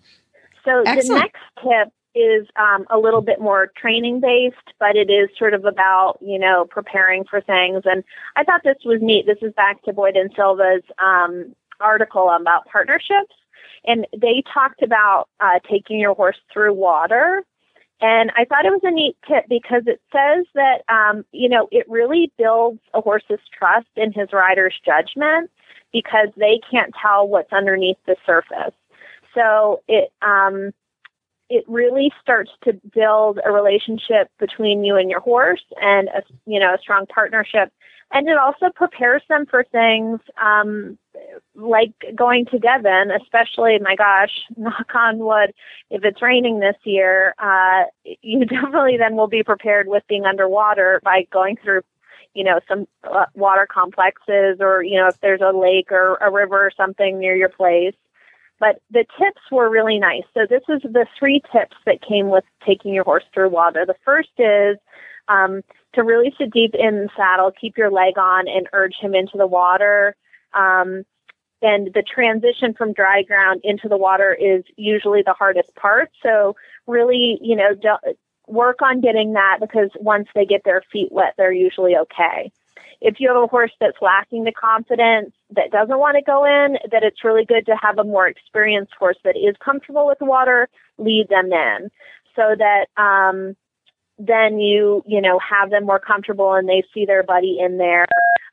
So 0.63 0.83
Excellent. 0.85 1.07
the 1.07 1.13
next 1.15 1.41
tip 1.61 1.93
is 2.15 2.47
um, 2.55 2.85
a 2.89 2.97
little 2.97 3.21
bit 3.21 3.39
more 3.39 3.71
training 3.77 4.19
based, 4.19 4.75
but 4.79 4.95
it 4.95 5.09
is 5.09 5.29
sort 5.37 5.53
of 5.53 5.65
about 5.65 6.17
you 6.21 6.39
know 6.39 6.65
preparing 6.69 7.23
for 7.23 7.41
things. 7.41 7.83
And 7.85 8.03
I 8.35 8.43
thought 8.43 8.61
this 8.63 8.77
was 8.85 8.99
neat. 9.01 9.25
This 9.25 9.37
is 9.41 9.53
back 9.53 9.83
to 9.83 9.93
Boyd 9.93 10.15
and 10.15 10.31
Silva's 10.35 10.83
um, 11.03 11.55
article 11.79 12.29
about 12.29 12.65
partnerships, 12.65 13.35
and 13.85 14.05
they 14.19 14.43
talked 14.53 14.81
about 14.81 15.27
uh, 15.39 15.59
taking 15.69 15.99
your 15.99 16.15
horse 16.15 16.39
through 16.51 16.73
water. 16.73 17.43
And 18.01 18.31
I 18.37 18.45
thought 18.45 18.65
it 18.65 18.69
was 18.71 18.81
a 18.83 18.91
neat 18.91 19.17
tip 19.27 19.45
because 19.49 19.83
it 19.85 20.01
says 20.11 20.45
that 20.55 20.83
um, 20.89 21.25
you 21.31 21.49
know 21.49 21.67
it 21.71 21.87
really 21.89 22.31
builds 22.37 22.79
a 22.93 23.01
horse's 23.01 23.39
trust 23.57 23.87
in 23.95 24.13
his 24.13 24.29
rider's 24.33 24.75
judgment 24.85 25.51
because 25.91 26.29
they 26.37 26.59
can't 26.69 26.93
tell 27.01 27.27
what's 27.27 27.51
underneath 27.51 27.97
the 28.05 28.15
surface. 28.25 28.73
So 29.35 29.81
it 29.87 30.11
um, 30.21 30.71
it 31.49 31.65
really 31.67 32.11
starts 32.21 32.51
to 32.63 32.73
build 32.93 33.39
a 33.43 33.51
relationship 33.51 34.29
between 34.39 34.83
you 34.83 34.95
and 34.95 35.09
your 35.09 35.19
horse 35.19 35.63
and 35.81 36.07
a 36.09 36.21
you 36.45 36.59
know 36.59 36.73
a 36.73 36.77
strong 36.79 37.05
partnership. 37.07 37.71
And 38.11 38.27
it 38.27 38.37
also 38.37 38.69
prepares 38.73 39.21
them 39.29 39.45
for 39.45 39.63
things 39.63 40.19
um 40.41 40.97
like 41.55 41.93
going 42.15 42.45
to 42.47 42.59
Devon, 42.59 43.11
especially 43.11 43.77
my 43.79 43.95
gosh, 43.95 44.31
knock 44.57 44.93
on 44.93 45.17
wood, 45.19 45.53
if 45.89 46.03
it's 46.03 46.21
raining 46.21 46.59
this 46.59 46.77
year, 46.83 47.33
uh 47.39 47.83
you 48.21 48.45
definitely 48.45 48.97
then 48.97 49.15
will 49.15 49.27
be 49.27 49.43
prepared 49.43 49.87
with 49.87 50.03
being 50.07 50.25
underwater 50.25 51.01
by 51.03 51.27
going 51.31 51.57
through 51.63 51.81
you 52.35 52.43
know 52.43 52.59
some 52.67 52.87
uh, 53.03 53.25
water 53.33 53.67
complexes 53.69 54.57
or 54.59 54.83
you 54.83 54.97
know 54.97 55.07
if 55.07 55.19
there's 55.21 55.41
a 55.41 55.57
lake 55.57 55.91
or 55.91 56.15
a 56.17 56.31
river 56.31 56.67
or 56.67 56.71
something 56.77 57.17
near 57.19 57.35
your 57.35 57.49
place 57.49 57.95
but 58.59 58.81
the 58.91 59.05
tips 59.17 59.41
were 59.51 59.69
really 59.69 59.99
nice. 59.99 60.23
So 60.33 60.45
this 60.49 60.63
is 60.67 60.81
the 60.83 61.05
three 61.17 61.41
tips 61.51 61.77
that 61.85 62.01
came 62.01 62.29
with 62.29 62.43
taking 62.65 62.93
your 62.93 63.03
horse 63.03 63.23
through 63.33 63.49
water. 63.49 63.85
The 63.85 63.95
first 64.03 64.29
is 64.37 64.77
um, 65.27 65.61
to 65.93 66.03
really 66.03 66.33
sit 66.37 66.51
deep 66.51 66.75
in 66.75 67.03
the 67.03 67.09
saddle, 67.15 67.51
keep 67.51 67.77
your 67.77 67.91
leg 67.91 68.17
on, 68.17 68.47
and 68.47 68.67
urge 68.73 68.95
him 68.99 69.15
into 69.15 69.37
the 69.37 69.47
water. 69.47 70.15
Um, 70.53 71.05
and 71.61 71.93
the 71.93 72.03
transition 72.03 72.73
from 72.73 72.93
dry 72.93 73.23
ground 73.23 73.61
into 73.63 73.87
the 73.89 73.97
water 73.97 74.33
is 74.33 74.63
usually 74.77 75.23
the 75.23 75.33
hardest 75.33 75.75
part. 75.75 76.09
So 76.23 76.55
really, 76.87 77.37
you 77.41 77.55
know, 77.55 77.75
work 78.47 78.81
on 78.81 79.01
getting 79.01 79.33
that 79.33 79.57
because 79.59 79.89
once 79.99 80.27
they 80.33 80.45
get 80.45 80.63
their 80.63 80.81
feet 80.91 81.11
wet, 81.11 81.33
they're 81.37 81.51
usually 81.51 81.95
okay 81.95 82.51
if 83.01 83.19
you 83.19 83.29
have 83.29 83.41
a 83.41 83.47
horse 83.47 83.71
that's 83.79 83.97
lacking 84.01 84.43
the 84.43 84.51
confidence 84.51 85.31
that 85.51 85.71
doesn't 85.71 85.99
want 85.99 86.17
to 86.17 86.21
go 86.21 86.45
in, 86.45 86.77
that 86.91 87.03
it's 87.03 87.23
really 87.23 87.45
good 87.45 87.65
to 87.65 87.75
have 87.81 87.97
a 87.97 88.03
more 88.03 88.27
experienced 88.27 88.93
horse 88.99 89.17
that 89.23 89.37
is 89.37 89.55
comfortable 89.63 90.05
with 90.05 90.17
water 90.21 90.67
lead 90.97 91.27
them 91.29 91.51
in 91.53 91.89
so 92.35 92.55
that 92.57 92.87
um, 93.01 93.55
then 94.17 94.59
you 94.59 95.03
you 95.07 95.21
know 95.21 95.39
have 95.39 95.69
them 95.69 95.85
more 95.85 95.99
comfortable 95.99 96.53
and 96.53 96.67
they 96.67 96.83
see 96.93 97.05
their 97.05 97.23
buddy 97.23 97.57
in 97.59 97.77
there. 97.77 98.05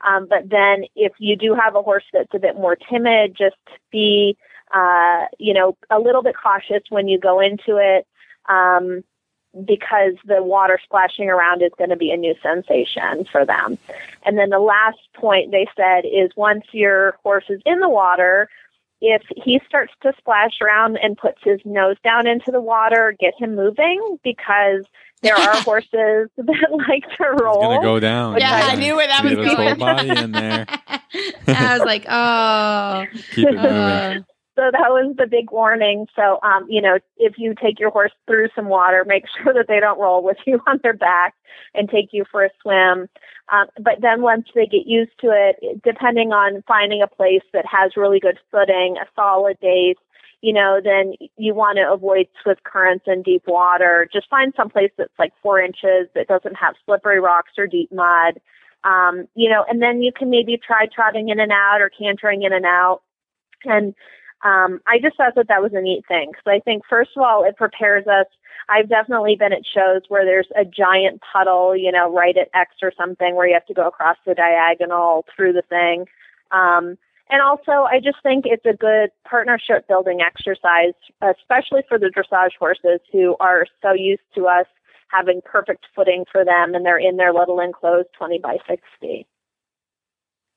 Um, 0.07 0.27
but 0.29 0.49
then 0.49 0.85
if 0.95 1.13
you 1.19 1.37
do 1.37 1.55
have 1.55 1.75
a 1.75 1.83
horse 1.83 2.05
that's 2.13 2.35
a 2.35 2.39
bit 2.39 2.55
more 2.55 2.77
timid, 2.77 3.37
just 3.37 3.57
be 3.91 4.37
uh, 4.73 5.27
you 5.39 5.55
know 5.55 5.77
a 5.91 5.99
little 5.99 6.23
bit 6.23 6.37
cautious 6.41 6.83
when 6.89 7.09
you 7.09 7.19
go 7.19 7.41
into 7.41 7.79
it. 7.79 8.07
Um, 8.49 9.03
because 9.65 10.15
the 10.25 10.43
water 10.43 10.79
splashing 10.83 11.29
around 11.29 11.63
is 11.63 11.73
going 11.79 11.91
to 11.91 11.97
be 11.97 12.11
a 12.11 12.17
new 12.17 12.35
sensation 12.43 13.25
for 13.31 13.45
them. 13.45 13.79
And 14.25 14.39
then 14.39 14.51
the 14.51 14.59
last 14.59 14.99
point 15.15 15.51
they 15.51 15.67
said 15.77 16.05
is 16.05 16.31
once 16.37 16.65
your 16.73 17.17
horse 17.23 17.47
is 17.49 17.61
in 17.65 17.81
the 17.81 17.89
water, 17.89 18.49
if 19.01 19.23
he 19.37 19.61
starts 19.67 19.93
to 20.03 20.13
splash 20.19 20.61
around 20.61 20.99
and 20.99 21.17
puts 21.17 21.39
his 21.43 21.61
nose 21.65 21.97
down 22.03 22.27
into 22.27 22.51
the 22.51 22.61
water, 22.61 23.15
get 23.19 23.35
him 23.39 23.55
moving 23.55 24.19
because 24.23 24.85
there 25.23 25.37
are 25.37 25.57
horses 25.63 26.31
that 26.37 26.87
like 26.89 27.05
to 27.17 27.25
roll. 27.43 27.57
It's 27.57 27.77
gonna 27.77 27.83
go 27.83 28.01
down. 28.01 28.39
Yeah, 28.39 28.69
I 28.71 28.77
knew 28.77 28.97
where 28.97 29.07
that 29.07 29.25
was 29.25 29.35
going. 29.35 29.57
whole 29.57 29.75
body 29.75 30.09
in 30.11 30.33
there. 30.33 30.67
I 31.49 31.79
was 31.79 31.87
like, 31.87 32.07
oh. 32.09 33.05
Keep 33.35 33.49
it 33.49 33.55
moving. 33.55 33.67
Uh, 33.67 34.21
so 34.57 34.71
that 34.73 34.89
was 34.89 35.15
the 35.19 35.27
big 35.27 35.51
warning. 35.53 36.07
So, 36.17 36.39
um, 36.43 36.67
you 36.69 36.81
know, 36.81 36.99
if 37.19 37.35
you 37.37 37.55
take 37.55 37.79
your 37.79 37.91
horse 37.91 38.13
through 38.27 38.49
some 38.57 38.69
water, 38.69 39.05
make 39.07 39.25
sure 39.29 39.53
that 39.53 39.67
they 39.69 39.81
don't 39.81 40.01
roll 40.01 40.23
with 40.23 40.39
you 40.47 40.61
on 40.67 40.81
their 40.83 40.95
back 40.95 41.35
and 41.75 41.89
take 41.89 42.09
you 42.13 42.25
for 42.31 42.45
a 42.45 42.51
swim. 42.63 43.09
Um, 43.53 43.67
but 43.77 44.01
then 44.01 44.23
once 44.23 44.49
they 44.55 44.67
get 44.67 44.87
used 44.87 45.13
to 45.21 45.29
it, 45.31 45.83
depending 45.85 46.33
on 46.33 46.65
finding 46.67 47.03
a 47.03 47.07
place 47.07 47.45
that 47.53 47.65
has 47.67 47.97
really 47.97 48.19
good 48.19 48.39
footing, 48.51 48.97
a 48.97 49.07
solid 49.15 49.59
base, 49.61 49.97
you 50.41 50.53
know, 50.53 50.81
then 50.83 51.15
you 51.37 51.55
want 51.55 51.77
to 51.77 51.93
avoid 51.93 52.27
swift 52.43 52.65
currents 52.65 53.05
and 53.07 53.25
deep 53.25 53.43
water. 53.47 54.09
Just 54.13 54.29
find 54.29 54.53
some 54.57 54.71
place 54.71 54.91
that's 54.97 55.19
like 55.19 55.33
four 55.43 55.61
inches 55.61 56.09
that 56.15 56.29
doesn't 56.29 56.57
have 56.57 56.75
slippery 56.85 57.21
rocks 57.21 57.53
or 57.59 57.67
deep 57.67 57.93
mud. 57.93 58.41
Um, 58.85 59.27
you 59.35 59.49
know, 59.49 59.65
and 59.69 59.83
then 59.83 60.03
you 60.03 60.13
can 60.17 60.31
maybe 60.31 60.59
try 60.59 60.87
trotting 60.95 61.29
in 61.29 61.41
and 61.41 61.53
out 61.53 61.81
or 61.81 61.91
cantering 61.91 62.43
in 62.43 62.53
and 62.53 62.67
out. 62.67 63.03
And 63.65 63.95
um, 64.45 64.81
I 64.87 64.99
just 65.01 65.17
thought 65.17 65.35
that 65.37 65.49
that 65.49 65.63
was 65.63 65.73
a 65.75 65.81
neat 65.81 66.05
thing 66.07 66.31
because 66.31 66.47
I 66.47 66.61
think, 66.61 66.83
first 66.89 67.11
of 67.17 67.23
all, 67.23 67.45
it 67.45 67.57
prepares 67.57 68.07
us. 68.07 68.27
I've 68.69 68.89
definitely 68.89 69.37
been 69.37 69.53
at 69.53 69.63
shows 69.65 70.03
where 70.09 70.25
there's 70.25 70.49
a 70.57 70.65
giant 70.65 71.23
puddle, 71.33 71.77
you 71.77 71.93
know, 71.93 72.13
right 72.13 72.37
at 72.37 72.51
X 72.53 72.77
or 72.83 72.93
something 72.97 73.35
where 73.35 73.47
you 73.47 73.55
have 73.55 73.67
to 73.67 73.75
go 73.75 73.87
across 73.87 74.17
the 74.27 74.35
diagonal 74.35 75.25
through 75.35 75.53
the 75.53 75.63
thing. 75.63 76.07
Um, 76.51 76.99
and 77.29 77.43
also, 77.43 77.87
I 77.91 77.99
just 78.03 78.19
think 78.23 78.45
it's 78.47 78.67
a 78.67 78.77
good 78.77 79.11
partnership 79.29 79.89
building 79.89 80.21
exercise, 80.21 80.95
especially 81.23 81.83
for 81.89 81.99
the 81.99 82.13
dressage 82.15 82.57
horses 82.59 83.01
who 83.13 83.37
are 83.41 83.67
so 83.83 83.93
used 83.93 84.23
to 84.37 84.47
us 84.47 84.67
having 85.09 85.41
perfect 85.45 85.87
footing 85.95 86.25
for 86.31 86.45
them 86.45 86.75
and 86.75 86.85
they're 86.85 86.99
in 86.99 87.17
their 87.17 87.33
little 87.33 87.61
enclosed 87.61 88.09
20 88.19 88.39
by 88.39 88.59
60. 88.69 89.27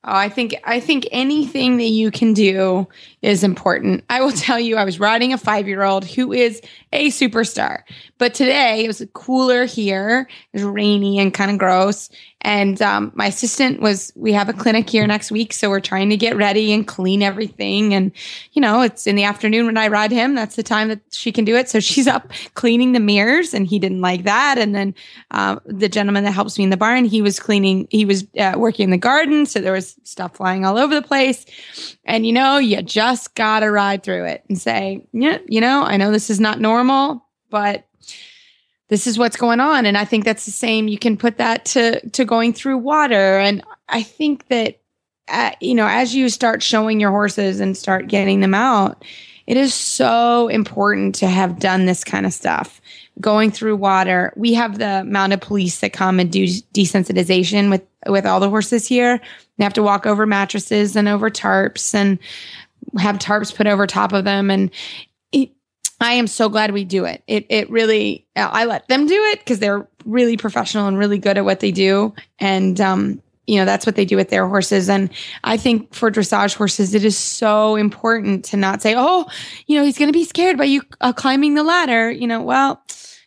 Oh, 0.05 0.15
I 0.15 0.29
think 0.29 0.55
I 0.63 0.79
think 0.79 1.05
anything 1.11 1.75
that 1.77 1.89
you 1.89 2.09
can 2.09 2.33
do 2.33 2.87
is 3.21 3.43
important. 3.43 4.05
I 4.09 4.21
will 4.21 4.31
tell 4.47 4.59
you, 4.59 4.77
I 4.77 4.85
was 4.85 4.99
riding 4.99 5.33
a 5.33 5.37
five 5.37 5.67
year 5.67 5.83
old 5.83 6.05
who 6.05 6.31
is 6.31 6.61
a 6.93 7.09
superstar, 7.09 7.83
but 8.17 8.33
today 8.33 8.85
it 8.85 8.87
was 8.87 9.05
cooler 9.13 9.65
here. 9.65 10.29
It 10.53 10.57
was 10.57 10.63
rainy 10.63 11.19
and 11.19 11.33
kind 11.33 11.51
of 11.51 11.57
gross, 11.57 12.09
and 12.41 12.81
um, 12.81 13.11
my 13.15 13.27
assistant 13.27 13.81
was, 13.81 14.13
we 14.15 14.31
have 14.31 14.47
a 14.47 14.53
clinic 14.53 14.89
here 14.89 15.05
next 15.05 15.29
week. 15.29 15.51
So 15.51 15.69
we're 15.69 15.81
trying 15.81 16.09
to 16.09 16.17
get 16.17 16.37
ready 16.37 16.71
and 16.71 16.87
clean 16.87 17.21
everything. 17.21 17.93
And, 17.93 18.13
you 18.53 18.61
know, 18.61 18.81
it's 18.81 19.07
in 19.07 19.17
the 19.17 19.25
afternoon 19.25 19.65
when 19.65 19.77
I 19.77 19.89
ride 19.89 20.11
him. 20.11 20.35
That's 20.35 20.55
the 20.55 20.63
time 20.63 20.87
that 20.87 21.01
she 21.11 21.33
can 21.33 21.43
do 21.43 21.57
it. 21.57 21.69
So 21.69 21.81
she's 21.81 22.07
up 22.07 22.31
cleaning 22.53 22.93
the 22.93 23.01
mirrors 23.01 23.53
and 23.53 23.67
he 23.67 23.77
didn't 23.77 23.99
like 23.99 24.23
that. 24.23 24.57
And 24.57 24.73
then 24.73 24.95
uh, 25.31 25.57
the 25.65 25.89
gentleman 25.89 26.23
that 26.23 26.31
helps 26.31 26.57
me 26.57 26.63
in 26.63 26.69
the 26.69 26.77
barn, 26.77 27.03
he 27.03 27.21
was 27.21 27.41
cleaning, 27.41 27.87
he 27.89 28.05
was 28.05 28.25
uh, 28.37 28.53
working 28.55 28.85
in 28.85 28.91
the 28.91 28.97
garden. 28.97 29.45
So 29.45 29.59
there 29.59 29.73
was 29.73 29.95
stuff 30.03 30.37
flying 30.37 30.63
all 30.63 30.77
over 30.77 30.95
the 30.95 31.01
place. 31.01 31.45
And, 32.05 32.25
you 32.25 32.31
know, 32.31 32.57
you 32.57 32.81
just 32.81 33.35
got 33.35 33.59
to 33.61 33.69
ride 33.69 34.01
through 34.01 34.25
it 34.25 34.45
and 34.47 34.57
say, 34.57 35.05
yeah, 35.11 35.39
you 35.47 35.59
know, 35.59 35.83
I 35.83 35.97
know 35.97 36.11
this 36.11 36.29
is 36.29 36.39
not 36.39 36.61
normal, 36.61 37.25
but 37.49 37.85
this 38.89 39.07
is 39.07 39.17
what's 39.17 39.37
going 39.37 39.59
on. 39.59 39.85
And 39.85 39.97
i 39.97 40.05
think 40.05 40.25
that's 40.25 40.45
the 40.45 40.51
same. 40.51 40.87
You 40.87 40.99
can 40.99 41.17
put 41.17 41.37
that 41.37 41.65
to 41.65 42.07
to 42.09 42.25
going 42.25 42.53
through 42.53 42.77
water. 42.77 43.37
And 43.39 43.63
i 43.87 44.03
think 44.03 44.47
that 44.47 44.79
uh, 45.27 45.51
you 45.61 45.75
know 45.75 45.87
as 45.87 46.15
you 46.15 46.29
start 46.29 46.61
showing 46.63 46.99
your 46.99 47.11
horses 47.11 47.59
and 47.59 47.77
start 47.77 48.07
getting 48.07 48.39
them 48.39 48.55
out 48.55 49.03
it 49.49 49.57
is 49.57 49.73
so 49.73 50.47
important 50.47 51.15
to 51.15 51.27
have 51.27 51.57
done 51.57 51.87
this 51.87 52.03
kind 52.03 52.27
of 52.27 52.33
stuff 52.33 52.79
going 53.19 53.49
through 53.49 53.75
water. 53.77 54.31
We 54.35 54.53
have 54.53 54.77
the 54.77 55.03
mounted 55.05 55.41
police 55.41 55.79
that 55.79 55.91
come 55.91 56.19
and 56.19 56.31
do 56.31 56.45
desensitization 56.45 57.71
with 57.71 57.81
with 58.07 58.27
all 58.27 58.39
the 58.39 58.49
horses 58.49 58.87
here. 58.87 59.19
They 59.57 59.63
have 59.63 59.73
to 59.73 59.81
walk 59.81 60.05
over 60.05 60.27
mattresses 60.27 60.95
and 60.95 61.07
over 61.07 61.31
tarps 61.31 61.95
and 61.95 62.19
have 62.99 63.17
tarps 63.17 63.53
put 63.53 63.65
over 63.65 63.87
top 63.87 64.13
of 64.13 64.23
them. 64.23 64.51
And 64.51 64.69
I 66.01 66.13
am 66.13 66.27
so 66.27 66.49
glad 66.49 66.71
we 66.71 66.85
do 66.85 67.05
it. 67.05 67.23
It 67.27 67.45
it 67.49 67.69
really 67.69 68.25
I 68.35 68.65
let 68.65 68.87
them 68.87 69.05
do 69.05 69.21
it 69.31 69.39
because 69.39 69.59
they're 69.59 69.87
really 70.05 70.37
professional 70.37 70.87
and 70.87 70.97
really 70.97 71.17
good 71.17 71.37
at 71.37 71.45
what 71.45 71.59
they 71.59 71.71
do, 71.71 72.13
and 72.39 72.79
um, 72.79 73.21
you 73.47 73.57
know 73.57 73.65
that's 73.65 73.85
what 73.85 73.95
they 73.95 74.05
do 74.05 74.15
with 74.15 74.29
their 74.29 74.47
horses. 74.47 74.89
And 74.89 75.09
I 75.43 75.57
think 75.57 75.93
for 75.93 76.09
dressage 76.09 76.55
horses, 76.55 76.93
it 76.93 77.03
is 77.03 77.17
so 77.17 77.75
important 77.75 78.45
to 78.45 78.57
not 78.57 78.81
say, 78.81 78.93
"Oh, 78.95 79.25
you 79.67 79.77
know, 79.77 79.83
he's 79.83 79.97
going 79.97 80.07
to 80.07 80.17
be 80.17 80.23
scared 80.23 80.57
by 80.57 80.65
you 80.65 80.83
uh, 81.01 81.11
climbing 81.11 81.55
the 81.55 81.63
ladder." 81.63 82.09
You 82.09 82.27
know, 82.27 82.41
well, 82.43 82.81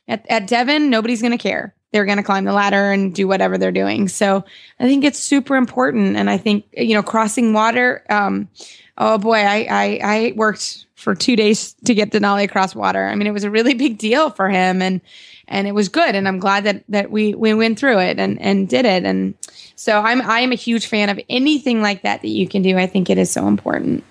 at, 0.08 0.24
at 0.30 0.46
Devon, 0.46 0.88
nobody's 0.88 1.20
going 1.20 1.32
to 1.32 1.38
care. 1.38 1.74
They're 1.92 2.06
going 2.06 2.16
to 2.16 2.24
climb 2.24 2.44
the 2.44 2.54
ladder 2.54 2.90
and 2.90 3.14
do 3.14 3.28
whatever 3.28 3.58
they're 3.58 3.70
doing. 3.70 4.08
So 4.08 4.44
I 4.80 4.84
think 4.84 5.04
it's 5.04 5.18
super 5.18 5.56
important. 5.56 6.16
And 6.16 6.30
I 6.30 6.38
think 6.38 6.64
you 6.72 6.94
know, 6.94 7.02
crossing 7.02 7.52
water. 7.52 8.02
Um, 8.08 8.48
oh 8.98 9.18
boy, 9.18 9.38
I 9.38 9.66
I, 9.70 10.00
I 10.02 10.32
worked 10.36 10.86
for 10.94 11.14
two 11.14 11.36
days 11.36 11.74
to 11.84 11.94
get 11.94 12.10
Denali 12.10 12.44
across 12.44 12.74
water. 12.74 13.06
I 13.06 13.14
mean, 13.14 13.26
it 13.26 13.32
was 13.32 13.44
a 13.44 13.50
really 13.50 13.74
big 13.74 13.98
deal 13.98 14.30
for 14.30 14.48
him 14.48 14.80
and 14.80 15.00
and 15.48 15.66
it 15.66 15.72
was 15.72 15.88
good. 15.88 16.14
And 16.14 16.28
I'm 16.28 16.38
glad 16.38 16.64
that 16.64 16.84
that 16.88 17.10
we 17.10 17.34
we 17.34 17.54
went 17.54 17.78
through 17.78 17.98
it 17.98 18.18
and 18.18 18.40
and 18.40 18.68
did 18.68 18.84
it. 18.84 19.04
And 19.04 19.34
so 19.76 20.00
I'm 20.00 20.22
I 20.22 20.40
am 20.40 20.52
a 20.52 20.56
huge 20.56 20.86
fan 20.86 21.08
of 21.08 21.20
anything 21.28 21.82
like 21.82 22.02
that 22.02 22.22
that 22.22 22.28
you 22.28 22.48
can 22.48 22.62
do. 22.62 22.78
I 22.78 22.86
think 22.86 23.10
it 23.10 23.18
is 23.18 23.30
so 23.30 23.48
important. 23.48 24.04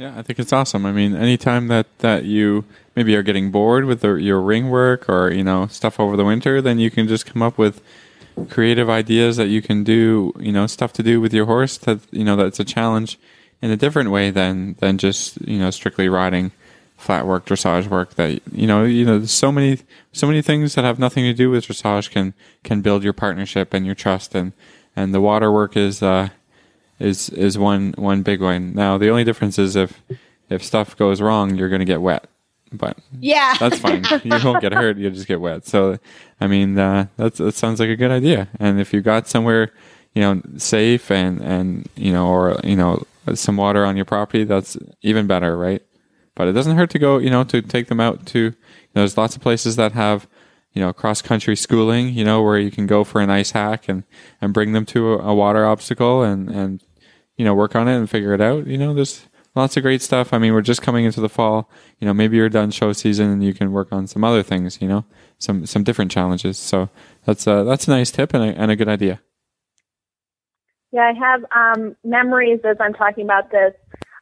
Yeah, 0.00 0.14
I 0.16 0.22
think 0.22 0.38
it's 0.38 0.52
awesome. 0.52 0.86
I 0.86 0.92
mean, 0.92 1.14
anytime 1.14 1.68
that, 1.68 1.86
that 1.98 2.24
you 2.24 2.64
maybe 2.96 3.14
are 3.16 3.22
getting 3.22 3.50
bored 3.50 3.84
with 3.84 4.00
the, 4.00 4.14
your 4.14 4.40
ring 4.40 4.70
work 4.70 5.10
or, 5.10 5.30
you 5.30 5.44
know, 5.44 5.66
stuff 5.66 6.00
over 6.00 6.16
the 6.16 6.24
winter, 6.24 6.62
then 6.62 6.78
you 6.78 6.90
can 6.90 7.06
just 7.06 7.26
come 7.26 7.42
up 7.42 7.58
with 7.58 7.82
creative 8.48 8.88
ideas 8.88 9.36
that 9.36 9.48
you 9.48 9.60
can 9.60 9.84
do, 9.84 10.32
you 10.40 10.52
know, 10.52 10.66
stuff 10.66 10.94
to 10.94 11.02
do 11.02 11.20
with 11.20 11.34
your 11.34 11.44
horse 11.44 11.76
that, 11.76 12.00
you 12.10 12.24
know, 12.24 12.34
that's 12.34 12.58
a 12.58 12.64
challenge 12.64 13.18
in 13.62 13.70
a 13.70 13.76
different 13.76 14.10
way 14.10 14.30
than, 14.30 14.74
than 14.80 14.98
just, 14.98 15.40
you 15.42 15.58
know, 15.58 15.70
strictly 15.70 16.08
riding 16.08 16.52
flat 16.96 17.26
work, 17.26 17.46
dressage 17.46 17.86
work 17.88 18.14
that, 18.14 18.40
you 18.52 18.66
know, 18.66 18.84
you 18.84 19.04
know, 19.04 19.24
so 19.24 19.50
many, 19.50 19.78
so 20.12 20.26
many 20.26 20.42
things 20.42 20.74
that 20.74 20.84
have 20.84 20.98
nothing 20.98 21.24
to 21.24 21.32
do 21.32 21.50
with 21.50 21.66
dressage 21.66 22.10
can, 22.10 22.34
can 22.62 22.80
build 22.82 23.02
your 23.02 23.12
partnership 23.12 23.72
and 23.72 23.86
your 23.86 23.94
trust. 23.94 24.34
And, 24.34 24.52
and 24.94 25.14
the 25.14 25.20
water 25.20 25.50
work 25.50 25.76
is, 25.76 26.02
uh, 26.02 26.28
is 27.00 27.30
is 27.30 27.58
one 27.58 27.94
one 27.96 28.22
big 28.22 28.40
one. 28.40 28.74
Now 28.74 28.98
the 28.98 29.08
only 29.08 29.24
difference 29.24 29.58
is 29.58 29.74
if 29.74 30.00
if 30.48 30.62
stuff 30.62 30.96
goes 30.96 31.20
wrong, 31.20 31.56
you're 31.56 31.68
going 31.68 31.80
to 31.80 31.86
get 31.86 32.02
wet. 32.02 32.28
But 32.72 32.98
yeah, 33.18 33.56
that's 33.58 33.78
fine. 33.78 34.04
you 34.24 34.38
won't 34.44 34.60
get 34.60 34.72
hurt. 34.72 34.96
You 34.96 35.10
just 35.10 35.26
get 35.26 35.40
wet. 35.40 35.66
So, 35.66 35.98
I 36.40 36.46
mean, 36.46 36.78
uh, 36.78 37.06
that's 37.16 37.38
that 37.38 37.54
sounds 37.54 37.80
like 37.80 37.88
a 37.88 37.96
good 37.96 38.12
idea. 38.12 38.48
And 38.60 38.78
if 38.80 38.92
you 38.92 39.00
got 39.00 39.26
somewhere, 39.26 39.72
you 40.14 40.22
know, 40.22 40.40
safe 40.56 41.10
and 41.10 41.40
and 41.40 41.88
you 41.96 42.12
know, 42.12 42.28
or 42.28 42.60
you 42.62 42.76
know, 42.76 43.02
some 43.38 43.56
water 43.56 43.84
on 43.84 43.96
your 43.96 44.04
property, 44.04 44.44
that's 44.44 44.76
even 45.02 45.26
better, 45.26 45.56
right? 45.56 45.82
But 46.34 46.48
it 46.48 46.52
doesn't 46.52 46.76
hurt 46.76 46.90
to 46.90 46.98
go, 46.98 47.18
you 47.18 47.30
know, 47.30 47.44
to 47.44 47.62
take 47.62 47.88
them 47.88 48.00
out 48.00 48.26
to. 48.26 48.38
You 48.38 48.50
know, 48.94 49.02
there's 49.02 49.18
lots 49.18 49.36
of 49.36 49.42
places 49.42 49.76
that 49.76 49.92
have 49.92 50.26
you 50.72 50.80
know, 50.80 50.92
cross 50.92 51.20
country 51.20 51.56
schooling, 51.56 52.10
you 52.10 52.24
know, 52.24 52.42
where 52.42 52.58
you 52.58 52.70
can 52.70 52.86
go 52.86 53.02
for 53.02 53.20
an 53.20 53.30
ice 53.30 53.50
hack 53.50 53.88
and, 53.88 54.04
and 54.40 54.54
bring 54.54 54.72
them 54.72 54.86
to 54.86 55.14
a, 55.14 55.18
a 55.18 55.34
water 55.34 55.66
obstacle 55.66 56.22
and, 56.22 56.48
and 56.48 56.82
you 57.36 57.44
know, 57.44 57.54
work 57.54 57.74
on 57.74 57.88
it 57.88 57.96
and 57.96 58.08
figure 58.08 58.34
it 58.34 58.40
out. 58.40 58.66
You 58.66 58.78
know, 58.78 58.94
there's 58.94 59.26
lots 59.56 59.76
of 59.76 59.82
great 59.82 60.00
stuff. 60.00 60.32
I 60.32 60.38
mean, 60.38 60.52
we're 60.52 60.60
just 60.60 60.82
coming 60.82 61.04
into 61.04 61.20
the 61.20 61.28
fall. 61.28 61.68
You 61.98 62.06
know, 62.06 62.14
maybe 62.14 62.36
you're 62.36 62.48
done 62.48 62.70
show 62.70 62.92
season 62.92 63.30
and 63.30 63.42
you 63.42 63.52
can 63.52 63.72
work 63.72 63.88
on 63.92 64.06
some 64.06 64.22
other 64.22 64.42
things. 64.42 64.80
You 64.80 64.88
know, 64.88 65.04
some 65.38 65.66
some 65.66 65.82
different 65.82 66.12
challenges. 66.12 66.56
So 66.56 66.88
that's 67.24 67.46
a, 67.46 67.64
that's 67.64 67.88
a 67.88 67.90
nice 67.90 68.10
tip 68.10 68.32
and 68.32 68.44
a, 68.44 68.60
and 68.60 68.70
a 68.70 68.76
good 68.76 68.88
idea. 68.88 69.20
Yeah, 70.92 71.12
I 71.12 71.18
have 71.18 71.44
um, 71.54 71.96
memories 72.04 72.60
as 72.64 72.76
I'm 72.80 72.94
talking 72.94 73.24
about 73.24 73.50
this. 73.50 73.74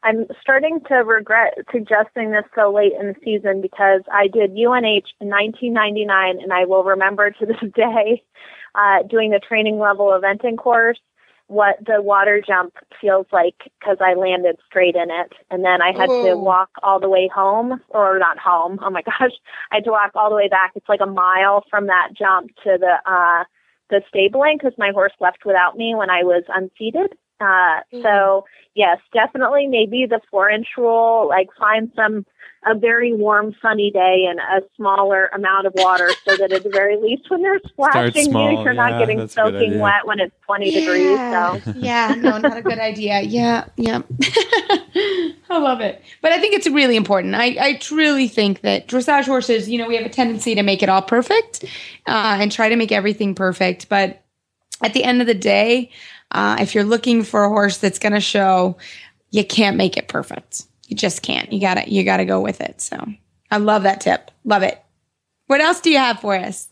I'm 0.02 0.26
starting 0.40 0.80
to 0.88 0.96
regret 0.96 1.54
suggesting 1.72 2.30
this 2.30 2.44
so 2.54 2.72
late 2.72 2.92
in 2.98 3.08
the 3.08 3.14
season 3.24 3.60
because 3.60 4.02
I 4.12 4.28
did 4.28 4.52
UNH 4.52 5.08
in 5.20 5.28
1999, 5.28 6.38
and 6.40 6.52
I 6.52 6.66
will 6.66 6.84
remember 6.84 7.30
to 7.30 7.46
this 7.46 7.56
day 7.74 8.22
uh, 8.74 9.02
doing 9.08 9.30
the 9.30 9.40
training 9.40 9.78
level 9.78 10.06
eventing 10.08 10.56
course 10.56 10.98
what 11.48 11.76
the 11.84 12.02
water 12.02 12.42
jump 12.46 12.74
feels 13.00 13.26
like 13.32 13.56
because 13.80 13.96
I 14.00 14.14
landed 14.14 14.56
straight 14.66 14.94
in 14.94 15.10
it. 15.10 15.32
And 15.50 15.64
then 15.64 15.80
I 15.80 15.92
had 15.98 16.10
Ooh. 16.10 16.22
to 16.22 16.36
walk 16.36 16.68
all 16.82 17.00
the 17.00 17.08
way 17.08 17.28
home, 17.34 17.80
or 17.88 18.18
not 18.18 18.38
home. 18.38 18.78
Oh 18.88 18.90
my 18.90 19.02
gosh. 19.02 19.32
I 19.72 19.76
had 19.76 19.84
to 19.84 19.90
walk 19.90 20.12
all 20.14 20.30
the 20.30 20.36
way 20.36 20.48
back. 20.48 20.72
It's 20.74 20.88
like 20.88 21.00
a 21.02 21.06
mile 21.06 21.64
from 21.70 21.86
that 21.86 22.10
jump 22.16 22.48
to 22.64 22.78
the, 22.78 22.96
uh, 23.10 23.44
the 23.90 24.02
stabling 24.08 24.58
because 24.58 24.76
my 24.78 24.90
horse 24.92 25.12
left 25.20 25.44
without 25.44 25.76
me 25.76 25.94
when 25.94 26.10
I 26.10 26.22
was 26.24 26.44
unseated. 26.48 27.14
Uh, 27.40 27.44
mm-hmm. 27.44 28.02
so 28.02 28.44
yes, 28.74 28.98
definitely 29.12 29.66
maybe 29.66 30.06
the 30.08 30.20
four 30.30 30.48
inch 30.48 30.68
rule, 30.76 31.26
like 31.28 31.48
find 31.58 31.90
some, 31.94 32.24
a 32.66 32.76
very 32.76 33.12
warm, 33.12 33.54
sunny 33.62 33.90
day 33.90 34.26
and 34.28 34.40
a 34.40 34.66
smaller 34.76 35.26
amount 35.26 35.66
of 35.66 35.72
water 35.76 36.10
so 36.24 36.36
that 36.36 36.52
at 36.52 36.62
the 36.62 36.68
very 36.68 36.96
least 36.96 37.30
when 37.30 37.42
they're 37.42 37.60
splashing 37.66 38.32
you, 38.32 38.38
you're 38.38 38.72
yeah, 38.72 38.72
not 38.72 38.98
getting 38.98 39.28
soaking 39.28 39.78
wet 39.78 40.06
when 40.06 40.20
it's 40.20 40.34
20 40.46 40.70
yeah. 40.70 40.80
degrees. 40.80 41.64
So 41.64 41.72
yeah, 41.76 42.14
no, 42.18 42.38
not 42.38 42.56
a 42.56 42.62
good 42.62 42.78
idea. 42.78 43.20
Yeah. 43.20 43.66
Yeah. 43.76 44.02
I 45.50 45.58
love 45.58 45.80
it. 45.80 46.02
But 46.20 46.32
I 46.32 46.40
think 46.40 46.54
it's 46.54 46.68
really 46.68 46.96
important. 46.96 47.34
I, 47.34 47.56
I 47.60 47.74
truly 47.74 48.28
think 48.28 48.62
that 48.62 48.88
dressage 48.88 49.24
horses, 49.24 49.68
you 49.68 49.78
know, 49.78 49.88
we 49.88 49.96
have 49.96 50.06
a 50.06 50.10
tendency 50.10 50.54
to 50.54 50.62
make 50.62 50.82
it 50.82 50.88
all 50.88 51.02
perfect 51.02 51.64
uh, 52.06 52.38
and 52.40 52.50
try 52.50 52.68
to 52.68 52.76
make 52.76 52.92
everything 52.92 53.34
perfect. 53.34 53.88
But 53.88 54.24
at 54.82 54.94
the 54.94 55.04
end 55.04 55.20
of 55.20 55.26
the 55.26 55.34
day, 55.34 55.90
uh, 56.30 56.56
if 56.60 56.74
you're 56.74 56.84
looking 56.84 57.22
for 57.22 57.44
a 57.44 57.48
horse 57.48 57.78
that's 57.78 57.98
going 57.98 58.12
to 58.12 58.20
show, 58.20 58.76
you 59.30 59.44
can't 59.44 59.76
make 59.76 59.96
it 59.96 60.08
perfect. 60.08 60.64
You 60.86 60.96
just 60.96 61.22
can't. 61.22 61.52
You 61.52 61.60
gotta 61.60 61.88
you 61.90 62.02
gotta 62.02 62.24
go 62.24 62.40
with 62.40 62.62
it. 62.62 62.80
So 62.80 62.96
I 63.50 63.58
love 63.58 63.82
that 63.82 64.00
tip. 64.00 64.30
Love 64.44 64.62
it. 64.62 64.82
What 65.46 65.60
else 65.60 65.80
do 65.80 65.90
you 65.90 65.98
have 65.98 66.20
for 66.20 66.34
us? 66.34 66.68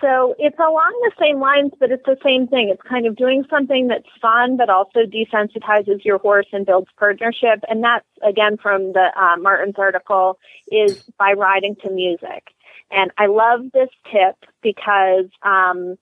So 0.00 0.34
it's 0.38 0.58
along 0.58 0.92
the 1.02 1.12
same 1.20 1.40
lines, 1.40 1.72
but 1.78 1.90
it's 1.90 2.04
the 2.04 2.18
same 2.24 2.48
thing. 2.48 2.68
It's 2.70 2.82
kind 2.82 3.06
of 3.06 3.16
doing 3.16 3.44
something 3.48 3.86
that's 3.86 4.08
fun, 4.20 4.56
but 4.56 4.68
also 4.68 5.00
desensitizes 5.00 6.04
your 6.04 6.18
horse 6.18 6.46
and 6.52 6.66
builds 6.66 6.88
partnership. 6.98 7.60
And 7.68 7.82
that's 7.82 8.06
again 8.22 8.56
from 8.56 8.92
the 8.92 9.10
uh, 9.16 9.36
Martin's 9.38 9.76
article 9.78 10.38
is 10.70 11.02
by 11.18 11.32
riding 11.32 11.76
to 11.82 11.90
music. 11.90 12.48
And 12.90 13.10
I 13.18 13.26
love 13.26 13.60
this 13.72 13.90
tip 14.12 14.36
because 14.62 15.26
um, 15.42 15.96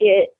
it 0.00 0.30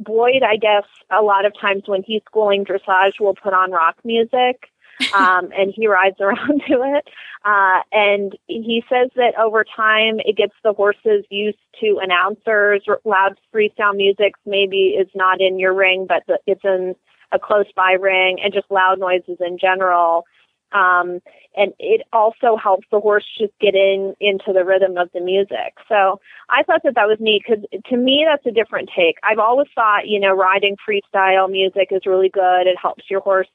Boyd, 0.00 0.42
I 0.42 0.56
guess, 0.56 0.84
a 1.10 1.22
lot 1.22 1.44
of 1.44 1.52
times 1.60 1.84
when 1.86 2.02
he's 2.02 2.22
schooling 2.26 2.64
dressage, 2.64 3.20
will 3.20 3.34
put 3.34 3.52
on 3.52 3.70
rock 3.70 3.96
music. 4.04 4.70
um, 5.14 5.50
and 5.56 5.72
he 5.74 5.86
rides 5.86 6.16
around 6.20 6.62
to 6.68 6.82
it. 6.82 7.08
Uh, 7.44 7.80
and 7.92 8.36
he 8.46 8.82
says 8.88 9.08
that 9.16 9.34
over 9.38 9.64
time, 9.64 10.20
it 10.20 10.36
gets 10.36 10.52
the 10.62 10.72
horses 10.72 11.24
used 11.30 11.58
to 11.80 11.98
announcers. 12.02 12.82
Loud 13.04 13.38
freestyle 13.54 13.96
music 13.96 14.34
maybe 14.44 14.96
is 15.00 15.08
not 15.14 15.40
in 15.40 15.58
your 15.58 15.72
ring, 15.72 16.06
but 16.06 16.24
it's 16.46 16.64
in 16.64 16.94
a 17.32 17.38
close 17.38 17.70
by 17.74 17.92
ring, 17.92 18.38
and 18.42 18.52
just 18.52 18.70
loud 18.70 18.98
noises 18.98 19.38
in 19.40 19.56
general. 19.58 20.26
Um, 20.72 21.20
and 21.56 21.72
it 21.78 22.02
also 22.12 22.56
helps 22.56 22.86
the 22.92 23.00
horse 23.00 23.24
just 23.38 23.52
get 23.60 23.74
in 23.74 24.14
into 24.20 24.52
the 24.52 24.64
rhythm 24.64 24.96
of 24.96 25.10
the 25.12 25.20
music. 25.20 25.74
So 25.88 26.20
I 26.48 26.62
thought 26.62 26.82
that 26.84 26.94
that 26.94 27.08
was 27.08 27.18
neat 27.18 27.42
because 27.46 27.64
to 27.86 27.96
me 27.96 28.24
that's 28.28 28.46
a 28.46 28.54
different 28.54 28.90
take. 28.96 29.16
I've 29.24 29.40
always 29.40 29.66
thought, 29.74 30.06
you 30.06 30.20
know, 30.20 30.34
riding 30.34 30.76
freestyle 30.76 31.50
music 31.50 31.88
is 31.90 32.06
really 32.06 32.28
good. 32.28 32.66
It 32.66 32.78
helps 32.80 33.04
your 33.10 33.20
horse 33.20 33.48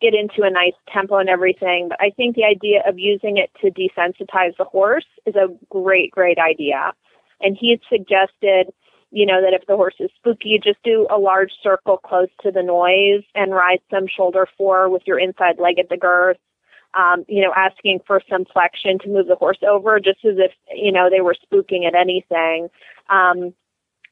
get 0.00 0.14
into 0.14 0.46
a 0.46 0.50
nice 0.50 0.74
tempo 0.92 1.16
and 1.16 1.28
everything. 1.28 1.88
But 1.88 2.00
I 2.00 2.10
think 2.10 2.36
the 2.36 2.44
idea 2.44 2.82
of 2.86 2.98
using 2.98 3.38
it 3.38 3.50
to 3.62 3.70
desensitize 3.70 4.56
the 4.58 4.64
horse 4.64 5.06
is 5.26 5.34
a 5.34 5.48
great, 5.70 6.10
great 6.10 6.38
idea. 6.38 6.92
And 7.40 7.56
he 7.58 7.80
suggested, 7.88 8.72
you 9.10 9.24
know, 9.24 9.40
that 9.40 9.54
if 9.54 9.66
the 9.66 9.76
horse 9.76 9.96
is 10.00 10.10
spooky, 10.16 10.60
just 10.62 10.82
do 10.84 11.06
a 11.10 11.18
large 11.18 11.52
circle 11.62 11.96
close 11.96 12.28
to 12.42 12.50
the 12.50 12.62
noise 12.62 13.24
and 13.34 13.52
ride 13.52 13.80
some 13.90 14.06
shoulder 14.06 14.46
fore 14.58 14.90
with 14.90 15.02
your 15.06 15.18
inside 15.18 15.58
leg 15.58 15.78
at 15.78 15.88
the 15.88 15.96
girth 15.96 16.36
um, 16.94 17.24
you 17.28 17.42
know, 17.42 17.52
asking 17.54 18.00
for 18.06 18.20
some 18.30 18.44
flexion 18.52 18.98
to 19.00 19.08
move 19.08 19.26
the 19.26 19.36
horse 19.36 19.58
over, 19.68 20.00
just 20.00 20.24
as 20.24 20.36
if, 20.38 20.52
you 20.74 20.92
know, 20.92 21.08
they 21.10 21.20
were 21.20 21.34
spooking 21.34 21.86
at 21.86 21.94
anything. 21.94 22.68
Um, 23.08 23.54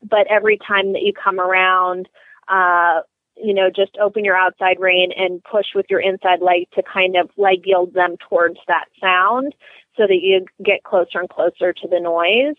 but 0.03 0.27
every 0.31 0.59
time 0.59 0.93
that 0.93 1.03
you 1.03 1.13
come 1.13 1.41
around, 1.41 2.09
uh, 2.49 3.01
you 3.37 3.53
know, 3.53 3.69
just 3.75 3.97
open 4.01 4.25
your 4.25 4.37
outside 4.37 4.79
rein 4.81 5.11
and 5.17 5.43
push 5.45 5.67
with 5.75 5.87
your 5.91 6.01
inside 6.01 6.41
leg 6.41 6.69
to 6.75 6.83
kind 6.83 7.17
of 7.17 7.31
leg 7.37 7.63
yield 7.65 7.93
them 7.93 8.17
towards 8.29 8.59
that 8.67 8.87
sound 9.01 9.55
so 9.97 10.05
that 10.07 10.21
you 10.23 10.47
get 10.65 10.85
closer 10.85 11.19
and 11.19 11.29
closer 11.29 11.73
to 11.73 11.89
the 11.89 12.01
noise. 12.01 12.57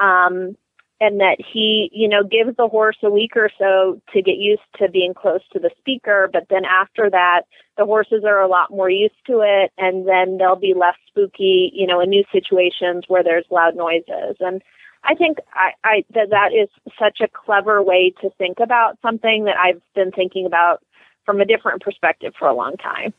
Um, 0.00 0.56
and 1.04 1.20
that 1.20 1.36
he, 1.38 1.90
you 1.92 2.08
know, 2.08 2.22
gives 2.24 2.56
the 2.56 2.68
horse 2.68 2.96
a 3.02 3.10
week 3.10 3.36
or 3.36 3.50
so 3.58 4.00
to 4.12 4.22
get 4.22 4.36
used 4.36 4.62
to 4.78 4.88
being 4.88 5.12
close 5.12 5.42
to 5.52 5.58
the 5.58 5.70
speaker. 5.78 6.30
But 6.32 6.46
then 6.48 6.64
after 6.64 7.10
that, 7.10 7.42
the 7.76 7.84
horses 7.84 8.24
are 8.24 8.40
a 8.40 8.48
lot 8.48 8.70
more 8.70 8.88
used 8.88 9.20
to 9.26 9.40
it, 9.44 9.72
and 9.76 10.08
then 10.08 10.38
they'll 10.38 10.56
be 10.56 10.74
less 10.74 10.96
spooky, 11.06 11.70
you 11.74 11.86
know, 11.86 12.00
in 12.00 12.08
new 12.08 12.24
situations 12.32 13.04
where 13.08 13.22
there's 13.22 13.44
loud 13.50 13.76
noises. 13.76 14.36
And 14.40 14.62
I 15.04 15.14
think 15.14 15.38
I, 15.52 15.72
I 15.84 16.04
that 16.14 16.30
that 16.30 16.52
is 16.54 16.68
such 16.98 17.20
a 17.20 17.28
clever 17.28 17.82
way 17.82 18.14
to 18.22 18.30
think 18.38 18.58
about 18.60 18.98
something 19.02 19.44
that 19.44 19.56
I've 19.56 19.82
been 19.94 20.10
thinking 20.10 20.46
about 20.46 20.82
from 21.26 21.40
a 21.40 21.44
different 21.44 21.82
perspective 21.82 22.32
for 22.38 22.48
a 22.48 22.54
long 22.54 22.76
time. 22.76 23.12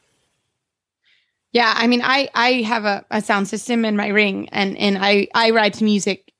Yeah, 1.51 1.73
I 1.75 1.87
mean, 1.87 2.01
I 2.03 2.29
I 2.33 2.63
have 2.63 2.85
a, 2.85 3.05
a 3.11 3.21
sound 3.21 3.47
system 3.47 3.85
in 3.85 3.95
my 3.95 4.07
ring, 4.07 4.49
and 4.49 4.77
and 4.77 4.97
I 4.99 5.27
I 5.35 5.51
ride 5.51 5.73
to 5.75 5.83
music 5.83 6.31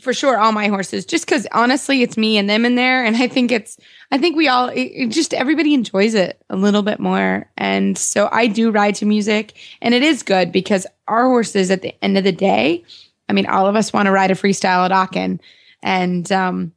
for 0.00 0.12
sure 0.12 0.38
all 0.38 0.50
my 0.50 0.66
horses 0.66 1.06
just 1.06 1.24
because 1.24 1.46
honestly 1.52 2.02
it's 2.02 2.16
me 2.16 2.36
and 2.36 2.50
them 2.50 2.64
in 2.64 2.74
there. 2.74 3.04
And 3.04 3.16
i 3.16 3.28
think 3.28 3.52
it's 3.52 3.78
i 4.10 4.18
think 4.18 4.36
we 4.36 4.48
all 4.48 4.68
it, 4.68 4.80
it 4.80 5.10
just 5.10 5.32
everybody 5.34 5.74
enjoys 5.74 6.14
it 6.14 6.42
a 6.50 6.56
little 6.56 6.82
bit 6.82 6.98
more. 6.98 7.48
And 7.56 7.96
so 7.96 8.28
i 8.32 8.46
do 8.46 8.70
ride 8.70 8.96
to 8.96 9.06
music 9.06 9.54
and 9.80 9.94
it 9.94 10.02
is 10.02 10.22
good 10.22 10.50
because 10.52 10.86
our 11.06 11.26
horses 11.26 11.70
at 11.70 11.82
the 11.82 11.94
end 12.04 12.18
of 12.18 12.24
the 12.24 12.32
day 12.32 12.84
i 13.28 13.32
mean 13.32 13.46
all 13.46 13.66
of 13.66 13.76
us 13.76 13.92
want 13.92 14.06
to 14.06 14.12
ride 14.12 14.30
a 14.30 14.34
freestyle 14.34 14.84
at 14.84 14.92
Aachen. 14.92 15.40
And 15.82 16.30
um 16.32 16.72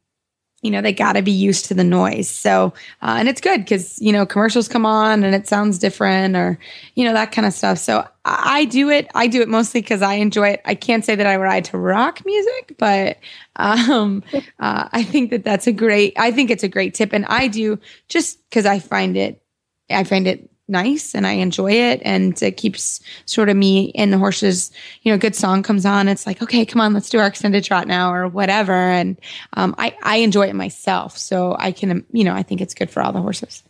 you 0.62 0.70
know, 0.70 0.80
they 0.80 0.92
got 0.92 1.12
to 1.12 1.22
be 1.22 1.32
used 1.32 1.66
to 1.66 1.74
the 1.74 1.84
noise. 1.84 2.28
So, 2.28 2.72
uh, 3.02 3.16
and 3.18 3.28
it's 3.28 3.40
good 3.40 3.60
because, 3.60 4.00
you 4.00 4.10
know, 4.10 4.24
commercials 4.24 4.68
come 4.68 4.86
on 4.86 5.22
and 5.22 5.34
it 5.34 5.46
sounds 5.46 5.78
different 5.78 6.34
or, 6.34 6.58
you 6.94 7.04
know, 7.04 7.12
that 7.12 7.30
kind 7.30 7.46
of 7.46 7.52
stuff. 7.52 7.78
So 7.78 8.08
I, 8.24 8.60
I 8.60 8.64
do 8.64 8.88
it. 8.88 9.08
I 9.14 9.26
do 9.26 9.42
it 9.42 9.48
mostly 9.48 9.82
because 9.82 10.00
I 10.00 10.14
enjoy 10.14 10.48
it. 10.48 10.62
I 10.64 10.74
can't 10.74 11.04
say 11.04 11.14
that 11.14 11.26
I 11.26 11.36
ride 11.36 11.66
to 11.66 11.78
rock 11.78 12.24
music, 12.24 12.74
but 12.78 13.18
um, 13.56 14.24
uh, 14.58 14.88
I 14.90 15.02
think 15.02 15.30
that 15.30 15.44
that's 15.44 15.66
a 15.66 15.72
great, 15.72 16.14
I 16.16 16.32
think 16.32 16.50
it's 16.50 16.64
a 16.64 16.68
great 16.68 16.94
tip. 16.94 17.12
And 17.12 17.26
I 17.26 17.48
do 17.48 17.78
just 18.08 18.42
because 18.48 18.64
I 18.64 18.78
find 18.78 19.16
it, 19.16 19.42
I 19.90 20.04
find 20.04 20.26
it 20.26 20.50
nice 20.68 21.14
and 21.14 21.26
I 21.26 21.32
enjoy 21.32 21.72
it. 21.72 22.00
And 22.04 22.40
it 22.42 22.56
keeps 22.56 23.00
sort 23.24 23.48
of 23.48 23.56
me 23.56 23.84
in 23.94 24.10
the 24.10 24.18
horses, 24.18 24.70
you 25.02 25.10
know, 25.10 25.16
a 25.16 25.18
good 25.18 25.34
song 25.36 25.62
comes 25.62 25.86
on. 25.86 26.08
It's 26.08 26.26
like, 26.26 26.42
okay, 26.42 26.66
come 26.66 26.80
on, 26.80 26.92
let's 26.92 27.10
do 27.10 27.18
our 27.18 27.26
extended 27.26 27.64
trot 27.64 27.86
now 27.86 28.12
or 28.12 28.28
whatever. 28.28 28.72
And 28.72 29.20
um, 29.54 29.74
I, 29.78 29.96
I 30.02 30.16
enjoy 30.16 30.48
it 30.48 30.54
myself. 30.54 31.16
So 31.16 31.56
I 31.58 31.72
can, 31.72 32.04
you 32.12 32.24
know, 32.24 32.34
I 32.34 32.42
think 32.42 32.60
it's 32.60 32.74
good 32.74 32.90
for 32.90 33.02
all 33.02 33.12
the 33.12 33.22
horses. 33.22 33.62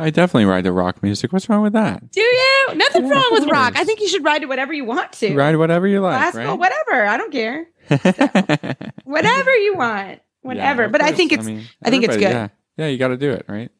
I 0.00 0.10
definitely 0.10 0.44
ride 0.44 0.62
the 0.62 0.72
rock 0.72 1.02
music. 1.02 1.32
What's 1.32 1.48
wrong 1.48 1.62
with 1.62 1.72
that? 1.72 2.12
Do 2.12 2.20
you? 2.20 2.66
Nothing 2.76 3.06
Yeah, 3.06 3.14
wrong 3.14 3.28
with 3.32 3.50
rock. 3.50 3.72
I 3.76 3.82
think 3.82 4.00
you 4.00 4.06
should 4.06 4.24
ride 4.24 4.44
it 4.44 4.48
whatever 4.48 4.72
you 4.72 4.84
want 4.84 5.12
to. 5.14 5.34
Ride 5.34 5.56
whatever 5.56 5.88
you 5.88 6.00
like, 6.00 6.16
Classical, 6.16 6.56
right? 6.56 6.58
whatever. 6.58 7.06
I 7.06 7.16
don't 7.16 7.32
care. 7.32 7.66
Whatever 9.04 9.56
you 9.56 9.76
want. 9.76 10.20
Whatever. 10.42 10.82
Yeah, 10.82 10.88
but 10.88 11.02
I 11.02 11.12
think 11.12 11.32
it's 11.32 11.46
I, 11.46 11.50
mean, 11.50 11.64
think 11.84 12.04
it's 12.04 12.16
good. 12.16 12.22
Yeah, 12.22 12.48
yeah, 12.76 12.86
you 12.86 12.98
got 12.98 13.08
to 13.08 13.16
do 13.16 13.32
it, 13.32 13.46
right? 13.48 13.70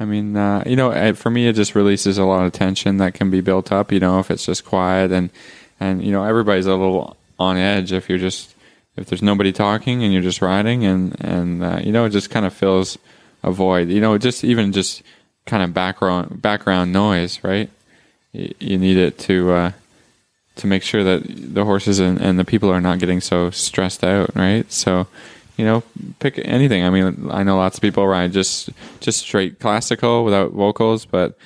I 0.00 0.04
mean, 0.04 0.36
uh, 0.36 0.62
you 0.66 0.76
know, 0.76 1.14
for 1.14 1.30
me, 1.30 1.48
it 1.48 1.54
just 1.54 1.74
releases 1.74 2.18
a 2.18 2.24
lot 2.24 2.46
of 2.46 2.52
tension 2.52 2.98
that 2.98 3.14
can 3.14 3.30
be 3.30 3.40
built 3.40 3.72
up. 3.72 3.90
You 3.90 4.00
know, 4.00 4.20
if 4.20 4.30
it's 4.30 4.46
just 4.46 4.64
quiet 4.64 5.10
and 5.10 5.30
and 5.80 6.02
you 6.02 6.12
know 6.12 6.24
everybody's 6.24 6.66
a 6.66 6.74
little 6.74 7.16
on 7.38 7.56
edge 7.56 7.92
if 7.92 8.08
you're 8.08 8.18
just 8.18 8.54
if 8.96 9.06
there's 9.06 9.22
nobody 9.22 9.52
talking 9.52 10.02
and 10.02 10.12
you're 10.12 10.22
just 10.22 10.42
riding 10.42 10.84
and 10.84 11.16
and 11.20 11.62
uh, 11.62 11.80
you 11.82 11.92
know 11.92 12.04
it 12.04 12.10
just 12.10 12.30
kind 12.30 12.46
of 12.46 12.52
fills 12.52 12.98
a 13.42 13.50
void. 13.50 13.88
You 13.88 14.00
know, 14.00 14.16
just 14.18 14.44
even 14.44 14.72
just 14.72 15.02
kind 15.46 15.62
of 15.62 15.74
background 15.74 16.40
background 16.40 16.92
noise, 16.92 17.42
right? 17.42 17.70
You, 18.32 18.54
you 18.60 18.78
need 18.78 18.96
it 18.96 19.18
to 19.20 19.50
uh, 19.50 19.72
to 20.56 20.66
make 20.66 20.82
sure 20.82 21.02
that 21.04 21.22
the 21.26 21.64
horses 21.64 21.98
and, 21.98 22.20
and 22.20 22.38
the 22.38 22.44
people 22.44 22.70
are 22.70 22.80
not 22.80 22.98
getting 22.98 23.20
so 23.20 23.50
stressed 23.50 24.04
out, 24.04 24.34
right? 24.36 24.70
So, 24.70 25.06
you 25.58 25.64
know, 25.64 25.82
pick 26.20 26.40
anything. 26.44 26.84
I 26.84 26.90
mean, 26.90 27.28
I 27.30 27.42
know 27.42 27.56
lots 27.56 27.76
of 27.76 27.82
people 27.82 28.06
ride 28.06 28.32
just 28.32 28.70
just 29.00 29.18
straight 29.18 29.58
classical 29.58 30.24
without 30.24 30.52
vocals, 30.52 31.04
but 31.04 31.36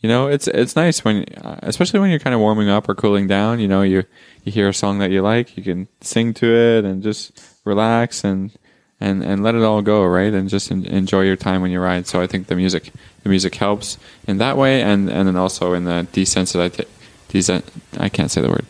you 0.00 0.08
know, 0.08 0.26
it's 0.26 0.46
it's 0.46 0.76
nice 0.76 1.04
when, 1.04 1.24
uh, 1.38 1.58
especially 1.62 1.98
when 2.00 2.10
you're 2.10 2.18
kind 2.18 2.34
of 2.34 2.40
warming 2.40 2.68
up 2.68 2.88
or 2.88 2.94
cooling 2.94 3.26
down. 3.26 3.60
You 3.60 3.68
know, 3.68 3.80
you 3.80 4.04
you 4.44 4.52
hear 4.52 4.68
a 4.68 4.74
song 4.74 4.98
that 4.98 5.10
you 5.10 5.22
like, 5.22 5.56
you 5.56 5.62
can 5.62 5.88
sing 6.02 6.34
to 6.34 6.46
it 6.46 6.84
and 6.84 7.02
just 7.02 7.32
relax 7.64 8.24
and 8.24 8.52
and 9.00 9.24
and 9.24 9.42
let 9.42 9.54
it 9.54 9.62
all 9.62 9.80
go, 9.80 10.04
right? 10.04 10.34
And 10.34 10.50
just 10.50 10.70
en- 10.70 10.84
enjoy 10.84 11.22
your 11.22 11.36
time 11.36 11.62
when 11.62 11.70
you 11.70 11.80
ride. 11.80 12.06
So 12.06 12.20
I 12.20 12.26
think 12.26 12.48
the 12.48 12.56
music 12.56 12.92
the 13.22 13.30
music 13.30 13.54
helps 13.54 13.96
in 14.28 14.36
that 14.36 14.58
way, 14.58 14.82
and 14.82 15.08
and 15.08 15.26
then 15.26 15.36
also 15.36 15.72
in 15.72 15.84
the 15.84 16.06
desensitization. 16.12 16.86
Desen- 17.30 17.64
I 17.98 18.10
can't 18.10 18.30
say 18.30 18.42
the 18.42 18.50
word. 18.50 18.66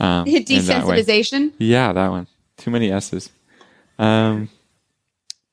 Um, 0.00 0.26
in 0.26 0.42
that. 0.42 0.46
Desensitization. 0.46 1.52
Yeah, 1.58 1.92
that 1.92 2.10
one. 2.10 2.26
Too 2.56 2.72
many 2.72 2.90
S's. 2.90 3.30
Um, 4.02 4.48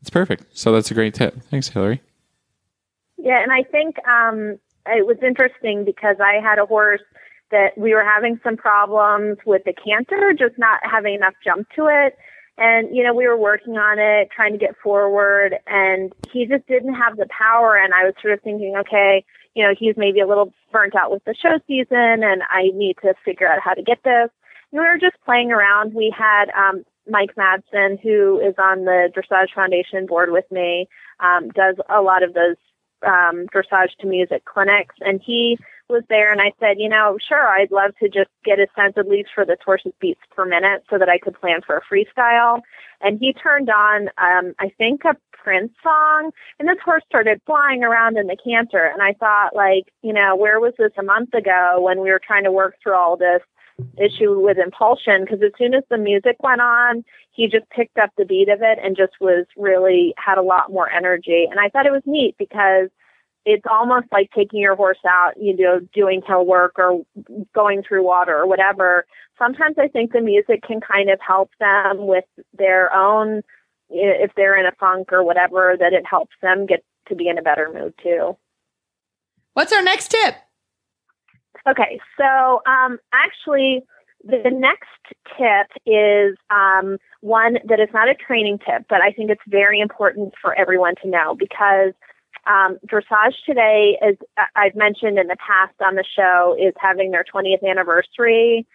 it's 0.02 0.10
perfect. 0.10 0.58
So 0.58 0.72
that's 0.72 0.90
a 0.90 0.94
great 0.96 1.14
tip. 1.14 1.40
Thanks, 1.52 1.70
Hilary. 1.70 2.02
Yeah, 3.18 3.44
and 3.44 3.52
I 3.52 3.64
think 3.64 3.96
um, 4.08 4.58
it 4.88 5.06
was 5.06 5.18
interesting 5.22 5.86
because 5.86 6.18
I 6.20 6.42
had 6.42 6.58
a 6.58 6.66
horse 6.66 7.02
that 7.52 7.78
we 7.78 7.94
were 7.94 8.04
having 8.04 8.40
some 8.44 8.58
problems 8.58 9.38
with 9.46 9.64
the 9.66 9.74
canter, 9.74 10.34
just 10.34 10.58
not 10.58 10.80
having 10.84 11.16
enough 11.16 11.34
jump 11.44 11.68
to 11.76 11.88
it. 11.88 12.18
And, 12.58 12.96
you 12.96 13.04
know, 13.04 13.14
we 13.14 13.28
were 13.28 13.38
working 13.38 13.78
on 13.78 14.00
it, 14.00 14.30
trying 14.36 14.52
to 14.52 14.58
get 14.58 14.76
forward, 14.84 15.56
and 15.68 16.12
he 16.32 16.46
just 16.46 16.68
didn't 16.68 16.96
have 16.96 17.18
the 17.18 17.28
power. 17.28 17.76
And 17.78 17.94
I 17.94 18.04
was 18.04 18.14
sort 18.22 18.34
of 18.34 18.42
thinking, 18.42 18.76
okay, 18.78 19.24
you 19.56 19.64
know, 19.64 19.74
he's 19.78 19.96
maybe 19.96 20.20
a 20.20 20.28
little 20.28 20.52
burnt 20.72 20.96
out 20.96 21.12
with 21.12 21.24
the 21.26 21.36
show 21.36 21.60
season, 21.68 22.24
and 22.24 22.42
I 22.50 22.72
need 22.74 22.98
to 23.04 23.14
figure 23.24 23.48
out 23.48 23.60
how 23.64 23.74
to 23.74 23.84
get 23.84 24.04
this. 24.04 24.30
And 24.72 24.82
we 24.82 24.88
were 24.88 24.98
just 25.00 25.16
playing 25.24 25.52
around. 25.52 25.94
We 25.94 26.14
had 26.16 26.46
um, 26.52 26.84
Mike 27.10 27.36
Madsen, 27.36 28.00
who 28.02 28.40
is 28.40 28.56
on 28.58 28.86
the 28.86 29.10
Dressage 29.16 29.54
Foundation 29.54 30.06
board 30.06 30.32
with 30.32 30.46
me, 30.52 30.88
um, 31.20 31.50
does 31.50 31.76
a 31.90 32.02
lot 32.02 32.24
of 32.24 32.34
those 32.34 32.56
um, 33.06 33.48
dressage 33.54 33.96
to 34.00 34.08
music 34.08 34.46
clinics, 34.46 34.96
and 35.02 35.22
he 35.24 35.58
was 35.90 36.04
there. 36.10 36.32
And 36.32 36.42
I 36.42 36.52
said, 36.60 36.78
you 36.78 36.90
know, 36.90 37.18
sure, 37.28 37.48
I'd 37.48 37.72
love 37.72 37.92
to 38.02 38.10
just 38.10 38.30
get 38.46 38.60
a 38.60 38.68
sense 38.76 38.94
at 38.98 39.08
least 39.08 39.30
for 39.34 39.46
this 39.46 39.58
horse's 39.66 39.94
beats 40.00 40.22
per 40.36 40.46
minute, 40.46 40.84
so 40.90 40.98
that 40.98 41.10
I 41.10 41.18
could 41.18 41.40
plan 41.40 41.62
for 41.66 41.78
a 41.78 41.82
freestyle. 41.82 42.62
And 43.02 43.18
he 43.20 43.34
turned 43.34 43.70
on, 43.70 44.10
um, 44.18 44.54
I 44.60 44.70
think, 44.78 45.04
a 45.06 45.16
Prince 45.32 45.72
song, 45.82 46.32
and 46.60 46.68
this 46.68 46.78
horse 46.84 47.04
started 47.08 47.42
flying 47.46 47.84
around 47.84 48.18
in 48.18 48.28
the 48.28 48.36
canter. 48.36 48.86
And 48.86 49.02
I 49.02 49.14
thought, 49.14 49.56
like, 49.56 49.86
you 50.04 50.12
know, 50.12 50.36
where 50.36 50.60
was 50.60 50.74
this 50.78 50.92
a 51.00 51.04
month 51.04 51.34
ago 51.34 51.78
when 51.80 52.02
we 52.02 52.12
were 52.12 52.22
trying 52.22 52.44
to 52.44 52.52
work 52.52 52.76
through 52.84 52.96
all 52.96 53.16
this 53.16 53.42
issue 53.98 54.40
with 54.40 54.58
impulsion? 54.58 55.22
Because 55.22 55.42
as 55.44 55.52
soon 55.58 55.74
as 55.74 55.84
the 55.90 55.98
music 55.98 56.38
went 56.42 56.62
on, 56.62 57.04
he 57.32 57.48
just 57.48 57.70
picked 57.70 57.98
up 57.98 58.12
the 58.18 58.26
beat 58.26 58.50
of 58.50 58.62
it 58.62 58.80
and 58.84 58.98
just 58.98 59.14
was 59.20 59.46
really 59.56 60.14
had 60.18 60.38
a 60.38 60.44
lot 60.44 60.72
more 60.72 60.90
energy. 60.90 61.46
And 61.50 61.60
I 61.60 61.70
thought 61.70 61.86
it 61.86 61.92
was 61.92 62.04
neat 62.06 62.36
because 62.38 62.90
it's 63.46 63.66
almost 63.70 64.08
like 64.12 64.30
taking 64.36 64.60
your 64.60 64.76
horse 64.76 65.00
out, 65.08 65.34
you 65.42 65.56
know, 65.56 65.80
doing 65.94 66.22
hill 66.26 66.46
work 66.46 66.74
or 66.78 67.02
going 67.56 67.84
through 67.84 68.06
water 68.06 68.38
or 68.38 68.48
whatever. 68.48 69.06
Sometimes 69.38 69.78
I 69.80 69.88
think 69.88 70.12
the 70.12 70.22
music 70.22 70.62
can 70.62 70.82
kind 70.82 71.10
of 71.10 71.20
help 71.26 71.50
them 71.60 72.06
with 72.06 72.26
their 72.58 72.94
own, 72.94 73.42
if 73.90 74.32
they're 74.36 74.60
in 74.60 74.66
a 74.66 74.76
funk 74.80 75.14
or 75.14 75.24
whatever, 75.24 75.76
that 75.80 75.94
it 75.94 76.06
helps 76.06 76.36
them 76.42 76.66
get 76.66 76.84
to 77.08 77.16
be 77.16 77.28
in 77.28 77.38
a 77.38 77.42
better 77.42 77.72
mood 77.74 77.94
too. 78.04 78.38
What's 79.54 79.74
our 79.74 79.82
next 79.82 80.12
tip? 80.12 80.36
Okay, 81.68 82.00
so 82.18 82.62
um, 82.66 83.00
actually, 83.14 83.84
the 84.24 84.52
next 84.52 84.88
tip 85.38 85.68
is 85.86 86.36
um, 86.50 86.98
one 87.22 87.58
that 87.66 87.80
is 87.80 87.90
not 87.94 88.10
a 88.10 88.16
training 88.16 88.60
tip, 88.60 88.86
but 88.90 89.02
I 89.02 89.12
think 89.12 89.30
it's 89.30 89.42
very 89.48 89.80
important 89.80 90.34
for 90.42 90.54
everyone 90.54 90.96
to 91.02 91.10
know 91.10 91.36
because 91.36 91.94
um, 92.48 92.78
Dressage 92.86 93.36
today, 93.46 93.98
as 94.02 94.16
I've 94.56 94.76
mentioned 94.76 95.20
in 95.20 95.28
the 95.28 95.38
past 95.38 95.74
on 95.82 95.96
the 95.96 96.04
show, 96.04 96.56
is 96.60 96.74
having 96.78 97.12
their 97.12 97.24
20th 97.24 97.68
anniversary. 97.68 98.66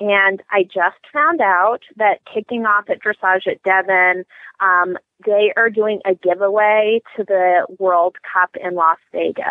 And 0.00 0.42
I 0.50 0.64
just 0.64 0.98
found 1.12 1.40
out 1.40 1.80
that 1.96 2.18
kicking 2.32 2.66
off 2.66 2.90
at 2.90 2.98
Dressage 3.00 3.46
at 3.46 3.62
Devon, 3.62 4.24
um, 4.60 4.96
they 5.24 5.52
are 5.56 5.70
doing 5.70 6.00
a 6.04 6.14
giveaway 6.14 7.00
to 7.16 7.24
the 7.24 7.66
World 7.78 8.16
Cup 8.32 8.50
in 8.60 8.74
Las 8.74 8.98
Vegas, 9.12 9.44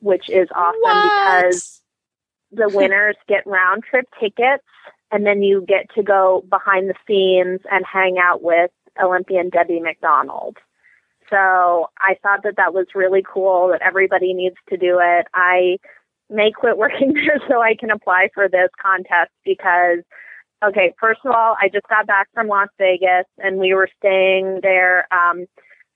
which 0.00 0.28
is 0.28 0.48
awesome 0.54 1.08
because 1.08 1.80
the 2.56 2.70
winners 2.72 3.16
get 3.28 3.46
round 3.46 3.82
trip 3.84 4.06
tickets 4.20 4.64
and 5.10 5.26
then 5.26 5.42
you 5.42 5.64
get 5.66 5.86
to 5.94 6.02
go 6.02 6.44
behind 6.48 6.88
the 6.88 6.94
scenes 7.06 7.60
and 7.70 7.84
hang 7.90 8.16
out 8.18 8.42
with 8.42 8.70
Olympian 9.02 9.48
Debbie 9.48 9.80
McDonald. 9.80 10.56
So 11.30 11.90
I 11.98 12.16
thought 12.22 12.42
that 12.44 12.56
that 12.56 12.74
was 12.74 12.86
really 12.94 13.22
cool 13.26 13.68
that 13.68 13.82
everybody 13.82 14.34
needs 14.34 14.56
to 14.68 14.76
do 14.76 15.00
it. 15.02 15.26
I 15.34 15.78
may 16.30 16.50
quit 16.50 16.76
working 16.76 17.12
there 17.14 17.40
so 17.48 17.62
I 17.62 17.74
can 17.78 17.90
apply 17.90 18.28
for 18.34 18.48
this 18.48 18.70
contest 18.80 19.30
because 19.44 20.00
okay, 20.64 20.94
first 20.98 21.20
of 21.24 21.30
all, 21.30 21.56
I 21.60 21.68
just 21.68 21.86
got 21.88 22.06
back 22.06 22.28
from 22.32 22.48
Las 22.48 22.68
Vegas 22.78 23.26
and 23.38 23.58
we 23.58 23.74
were 23.74 23.88
staying 23.98 24.60
there 24.62 25.06
um 25.12 25.46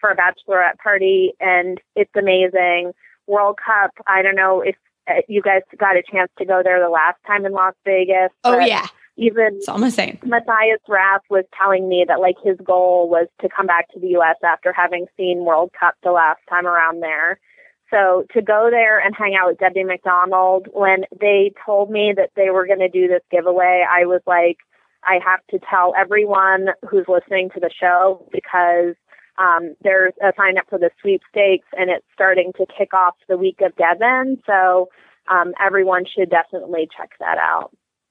for 0.01 0.11
a 0.11 0.16
bachelorette 0.16 0.79
party 0.83 1.33
and 1.40 1.81
it's 1.97 2.14
amazing. 2.16 2.92
World 3.27 3.59
Cup, 3.64 3.90
I 4.07 4.23
don't 4.23 4.37
know 4.37 4.61
if 4.61 4.77
Uh, 5.09 5.23
you 5.29 5.42
guys 5.42 5.62
got 5.79 5.97
a 5.97 6.03
chance 6.03 6.31
to 6.38 6.44
go 6.44 6.62
there 6.62 6.81
the 6.83 6.90
last 6.90 7.16
time 7.27 7.47
in 7.47 7.53
Las 7.53 7.75
Vegas. 7.85 8.31
Oh 8.44 8.59
yeah, 8.59 8.87
Even 9.16 9.57
it's 9.57 9.66
the 9.66 9.90
same. 9.90 10.18
Matthias 10.25 10.81
Rath 10.88 11.23
was 11.31 11.44
telling 11.57 11.88
me 11.88 12.05
that 12.07 12.21
like 12.21 12.37
his 12.42 12.57
goal 12.62 13.09
was 13.09 13.27
to 13.40 13.49
come 13.49 13.66
back 13.66 13.88
to 13.92 14.01
the 14.01 14.09
US 14.18 14.37
after 14.44 14.73
having 14.73 15.07
seen 15.16 15.44
World 15.44 15.71
Cup 15.79 15.94
the 16.03 16.12
last 16.12 16.40
time 16.49 16.66
around 16.66 17.03
there. 17.03 17.40
So 17.90 18.27
to 18.35 18.42
go 18.42 18.68
there 18.71 18.99
and 18.99 19.14
hang 19.16 19.35
out 19.35 19.49
with 19.49 19.59
Debbie 19.59 19.85
McDonald 19.85 20.68
when 20.73 21.05
they 21.18 21.53
told 21.64 21.90
me 21.90 22.12
that 22.16 22.31
they 22.37 22.51
were 22.51 22.66
going 22.66 22.81
to 22.81 22.88
do 22.88 23.09
this 23.09 23.23
giveaway, 23.31 23.85
I 23.88 24.05
was 24.05 24.21
like, 24.27 24.59
I 25.05 25.21
have 25.25 25.40
to 25.51 25.59
tell 25.71 25.94
everyone 25.97 26.68
who's 26.88 27.07
listening 27.09 27.49
to 27.55 27.61
the 27.61 27.71
show 27.71 28.29
because 28.31 28.94
um, 29.38 29.74
there's 29.83 30.12
a 30.22 30.33
sign 30.37 30.59
up 30.59 30.64
for 30.68 30.79
the 30.79 30.90
sweepstakes 31.01 31.66
and 31.77 31.90
it's 31.90 32.05
starting 32.12 32.53
to 32.57 32.66
kick 32.66 32.92
off 32.92 33.14
the 33.29 33.37
week 33.37 33.61
of 33.61 33.74
Devon. 33.77 34.42
So 34.46 34.88
um, 35.29 35.55
everyone 35.64 36.05
should 36.07 36.31
definitely 36.31 36.88
check 36.96 37.11
that 37.20 37.38
out. 37.38 37.70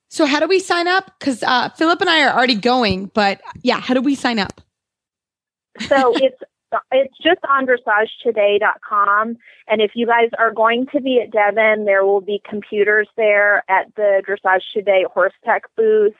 So 0.10 0.26
how 0.26 0.40
do 0.40 0.48
we 0.48 0.60
sign 0.60 0.88
up? 0.88 1.12
Because 1.20 1.44
uh, 1.44 1.70
Philip 1.70 2.00
and 2.02 2.10
I 2.10 2.26
are 2.26 2.34
already 2.34 2.56
going, 2.56 3.12
but 3.13 3.42
yeah, 3.62 3.80
how 3.80 3.94
do 3.94 4.02
we 4.02 4.16
sign 4.16 4.40
up? 4.40 4.62
so 5.88 6.13
it's 6.16 6.42
it's 6.92 7.18
just 7.24 7.40
on 7.50 7.66
dressagetoday.com. 7.66 9.38
And 9.68 9.82
if 9.82 9.92
you 9.96 10.06
guys 10.06 10.30
are 10.38 10.54
going 10.54 10.88
to 10.94 11.02
be 11.02 11.22
at 11.22 11.32
Devon, 11.32 11.86
there 11.86 12.06
will 12.06 12.22
be 12.22 12.42
computers 12.48 13.08
there 13.16 13.63
at 13.70 13.94
the 13.96 14.22
Dressage 14.28 14.63
Today 14.74 15.06
Horse 15.13 15.34
Tech 15.46 15.63
booth 15.76 16.13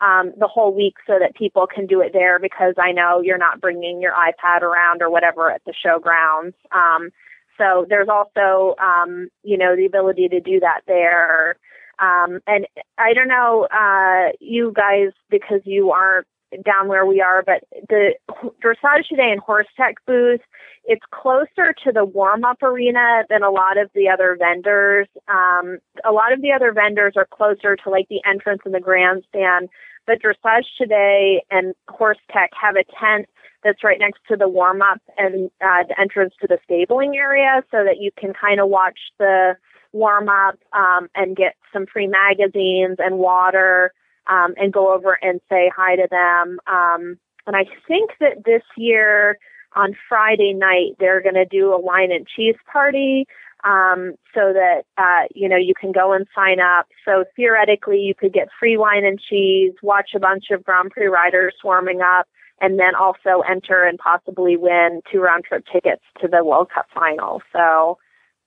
um, 0.00 0.32
the 0.38 0.48
whole 0.48 0.74
week 0.74 0.94
so 1.06 1.18
that 1.18 1.34
people 1.34 1.66
can 1.66 1.86
do 1.86 2.00
it 2.00 2.12
there 2.12 2.38
because 2.38 2.74
I 2.78 2.92
know 2.92 3.20
you're 3.22 3.38
not 3.38 3.60
bringing 3.60 4.00
your 4.00 4.12
iPad 4.12 4.62
around 4.62 5.02
or 5.02 5.10
whatever 5.10 5.50
at 5.50 5.62
the 5.64 5.74
showgrounds. 5.84 6.54
Um, 6.72 7.10
so 7.58 7.86
there's 7.88 8.08
also, 8.08 8.74
um, 8.80 9.28
you 9.42 9.58
know, 9.58 9.76
the 9.76 9.86
ability 9.86 10.28
to 10.28 10.40
do 10.40 10.60
that 10.60 10.80
there. 10.86 11.56
Um, 11.98 12.40
and 12.46 12.66
I 12.98 13.12
don't 13.14 13.28
know, 13.28 13.68
uh, 13.70 14.32
you 14.40 14.72
guys, 14.74 15.12
because 15.30 15.60
you 15.64 15.90
aren't 15.92 16.26
down 16.64 16.88
where 16.88 17.06
we 17.06 17.20
are, 17.20 17.42
but 17.42 17.64
the 17.88 18.14
Dressage 18.62 19.08
Today 19.08 19.30
and 19.30 19.40
Horse 19.40 19.66
Tech 19.76 19.96
booth, 20.06 20.40
it's 20.84 21.04
closer 21.10 21.74
to 21.84 21.92
the 21.92 22.04
warm 22.04 22.44
up 22.44 22.62
arena 22.62 23.22
than 23.30 23.42
a 23.42 23.50
lot 23.50 23.78
of 23.78 23.90
the 23.94 24.08
other 24.08 24.36
vendors. 24.38 25.08
Um, 25.28 25.78
a 26.04 26.12
lot 26.12 26.32
of 26.32 26.42
the 26.42 26.52
other 26.52 26.72
vendors 26.72 27.14
are 27.16 27.26
closer 27.32 27.76
to 27.76 27.90
like 27.90 28.08
the 28.08 28.20
entrance 28.28 28.62
and 28.64 28.74
the 28.74 28.80
grandstand, 28.80 29.68
but 30.06 30.18
Dressage 30.20 30.66
Today 30.76 31.44
and 31.50 31.74
Horse 31.88 32.18
Tech 32.32 32.50
have 32.60 32.76
a 32.76 32.84
tent 33.00 33.28
that's 33.62 33.84
right 33.84 33.98
next 33.98 34.20
to 34.28 34.36
the 34.36 34.48
warm 34.48 34.82
up 34.82 35.00
and 35.16 35.50
uh, 35.60 35.84
the 35.88 36.00
entrance 36.00 36.34
to 36.40 36.48
the 36.48 36.58
stabling 36.64 37.16
area 37.16 37.62
so 37.70 37.84
that 37.84 37.98
you 38.00 38.10
can 38.18 38.32
kind 38.34 38.60
of 38.60 38.68
watch 38.68 38.98
the 39.18 39.56
warm 39.92 40.28
up 40.28 40.58
um, 40.72 41.08
and 41.14 41.36
get 41.36 41.54
some 41.72 41.86
free 41.86 42.08
magazines 42.08 42.96
and 42.98 43.18
water 43.18 43.92
um, 44.26 44.54
and 44.56 44.72
go 44.72 44.94
over 44.94 45.18
and 45.22 45.40
say 45.48 45.70
hi 45.74 45.96
to 45.96 46.08
them. 46.10 46.58
Um, 46.66 47.18
and 47.46 47.56
I 47.56 47.64
think 47.86 48.10
that 48.20 48.44
this 48.44 48.62
year 48.76 49.38
on 49.74 49.96
Friday 50.08 50.52
night 50.52 50.96
they're 50.98 51.22
going 51.22 51.34
to 51.34 51.46
do 51.46 51.72
a 51.72 51.80
wine 51.80 52.12
and 52.12 52.26
cheese 52.26 52.56
party 52.70 53.26
um, 53.64 54.14
so 54.34 54.52
that 54.52 54.82
uh, 54.98 55.26
you 55.34 55.48
know 55.48 55.56
you 55.56 55.74
can 55.78 55.92
go 55.92 56.12
and 56.12 56.26
sign 56.34 56.58
up. 56.60 56.86
So 57.04 57.24
theoretically, 57.36 58.00
you 58.00 58.14
could 58.14 58.32
get 58.32 58.48
free 58.58 58.76
wine 58.76 59.04
and 59.04 59.20
cheese, 59.20 59.72
watch 59.82 60.10
a 60.14 60.20
bunch 60.20 60.46
of 60.50 60.64
Grand 60.64 60.90
Prix 60.90 61.06
riders 61.06 61.54
warming 61.62 62.00
up, 62.00 62.26
and 62.60 62.78
then 62.78 62.94
also 62.94 63.42
enter 63.48 63.84
and 63.84 63.98
possibly 63.98 64.56
win 64.56 65.00
two 65.10 65.20
round 65.20 65.44
trip 65.44 65.64
tickets 65.72 66.02
to 66.20 66.28
the 66.28 66.44
World 66.44 66.70
Cup 66.74 66.86
final. 66.94 67.42
So 67.52 67.98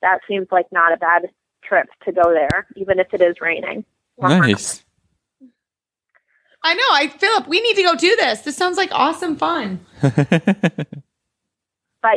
that 0.02 0.20
seems 0.28 0.48
like 0.50 0.66
not 0.70 0.92
a 0.92 0.96
bad 0.98 1.30
trip 1.64 1.86
to 2.04 2.12
go 2.12 2.32
there, 2.32 2.66
even 2.76 2.98
if 2.98 3.12
it 3.12 3.22
is 3.22 3.36
raining. 3.40 3.84
Nice. 4.18 4.84
I 6.66 6.74
know. 6.74 6.82
I 6.90 7.06
Philip, 7.06 7.46
we 7.46 7.60
need 7.60 7.76
to 7.76 7.82
go 7.84 7.94
do 7.94 8.16
this. 8.16 8.40
This 8.40 8.56
sounds 8.56 8.76
like 8.76 8.90
awesome 8.92 9.36
fun. 9.36 9.78
but 10.02 10.16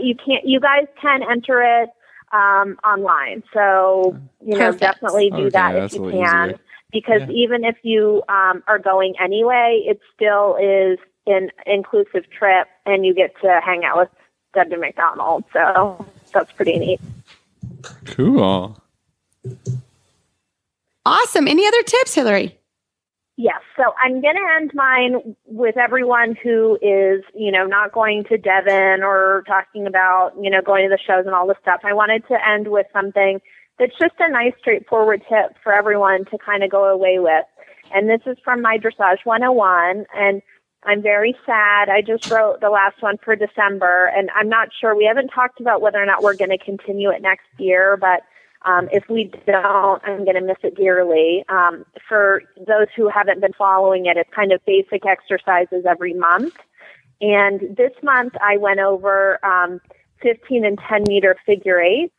you 0.04 0.16
can't. 0.16 0.44
You 0.44 0.60
guys 0.60 0.88
can 1.00 1.22
enter 1.22 1.62
it 1.62 1.90
um, 2.34 2.80
online. 2.84 3.44
So 3.54 4.18
you 4.44 4.58
know, 4.58 4.72
definitely 4.72 5.30
do 5.30 5.38
Okay, 5.38 5.50
that 5.50 5.76
if 5.76 5.94
you 5.94 6.02
can. 6.10 6.50
easier. 6.50 6.60
Because 6.92 7.22
Yeah. 7.22 7.30
even 7.30 7.64
if 7.64 7.76
you 7.84 8.24
um, 8.28 8.64
are 8.68 8.80
going 8.80 9.14
anyway, 9.24 9.84
it 9.86 10.00
still 10.16 10.56
is 10.60 10.98
an 11.28 11.52
inclusive 11.68 12.28
trip, 12.32 12.68
and 12.88 13.06
you 13.06 13.14
get 13.14 13.40
to 13.44 13.62
hang 13.64 13.84
out 13.86 13.98
with 13.98 14.10
Debbie 14.56 14.78
McDonald. 14.78 15.44
So 15.54 16.04
that's 16.34 16.52
pretty 16.54 16.80
neat. 16.80 17.00
cool. 18.06 18.82
Awesome. 21.06 21.48
Any 21.48 21.68
other 21.68 21.84
tips, 21.84 22.16
Hilary? 22.16 22.59
Yes. 23.42 23.62
So 23.78 23.94
I'm 24.04 24.20
going 24.20 24.36
to 24.36 24.56
end 24.58 24.72
mine 24.74 25.34
with 25.46 25.78
everyone 25.78 26.36
who 26.44 26.78
is, 26.82 27.24
you 27.34 27.54
know, 27.54 27.66
not 27.66 27.94
going 27.94 28.26
to 28.26 28.38
Devon 28.38 29.02
or 29.02 29.46
talking 29.48 29.88
about, 29.88 30.34
you 30.42 30.50
know, 30.50 30.62
going 30.62 30.84
to 30.84 30.90
the 30.90 31.00
shows 31.02 31.26
and 31.26 31.34
all 31.34 31.48
this 31.48 31.56
stuff. 31.62 31.80
I 31.86 31.94
wanted 31.94 32.28
to 32.28 32.36
end 32.46 32.68
with 32.68 32.88
something 32.92 33.40
that's 33.80 33.98
just 33.98 34.16
a 34.20 34.30
nice, 34.30 34.52
straightforward 34.60 35.22
tip 35.30 35.56
for 35.64 35.72
everyone 35.72 36.26
to 36.26 36.38
kind 36.38 36.66
of 36.66 36.70
go 36.70 36.84
away 36.84 37.20
with. 37.20 37.46
And 37.96 38.10
this 38.10 38.20
is 38.26 38.36
from 38.44 38.62
my 38.62 38.78
Dressage 38.78 39.24
101. 39.24 40.06
And 40.14 40.42
I'm 40.84 41.02
very 41.02 41.34
sad. 41.46 41.88
I 41.88 42.02
just 42.06 42.30
wrote 42.30 42.60
the 42.60 42.70
last 42.70 43.02
one 43.02 43.20
for 43.24 43.38
December, 43.38 44.12
and 44.14 44.30
I'm 44.36 44.50
not 44.50 44.68
sure. 44.78 44.98
We 44.98 45.06
haven't 45.06 45.30
talked 45.30 45.62
about 45.62 45.80
whether 45.80 46.04
or 46.04 46.06
not 46.06 46.24
we're 46.24 46.36
going 46.36 46.52
to 46.52 46.58
continue 46.58 47.10
it 47.10 47.22
next 47.22 47.48
year, 47.58 47.96
but 47.96 48.20
um, 48.66 48.90
if 48.92 49.08
we 49.10 49.32
don't, 49.46 50.02
I'm 50.04 50.26
going 50.26 50.36
to 50.36 50.42
miss 50.42 50.58
it 50.64 50.76
dearly. 50.76 51.46
Um, 51.48 51.86
for 52.08 52.44
those 52.58 52.88
who 52.96 53.08
haven't 53.08 53.40
been 53.40 53.54
following 53.54 54.06
it, 54.06 54.18
it's 54.18 54.30
kind 54.34 54.52
of 54.52 54.64
basic 54.66 55.06
exercises 55.06 55.86
every 55.88 56.14
month. 56.14 56.54
And 57.22 57.76
this 57.76 57.92
month 58.04 58.34
I 58.42 58.58
went 58.58 58.80
over 58.80 59.44
um, 59.46 59.80
15 60.22 60.66
and 60.66 60.80
10 60.90 61.04
meter 61.08 61.36
figure 61.46 61.80
eights. 61.82 62.14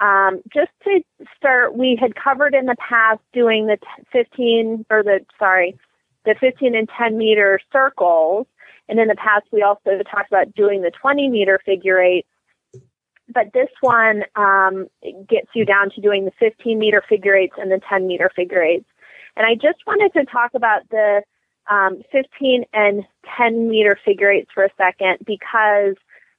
Um, 0.00 0.42
just 0.52 0.70
to 0.84 1.00
start, 1.36 1.76
we 1.76 1.96
had 2.00 2.14
covered 2.14 2.54
in 2.54 2.66
the 2.66 2.76
past 2.76 3.20
doing 3.32 3.66
the 3.66 3.78
15 4.12 4.84
or 4.90 5.02
the, 5.02 5.20
sorry, 5.38 5.78
the 6.24 6.34
15 6.40 6.74
and 6.74 6.88
10 6.96 7.18
meter 7.18 7.60
circles. 7.72 8.46
And 8.88 8.98
in 8.98 9.08
the 9.08 9.16
past, 9.16 9.46
we 9.52 9.62
also 9.62 10.02
talked 10.10 10.30
about 10.30 10.54
doing 10.54 10.82
the 10.82 10.90
20 10.90 11.28
meter 11.28 11.60
figure 11.64 12.00
eights 12.00 12.28
but 13.32 13.52
this 13.52 13.68
one 13.80 14.24
um, 14.36 14.86
gets 15.28 15.48
you 15.54 15.64
down 15.64 15.90
to 15.90 16.00
doing 16.00 16.24
the 16.24 16.32
15 16.38 16.78
meter 16.78 17.02
figure 17.08 17.34
eights 17.34 17.54
and 17.58 17.70
the 17.70 17.80
10 17.88 18.06
meter 18.06 18.30
figure 18.34 18.62
eights. 18.62 18.86
And 19.36 19.46
I 19.46 19.54
just 19.54 19.86
wanted 19.86 20.12
to 20.14 20.24
talk 20.24 20.52
about 20.54 20.88
the 20.90 21.22
um, 21.70 22.02
15 22.10 22.64
and 22.72 23.04
10 23.36 23.68
meter 23.68 23.98
figure 24.04 24.30
eights 24.30 24.50
for 24.52 24.64
a 24.64 24.70
second 24.76 25.18
because 25.26 25.96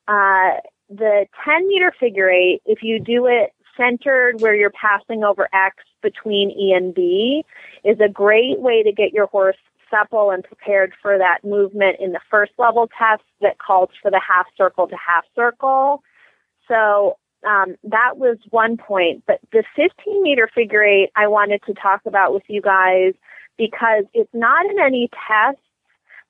uh, 0.07 0.59
the 0.89 1.27
10 1.45 1.67
meter 1.67 1.93
figure 1.99 2.29
eight, 2.29 2.61
if 2.65 2.79
you 2.81 2.99
do 2.99 3.27
it 3.27 3.53
centered 3.77 4.41
where 4.41 4.55
you're 4.55 4.71
passing 4.71 5.23
over 5.23 5.47
X 5.53 5.77
between 6.01 6.49
E 6.51 6.73
and 6.75 6.93
B, 6.93 7.45
is 7.83 7.99
a 7.99 8.09
great 8.09 8.59
way 8.59 8.83
to 8.83 8.91
get 8.91 9.13
your 9.13 9.27
horse 9.27 9.55
supple 9.89 10.31
and 10.31 10.43
prepared 10.43 10.93
for 11.01 11.17
that 11.17 11.39
movement 11.43 11.97
in 11.99 12.11
the 12.11 12.19
first 12.29 12.51
level 12.57 12.89
test 12.97 13.23
that 13.41 13.57
calls 13.59 13.89
for 14.01 14.11
the 14.11 14.19
half 14.19 14.45
circle 14.57 14.87
to 14.87 14.95
half 14.95 15.23
circle. 15.35 16.03
So 16.69 17.17
um, 17.45 17.75
that 17.83 18.17
was 18.17 18.37
one 18.49 18.77
point. 18.77 19.23
But 19.27 19.39
the 19.51 19.63
15 19.75 20.23
meter 20.23 20.49
figure 20.53 20.83
eight, 20.83 21.09
I 21.15 21.27
wanted 21.27 21.61
to 21.65 21.73
talk 21.73 22.01
about 22.05 22.33
with 22.33 22.43
you 22.47 22.61
guys 22.61 23.13
because 23.57 24.05
it's 24.13 24.33
not 24.33 24.65
in 24.65 24.79
any 24.79 25.09
tests, 25.27 25.61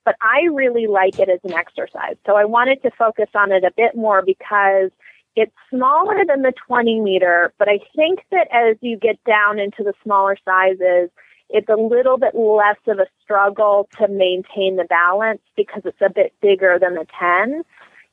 but 0.04 0.16
I 0.20 0.46
really 0.52 0.86
like 0.86 1.18
it 1.18 1.28
as 1.28 1.40
an 1.44 1.52
exercise. 1.52 2.16
So 2.26 2.36
I 2.36 2.44
wanted 2.44 2.82
to 2.82 2.90
focus 2.90 3.28
on 3.34 3.52
it 3.52 3.64
a 3.64 3.70
bit 3.76 3.94
more 3.94 4.22
because 4.22 4.90
it's 5.36 5.52
smaller 5.70 6.24
than 6.26 6.42
the 6.42 6.52
20 6.66 7.00
meter, 7.00 7.52
but 7.58 7.68
I 7.68 7.78
think 7.94 8.20
that 8.32 8.48
as 8.52 8.76
you 8.80 8.96
get 8.96 9.22
down 9.24 9.60
into 9.60 9.84
the 9.84 9.94
smaller 10.02 10.36
sizes, 10.44 11.10
it's 11.48 11.68
a 11.68 11.76
little 11.76 12.18
bit 12.18 12.34
less 12.34 12.78
of 12.86 12.98
a 12.98 13.06
struggle 13.22 13.88
to 13.98 14.08
maintain 14.08 14.76
the 14.76 14.86
balance 14.88 15.40
because 15.56 15.82
it's 15.84 16.00
a 16.00 16.10
bit 16.10 16.32
bigger 16.40 16.78
than 16.80 16.94
the 16.94 17.06
10. 17.18 17.62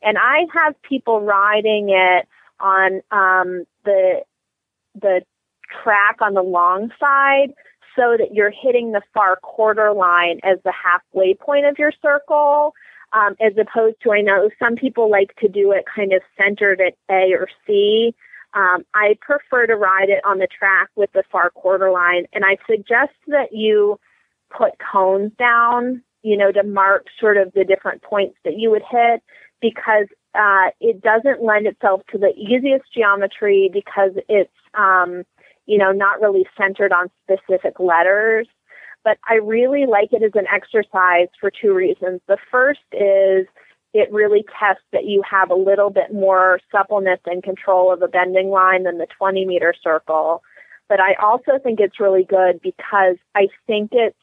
And 0.08 0.18
I 0.18 0.45
have 0.53 0.82
people 0.84 1.20
riding 1.20 1.89
it 1.89 2.30
on 2.62 3.01
um, 3.12 3.66
the 3.84 4.22
the 4.95 5.22
track 5.84 6.22
on 6.22 6.34
the 6.34 6.41
long 6.41 6.91
side 6.97 7.53
so 7.93 8.16
that 8.18 8.34
you're 8.34 8.49
hitting 8.51 8.93
the 8.93 9.01
far 9.14 9.36
quarter 9.36 9.91
line 9.91 10.39
as 10.43 10.60
the 10.64 10.72
halfway 10.72 11.34
point 11.34 11.66
of 11.66 11.78
your 11.78 11.91
circle, 12.01 12.74
um, 13.12 13.36
as 13.41 13.51
opposed 13.58 13.97
to 14.03 14.14
I 14.14 14.22
know 14.22 14.49
some 14.58 14.78
people 14.78 15.12
like 15.12 15.36
to 15.41 15.49
do 15.49 15.74
it 15.74 15.84
kind 15.93 16.14
of 16.14 16.22
centered 16.38 16.80
at 16.80 16.93
A 17.12 17.34
or 17.34 17.49
C. 17.66 18.16
Um, 18.53 18.86
I 18.93 19.18
prefer 19.20 19.68
to 19.68 19.76
ride 19.76 20.08
it 20.08 20.24
on 20.26 20.38
the 20.38 20.47
track 20.47 20.88
with 20.95 21.12
the 21.12 21.24
far 21.30 21.49
quarter 21.49 21.91
line, 21.91 22.28
and 22.32 22.45
I 22.45 22.55
suggest 22.66 23.12
that 23.28 23.51
you 23.51 23.99
put 24.58 24.72
cones 24.80 25.34
down, 25.38 26.01
you 26.24 26.38
know, 26.38 26.53
to 26.53 26.64
mark 26.64 27.08
sort 27.20 27.36
of 27.36 27.51
the 27.51 27.66
different 27.66 28.03
points 28.03 28.38
that 28.45 28.58
you 28.58 28.72
would 28.72 28.84
hit 28.89 29.22
because 29.62 30.08
uh, 30.36 30.70
it 30.80 31.01
doesn't 31.01 31.43
lend 31.43 31.68
itself 31.68 32.01
to 32.12 32.18
the 32.18 32.34
easiest 32.36 32.86
geometry 32.93 33.70
because 33.72 34.12
it's 34.30 34.51
um, 34.74 35.24
you 35.66 35.78
know 35.78 35.91
not 35.91 36.22
really 36.22 36.45
centered 36.58 36.91
on 36.91 37.10
specific 37.24 37.80
letters. 37.80 38.47
But 39.03 39.18
I 39.30 39.36
really 39.36 39.86
like 39.86 40.12
it 40.12 40.22
as 40.22 40.34
an 40.36 40.47
exercise 40.53 41.30
for 41.39 41.49
two 41.49 41.74
reasons. 41.74 42.20
The 42.28 42.38
first 42.51 42.82
is 42.91 43.47
it 43.93 44.12
really 44.12 44.43
tests 44.60 44.84
that 44.91 45.05
you 45.05 45.24
have 45.30 45.49
a 45.49 45.55
little 45.55 45.89
bit 45.89 46.14
more 46.14 46.60
suppleness 46.72 47.20
and 47.26 47.41
control 47.41 47.93
of 47.93 48.01
a 48.01 48.08
bending 48.08 48.49
line 48.49 48.84
than 48.84 48.97
the 48.97 49.08
20 49.18 49.45
meter 49.45 49.74
circle. 49.82 50.43
But 50.89 50.99
I 50.99 51.14
also 51.22 51.58
think 51.62 51.80
it's 51.80 51.99
really 51.99 52.24
good 52.24 52.60
because 52.62 53.16
I 53.34 53.47
think 53.66 53.89
it's 53.93 54.16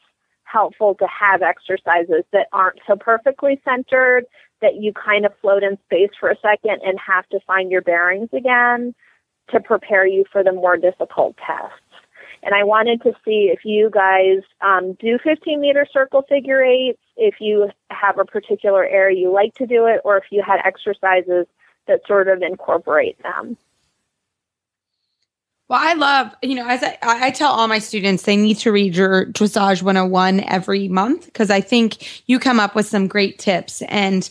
helpful 0.54 0.94
to 0.94 1.06
have 1.08 1.42
exercises 1.42 2.24
that 2.32 2.46
aren't 2.52 2.78
so 2.86 2.94
perfectly 2.94 3.60
centered 3.64 4.24
that 4.62 4.76
you 4.76 4.92
kind 4.92 5.26
of 5.26 5.32
float 5.42 5.64
in 5.64 5.76
space 5.86 6.10
for 6.18 6.30
a 6.30 6.36
second 6.36 6.80
and 6.84 6.96
have 7.04 7.28
to 7.28 7.40
find 7.46 7.72
your 7.72 7.82
bearings 7.82 8.28
again 8.32 8.94
to 9.50 9.60
prepare 9.60 10.06
you 10.06 10.24
for 10.30 10.44
the 10.44 10.52
more 10.52 10.76
difficult 10.76 11.36
tests. 11.36 11.80
And 12.44 12.54
I 12.54 12.62
wanted 12.62 13.02
to 13.02 13.12
see 13.24 13.50
if 13.52 13.64
you 13.64 13.90
guys 13.90 14.42
um, 14.60 14.92
do 15.00 15.18
15 15.24 15.60
meter 15.60 15.86
circle 15.92 16.22
figure 16.28 16.62
eights, 16.62 17.00
if 17.16 17.36
you 17.40 17.70
have 17.90 18.18
a 18.18 18.24
particular 18.24 18.86
area 18.86 19.18
you 19.18 19.32
like 19.32 19.54
to 19.54 19.66
do 19.66 19.86
it, 19.86 20.02
or 20.04 20.18
if 20.18 20.24
you 20.30 20.42
had 20.46 20.60
exercises 20.64 21.46
that 21.88 22.00
sort 22.06 22.28
of 22.28 22.42
incorporate 22.42 23.20
them. 23.22 23.56
Well, 25.68 25.80
I 25.82 25.94
love, 25.94 26.34
you 26.42 26.54
know, 26.54 26.68
as 26.68 26.82
I, 26.82 26.98
I 27.02 27.30
tell 27.30 27.50
all 27.50 27.66
my 27.68 27.78
students, 27.78 28.24
they 28.24 28.36
need 28.36 28.58
to 28.58 28.72
read 28.72 28.94
your 28.94 29.26
Dressage 29.26 29.82
101 29.82 30.40
every 30.40 30.88
month 30.88 31.24
because 31.24 31.50
I 31.50 31.62
think 31.62 32.28
you 32.28 32.38
come 32.38 32.60
up 32.60 32.74
with 32.74 32.86
some 32.86 33.06
great 33.06 33.38
tips. 33.38 33.80
And 33.88 34.28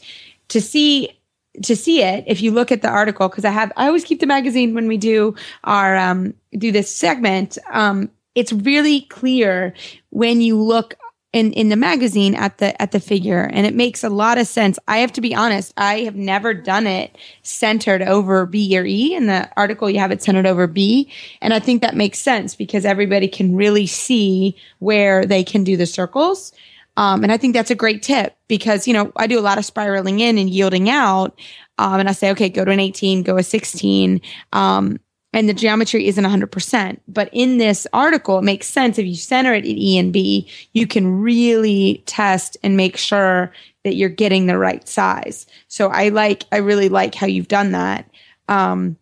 to 0.49 0.61
see, 0.61 1.19
to 1.63 1.75
see 1.75 2.03
it, 2.03 2.23
if 2.27 2.41
you 2.43 2.51
look 2.51 2.71
at 2.71 2.83
the 2.83 2.87
article, 2.87 3.29
because 3.29 3.45
I 3.45 3.49
have, 3.49 3.71
I 3.77 3.87
always 3.87 4.03
keep 4.03 4.19
the 4.19 4.27
magazine 4.27 4.75
when 4.75 4.87
we 4.87 4.97
do 4.97 5.33
our, 5.63 5.97
um, 5.97 6.35
do 6.55 6.71
this 6.71 6.93
segment. 6.93 7.57
Um, 7.71 8.11
it's 8.35 8.53
really 8.53 9.01
clear 9.01 9.73
when 10.11 10.39
you 10.39 10.61
look 10.61 10.95
in 11.33 11.51
in 11.53 11.69
the 11.69 11.75
magazine 11.75 12.35
at 12.35 12.59
the 12.59 12.79
at 12.81 12.91
the 12.91 12.99
figure 12.99 13.49
and 13.51 13.65
it 13.65 13.75
makes 13.75 14.03
a 14.03 14.09
lot 14.09 14.37
of 14.37 14.47
sense. 14.47 14.79
I 14.87 14.99
have 14.99 15.11
to 15.13 15.21
be 15.21 15.33
honest 15.33 15.73
i 15.77 16.01
have 16.01 16.15
never 16.15 16.53
done 16.53 16.85
it 16.85 17.17
centered 17.41 18.01
over 18.01 18.45
b 18.45 18.77
or 18.77 18.85
e 18.85 19.15
in 19.15 19.27
the 19.27 19.49
article 19.57 19.89
you 19.89 19.99
have 19.99 20.11
it 20.11 20.21
centered 20.21 20.45
over 20.45 20.67
b 20.67 21.11
and 21.41 21.53
i 21.53 21.59
think 21.59 21.81
that 21.81 21.95
makes 21.95 22.19
sense 22.19 22.55
because 22.55 22.85
everybody 22.85 23.27
can 23.27 23.55
really 23.55 23.87
see 23.87 24.55
where 24.79 25.25
they 25.25 25.43
can 25.43 25.63
do 25.63 25.77
the 25.77 25.85
circles. 25.85 26.53
Um, 26.95 27.23
and 27.23 27.31
i 27.31 27.37
think 27.37 27.55
that's 27.55 27.71
a 27.71 27.75
great 27.75 28.03
tip 28.03 28.35
because 28.47 28.87
you 28.87 28.93
know 28.93 29.11
i 29.15 29.25
do 29.25 29.39
a 29.39 29.41
lot 29.41 29.57
of 29.57 29.65
spiraling 29.65 30.19
in 30.19 30.37
and 30.37 30.47
yielding 30.47 30.91
out 30.91 31.39
um, 31.79 31.99
and 31.99 32.07
i 32.07 32.11
say 32.11 32.29
okay 32.31 32.49
go 32.49 32.63
to 32.63 32.69
an 32.69 32.79
18 32.79 33.23
go 33.23 33.37
a 33.37 33.43
16 33.43 34.21
um, 34.51 34.99
and 35.33 35.49
the 35.49 35.53
geometry 35.53 36.07
isn't 36.07 36.23
100%. 36.23 36.99
But 37.07 37.29
in 37.33 37.57
this 37.57 37.87
article, 37.91 38.39
it 38.39 38.43
makes 38.43 38.67
sense 38.67 38.97
if 38.97 39.05
you 39.05 39.15
center 39.15 39.53
it 39.53 39.65
at 39.65 39.65
E 39.65 39.97
and 39.97 40.13
B, 40.13 40.47
you 40.73 40.87
can 40.87 41.19
really 41.21 42.03
test 42.05 42.55
and 42.63 42.77
make 42.77 42.95
sure 42.97 43.51
that 43.83 43.95
you're 43.95 44.09
getting 44.09 44.45
the 44.45 44.57
right 44.57 44.87
size. 44.87 45.45
So 45.67 45.89
I 45.89 46.09
like, 46.09 46.45
I 46.51 46.57
really 46.57 46.87
like 46.87 47.15
how 47.15 47.27
you've 47.27 47.47
done 47.47 47.71
that. 47.71 48.09
Um, 48.47 48.97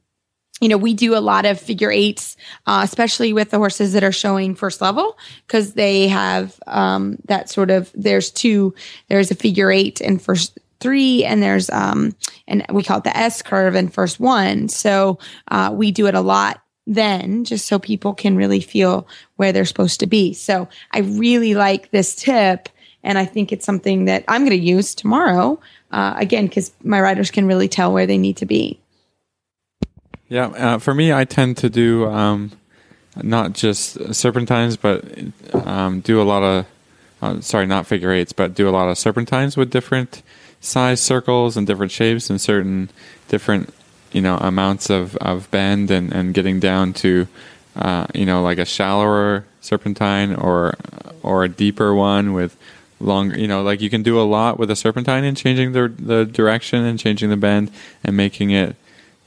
you 0.62 0.70
know, 0.70 0.78
we 0.78 0.94
do 0.94 1.16
a 1.16 1.20
lot 1.20 1.46
of 1.46 1.60
figure 1.60 1.92
eights, 1.92 2.38
uh, 2.68 2.82
especially 2.84 3.34
with 3.34 3.50
the 3.50 3.58
horses 3.58 3.94
that 3.94 4.04
are 4.04 4.12
showing 4.12 4.54
first 4.54 4.80
level, 4.80 5.18
because 5.48 5.74
they 5.74 6.08
have 6.08 6.60
um, 6.68 7.18
that 7.26 7.50
sort 7.50 7.72
of. 7.72 7.92
There's 7.96 8.30
two. 8.30 8.76
There's 9.10 9.32
a 9.32 9.36
figure 9.36 9.72
eight 9.72 10.02
and 10.02 10.22
first 10.22 10.60
three, 10.82 11.24
and 11.24 11.42
there's 11.42 11.70
um, 11.70 12.16
and 12.48 12.66
we 12.72 12.84
call 12.84 12.98
it 12.98 13.04
the 13.04 13.16
S 13.16 13.42
curve 13.42 13.76
and 13.76 13.94
first 13.94 14.20
one. 14.20 14.68
So 14.68 15.20
uh, 15.48 15.72
we 15.74 15.92
do 15.92 16.08
it 16.08 16.16
a 16.16 16.22
lot 16.22 16.62
then, 16.88 17.46
just 17.46 17.68
so 17.68 17.80
people 17.80 18.14
can 18.14 18.36
really 18.36 18.60
feel 18.60 19.08
where 19.38 19.52
they're 19.52 19.66
supposed 19.66 20.00
to 20.02 20.08
be. 20.08 20.34
So 20.34 20.68
I 20.92 21.00
really 21.00 21.54
like 21.54 21.92
this 21.92 22.16
tip, 22.16 22.70
and 23.04 23.18
I 23.18 23.26
think 23.26 23.52
it's 23.52 23.66
something 23.66 24.06
that 24.06 24.26
I'm 24.28 24.42
going 24.42 24.58
to 24.58 24.66
use 24.66 24.96
tomorrow. 24.96 25.60
Uh, 25.92 26.14
again, 26.18 26.48
because 26.48 26.72
my 26.84 27.02
riders 27.02 27.32
can 27.32 27.46
really 27.46 27.68
tell 27.68 27.92
where 27.92 28.08
they 28.08 28.18
need 28.18 28.38
to 28.38 28.46
be. 28.46 28.80
Yeah, 30.30 30.48
uh, 30.48 30.78
for 30.78 30.94
me, 30.94 31.12
I 31.12 31.26
tend 31.26 31.58
to 31.58 31.70
do 31.70 32.06
um, 32.08 32.54
not 33.22 33.52
just 33.52 34.16
serpentines, 34.16 34.78
but 34.78 35.04
um, 35.54 36.00
do 36.00 36.22
a 36.22 36.24
lot 36.24 36.44
of 36.44 36.66
uh, 37.22 37.40
sorry, 37.42 37.68
not 37.68 37.86
figure 37.86 38.12
eights, 38.12 38.34
but 38.34 38.56
do 38.56 38.68
a 38.68 38.72
lot 38.72 38.90
of 38.90 38.98
serpentines 38.98 39.56
with 39.56 39.70
different 39.70 40.24
size 40.62 41.02
circles 41.02 41.58
and 41.58 41.68
different 41.68 41.92
shapes 41.92 42.30
and 42.30 42.40
certain 42.40 42.90
different 43.28 43.74
you 44.12 44.22
know 44.22 44.38
amounts 44.38 44.90
of, 44.90 45.16
of 45.18 45.50
bend 45.52 45.92
and, 45.92 46.14
and 46.14 46.34
getting 46.34 46.60
down 46.60 46.94
to 46.94 47.28
uh, 47.76 48.06
you 48.14 48.26
know 48.26 48.42
like 48.42 48.58
a 48.58 48.66
shallower 48.66 49.46
serpentine 49.60 50.36
or 50.36 50.76
or 51.24 51.44
a 51.44 51.50
deeper 51.50 51.94
one 51.94 52.34
with 52.34 52.56
longer 53.00 53.38
you 53.38 53.48
know 53.48 53.64
like 53.64 53.82
you 53.82 53.90
can 53.90 54.04
do 54.04 54.20
a 54.20 54.24
lot 54.24 54.60
with 54.60 54.70
a 54.70 54.76
serpentine 54.76 55.24
and 55.24 55.36
changing 55.36 55.72
the 55.72 55.88
the 55.98 56.26
direction 56.26 56.86
and 56.86 57.00
changing 57.00 57.30
the 57.30 57.38
bend 57.38 57.72
and 58.04 58.16
making 58.16 58.52
it 58.52 58.76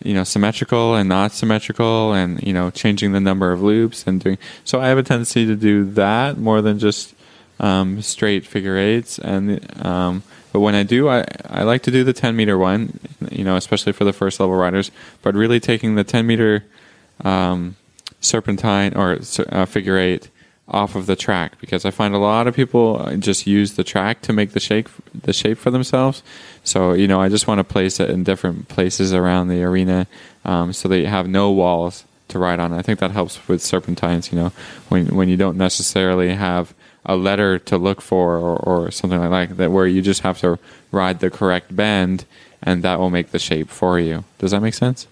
you 0.02 0.14
know 0.14 0.22
symmetrical 0.22 0.94
and 0.94 1.08
not 1.08 1.32
symmetrical 1.32 2.12
and 2.12 2.40
you 2.42 2.52
know 2.52 2.70
changing 2.70 3.12
the 3.12 3.20
number 3.20 3.50
of 3.52 3.62
loops 3.62 4.06
and 4.06 4.20
doing 4.20 4.38
so 4.64 4.80
I 4.80 4.88
have 4.88 4.98
a 4.98 5.02
tendency 5.02 5.46
to 5.46 5.56
do 5.56 5.84
that 5.92 6.38
more 6.38 6.62
than 6.62 6.78
just 6.78 7.14
um, 7.58 8.02
straight 8.02 8.46
figure 8.46 8.76
eights 8.76 9.18
and 9.18 9.84
um, 9.84 10.22
but 10.54 10.60
when 10.60 10.76
I 10.76 10.84
do, 10.84 11.08
I, 11.08 11.24
I 11.46 11.64
like 11.64 11.82
to 11.82 11.90
do 11.90 12.04
the 12.04 12.12
10 12.12 12.36
meter 12.36 12.56
one, 12.56 13.00
you 13.28 13.42
know, 13.42 13.56
especially 13.56 13.92
for 13.92 14.04
the 14.04 14.12
first 14.12 14.38
level 14.38 14.54
riders, 14.54 14.92
but 15.20 15.34
really 15.34 15.58
taking 15.58 15.96
the 15.96 16.04
10 16.04 16.24
meter 16.28 16.64
um, 17.24 17.74
serpentine 18.20 18.94
or 18.94 19.18
uh, 19.48 19.64
figure 19.64 19.98
eight 19.98 20.30
off 20.68 20.94
of 20.94 21.06
the 21.06 21.16
track 21.16 21.60
because 21.60 21.84
I 21.84 21.90
find 21.90 22.14
a 22.14 22.18
lot 22.18 22.46
of 22.46 22.54
people 22.54 23.02
uh, 23.02 23.16
just 23.16 23.48
use 23.48 23.74
the 23.74 23.82
track 23.82 24.22
to 24.22 24.32
make 24.32 24.52
the 24.52 24.60
shape 24.60 24.88
the 25.12 25.32
shape 25.32 25.58
for 25.58 25.72
themselves. 25.72 26.22
So 26.62 26.92
you 26.92 27.08
know, 27.08 27.20
I 27.20 27.28
just 27.28 27.48
want 27.48 27.58
to 27.58 27.64
place 27.64 27.98
it 27.98 28.08
in 28.08 28.22
different 28.22 28.68
places 28.68 29.12
around 29.12 29.48
the 29.48 29.60
arena 29.64 30.06
um, 30.44 30.72
so 30.72 30.88
they 30.88 31.04
have 31.04 31.26
no 31.26 31.50
walls 31.50 32.04
to 32.28 32.38
ride 32.38 32.60
on. 32.60 32.72
I 32.72 32.80
think 32.80 33.00
that 33.00 33.10
helps 33.10 33.48
with 33.48 33.60
serpentines. 33.60 34.30
You 34.30 34.38
know, 34.38 34.52
when 34.88 35.16
when 35.16 35.28
you 35.28 35.36
don't 35.36 35.58
necessarily 35.58 36.32
have 36.32 36.74
a 37.06 37.16
letter 37.16 37.58
to 37.58 37.78
look 37.78 38.00
for 38.00 38.36
or, 38.36 38.56
or 38.56 38.90
something 38.90 39.30
like 39.30 39.56
that, 39.56 39.70
where 39.70 39.86
you 39.86 40.02
just 40.02 40.22
have 40.22 40.38
to 40.40 40.58
ride 40.90 41.20
the 41.20 41.30
correct 41.30 41.74
bend 41.74 42.24
and 42.62 42.82
that 42.82 42.98
will 42.98 43.10
make 43.10 43.30
the 43.30 43.38
shape 43.38 43.68
for 43.68 43.98
you. 43.98 44.24
Does 44.38 44.50
that 44.50 44.60
make 44.60 44.74
sense? 44.74 45.06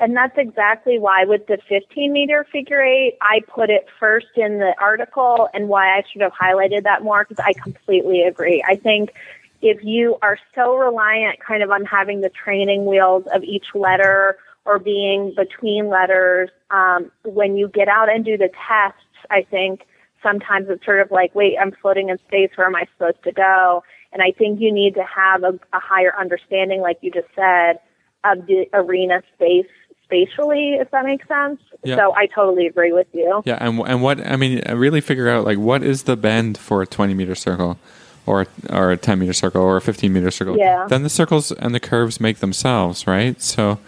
And 0.00 0.16
that's 0.16 0.36
exactly 0.36 0.98
why 0.98 1.24
with 1.24 1.46
the 1.46 1.58
15 1.68 2.12
meter 2.12 2.44
figure 2.50 2.82
eight, 2.82 3.16
I 3.20 3.40
put 3.46 3.70
it 3.70 3.86
first 4.00 4.26
in 4.36 4.58
the 4.58 4.74
article 4.80 5.48
and 5.54 5.68
why 5.68 5.96
I 5.96 6.02
should 6.10 6.22
have 6.22 6.32
highlighted 6.32 6.82
that 6.82 7.02
more 7.02 7.24
because 7.28 7.42
I 7.44 7.52
completely 7.52 8.22
agree. 8.22 8.62
I 8.66 8.76
think 8.76 9.14
if 9.62 9.84
you 9.84 10.18
are 10.20 10.38
so 10.54 10.76
reliant 10.76 11.40
kind 11.40 11.62
of 11.62 11.70
on 11.70 11.84
having 11.84 12.20
the 12.22 12.28
training 12.28 12.86
wheels 12.86 13.24
of 13.32 13.44
each 13.44 13.66
letter 13.74 14.36
or 14.64 14.78
being 14.78 15.32
between 15.34 15.88
letters, 15.88 16.50
um, 16.70 17.10
when 17.24 17.56
you 17.56 17.68
get 17.68 17.88
out 17.88 18.10
and 18.10 18.24
do 18.24 18.36
the 18.36 18.50
tests, 18.68 18.98
I 19.30 19.42
think 19.42 19.86
sometimes 20.24 20.66
it's 20.68 20.84
sort 20.84 21.00
of 21.00 21.12
like, 21.12 21.32
wait, 21.36 21.54
I'm 21.60 21.70
floating 21.80 22.08
in 22.08 22.18
space. 22.26 22.50
Where 22.56 22.66
am 22.66 22.74
I 22.74 22.86
supposed 22.96 23.22
to 23.22 23.32
go? 23.32 23.84
And 24.12 24.22
I 24.22 24.32
think 24.36 24.60
you 24.60 24.72
need 24.72 24.94
to 24.94 25.04
have 25.04 25.44
a, 25.44 25.58
a 25.72 25.78
higher 25.80 26.12
understanding, 26.18 26.80
like 26.80 26.98
you 27.00 27.12
just 27.12 27.28
said, 27.36 27.78
of 28.24 28.46
the 28.46 28.66
arena 28.72 29.22
space 29.34 29.66
spatially, 30.04 30.74
if 30.80 30.90
that 30.90 31.04
makes 31.04 31.26
sense. 31.28 31.60
Yeah. 31.82 31.96
So 31.96 32.14
I 32.14 32.26
totally 32.26 32.66
agree 32.66 32.92
with 32.92 33.08
you. 33.12 33.42
Yeah, 33.44 33.58
and 33.60 33.80
and 33.80 34.02
what 34.02 34.24
I 34.26 34.36
mean, 34.36 34.62
really 34.72 35.00
figure 35.00 35.28
out 35.28 35.44
like 35.44 35.58
what 35.58 35.82
is 35.82 36.04
the 36.04 36.16
bend 36.16 36.58
for 36.58 36.82
a 36.82 36.86
20 36.86 37.14
meter 37.14 37.34
circle, 37.34 37.78
or 38.26 38.46
or 38.70 38.92
a 38.92 38.96
10 38.96 39.18
meter 39.18 39.32
circle, 39.32 39.62
or 39.62 39.76
a 39.76 39.80
15 39.80 40.12
meter 40.12 40.30
circle. 40.30 40.56
Yeah. 40.56 40.86
Then 40.88 41.02
the 41.02 41.10
circles 41.10 41.52
and 41.52 41.74
the 41.74 41.80
curves 41.80 42.20
make 42.20 42.38
themselves, 42.38 43.06
right? 43.06 43.40
So 43.40 43.78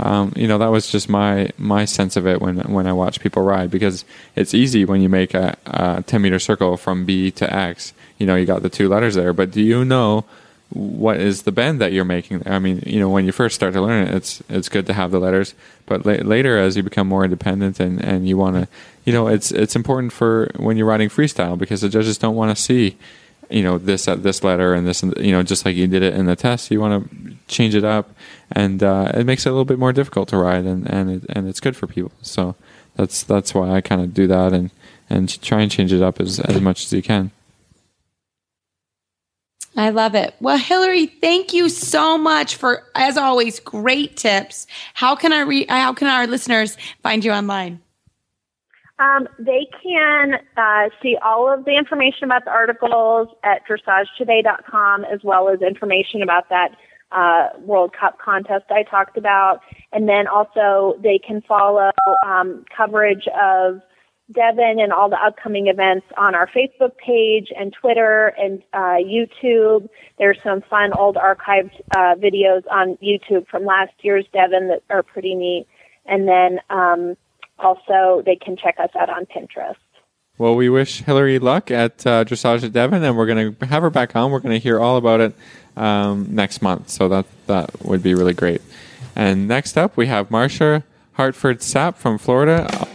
um, 0.00 0.32
you 0.34 0.48
know 0.48 0.58
that 0.58 0.68
was 0.68 0.90
just 0.90 1.08
my 1.08 1.50
my 1.58 1.84
sense 1.84 2.16
of 2.16 2.26
it 2.26 2.40
when 2.40 2.58
when 2.72 2.86
I 2.86 2.92
watch 2.92 3.20
people 3.20 3.42
ride 3.42 3.70
because 3.70 4.04
it's 4.34 4.54
easy 4.54 4.84
when 4.84 5.02
you 5.02 5.08
make 5.08 5.34
a, 5.34 5.56
a 5.66 6.02
10 6.06 6.22
meter 6.22 6.38
circle 6.38 6.76
from 6.76 7.04
B 7.04 7.30
to 7.32 7.52
X. 7.52 7.92
You 8.18 8.26
know 8.26 8.34
you 8.34 8.46
got 8.46 8.62
the 8.62 8.70
two 8.70 8.88
letters 8.88 9.14
there, 9.14 9.32
but 9.32 9.50
do 9.50 9.62
you 9.62 9.84
know 9.84 10.24
what 10.70 11.16
is 11.18 11.42
the 11.42 11.52
bend 11.52 11.80
that 11.80 11.92
you're 11.92 12.04
making? 12.04 12.46
I 12.46 12.60
mean, 12.60 12.82
you 12.86 13.00
know, 13.00 13.08
when 13.08 13.26
you 13.26 13.32
first 13.32 13.56
start 13.56 13.72
to 13.74 13.80
learn 13.80 14.06
it, 14.06 14.14
it's 14.14 14.42
it's 14.48 14.68
good 14.68 14.86
to 14.86 14.92
have 14.92 15.10
the 15.10 15.18
letters, 15.18 15.54
but 15.86 16.06
la- 16.06 16.24
later 16.24 16.58
as 16.58 16.76
you 16.76 16.82
become 16.82 17.08
more 17.08 17.24
independent 17.24 17.80
and, 17.80 18.02
and 18.02 18.28
you 18.28 18.36
want 18.36 18.56
to, 18.56 18.68
you 19.04 19.12
know, 19.12 19.26
it's 19.26 19.50
it's 19.50 19.74
important 19.74 20.12
for 20.12 20.50
when 20.56 20.76
you're 20.76 20.86
riding 20.86 21.08
freestyle 21.08 21.58
because 21.58 21.80
the 21.80 21.88
judges 21.88 22.18
don't 22.18 22.36
want 22.36 22.56
to 22.56 22.62
see 22.62 22.96
you 23.50 23.62
know 23.62 23.78
this 23.78 24.08
at 24.08 24.22
this 24.22 24.42
letter 24.44 24.74
and 24.74 24.86
this 24.86 25.02
you 25.02 25.32
know 25.32 25.42
just 25.42 25.64
like 25.64 25.76
you 25.76 25.86
did 25.86 26.02
it 26.02 26.14
in 26.14 26.26
the 26.26 26.36
test 26.36 26.70
you 26.70 26.80
want 26.80 27.10
to 27.10 27.34
change 27.48 27.74
it 27.74 27.84
up 27.84 28.10
and 28.52 28.82
uh, 28.82 29.10
it 29.14 29.24
makes 29.24 29.46
it 29.46 29.48
a 29.48 29.52
little 29.52 29.64
bit 29.64 29.78
more 29.78 29.92
difficult 29.92 30.28
to 30.28 30.36
ride 30.36 30.64
and 30.64 30.88
and 30.90 31.10
it, 31.10 31.22
and 31.30 31.48
it's 31.48 31.60
good 31.60 31.76
for 31.76 31.86
people 31.86 32.12
so 32.22 32.54
that's 32.96 33.22
that's 33.24 33.54
why 33.54 33.70
I 33.70 33.80
kind 33.80 34.00
of 34.00 34.14
do 34.14 34.26
that 34.26 34.52
and 34.52 34.70
and 35.08 35.42
try 35.42 35.60
and 35.62 35.70
change 35.70 35.92
it 35.92 36.02
up 36.02 36.20
as 36.20 36.40
as 36.40 36.60
much 36.60 36.84
as 36.84 36.92
you 36.92 37.02
can 37.02 37.30
I 39.76 39.90
love 39.90 40.14
it. 40.16 40.34
Well, 40.40 40.58
Hilary, 40.58 41.06
thank 41.06 41.52
you 41.52 41.68
so 41.68 42.18
much 42.18 42.56
for, 42.56 42.82
as 42.94 43.16
always, 43.16 43.60
great 43.60 44.16
tips. 44.16 44.66
How 44.94 45.14
can 45.14 45.32
I 45.32 45.42
re- 45.42 45.66
how 45.68 45.94
can 45.94 46.08
our 46.08 46.26
listeners 46.26 46.76
find 47.02 47.24
you 47.24 47.30
online? 47.30 47.80
Um, 49.00 49.26
they 49.38 49.66
can 49.82 50.34
uh, 50.58 50.90
see 51.02 51.16
all 51.24 51.50
of 51.52 51.64
the 51.64 51.76
information 51.76 52.24
about 52.24 52.44
the 52.44 52.50
articles 52.50 53.28
at 53.42 53.62
dressagetoday.com 53.66 55.04
as 55.04 55.20
well 55.24 55.48
as 55.48 55.62
information 55.62 56.22
about 56.22 56.50
that 56.50 56.76
uh, 57.10 57.48
World 57.60 57.94
Cup 57.98 58.18
contest 58.18 58.66
I 58.70 58.82
talked 58.82 59.16
about. 59.16 59.60
And 59.90 60.06
then 60.06 60.28
also 60.28 60.98
they 61.02 61.18
can 61.18 61.40
follow 61.40 61.90
um, 62.26 62.66
coverage 62.76 63.26
of 63.28 63.80
Devon 64.32 64.78
and 64.78 64.92
all 64.92 65.08
the 65.08 65.16
upcoming 65.16 65.68
events 65.68 66.06
on 66.18 66.34
our 66.34 66.46
Facebook 66.46 66.96
page 67.04 67.48
and 67.58 67.72
Twitter 67.72 68.34
and 68.38 68.62
uh, 68.74 68.98
YouTube. 69.02 69.88
There's 70.18 70.38
some 70.44 70.60
fun 70.68 70.92
old 70.92 71.16
archived 71.16 71.80
uh, 71.96 72.14
videos 72.16 72.62
on 72.70 72.98
YouTube 73.02 73.48
from 73.48 73.64
last 73.64 73.92
year's 74.02 74.26
Devon 74.32 74.68
that 74.68 74.82
are 74.90 75.02
pretty 75.02 75.34
neat. 75.34 75.66
And 76.06 76.28
then 76.28 76.60
um, 76.68 77.16
also 77.62 78.22
they 78.24 78.36
can 78.36 78.56
check 78.56 78.76
us 78.78 78.90
out 78.98 79.10
on 79.10 79.26
Pinterest. 79.26 79.76
Well, 80.38 80.56
we 80.56 80.70
wish 80.70 81.02
Hilary 81.02 81.38
luck 81.38 81.70
at 81.70 82.06
uh, 82.06 82.24
Dressage 82.24 82.64
at 82.64 82.72
Devon, 82.72 83.04
and 83.04 83.16
we're 83.16 83.26
going 83.26 83.54
to 83.54 83.66
have 83.66 83.82
her 83.82 83.90
back 83.90 84.16
on. 84.16 84.30
We're 84.30 84.40
going 84.40 84.54
to 84.54 84.58
hear 84.58 84.80
all 84.80 84.96
about 84.96 85.20
it 85.20 85.34
um, 85.76 86.34
next 86.34 86.62
month, 86.62 86.88
so 86.88 87.08
that 87.10 87.26
that 87.46 87.84
would 87.84 88.02
be 88.02 88.14
really 88.14 88.32
great. 88.32 88.62
And 89.14 89.46
next 89.46 89.76
up, 89.76 89.98
we 89.98 90.06
have 90.06 90.30
Marsha 90.30 90.82
Hartford 91.12 91.58
Sapp 91.58 91.96
from 91.96 92.16
Florida. 92.16 92.88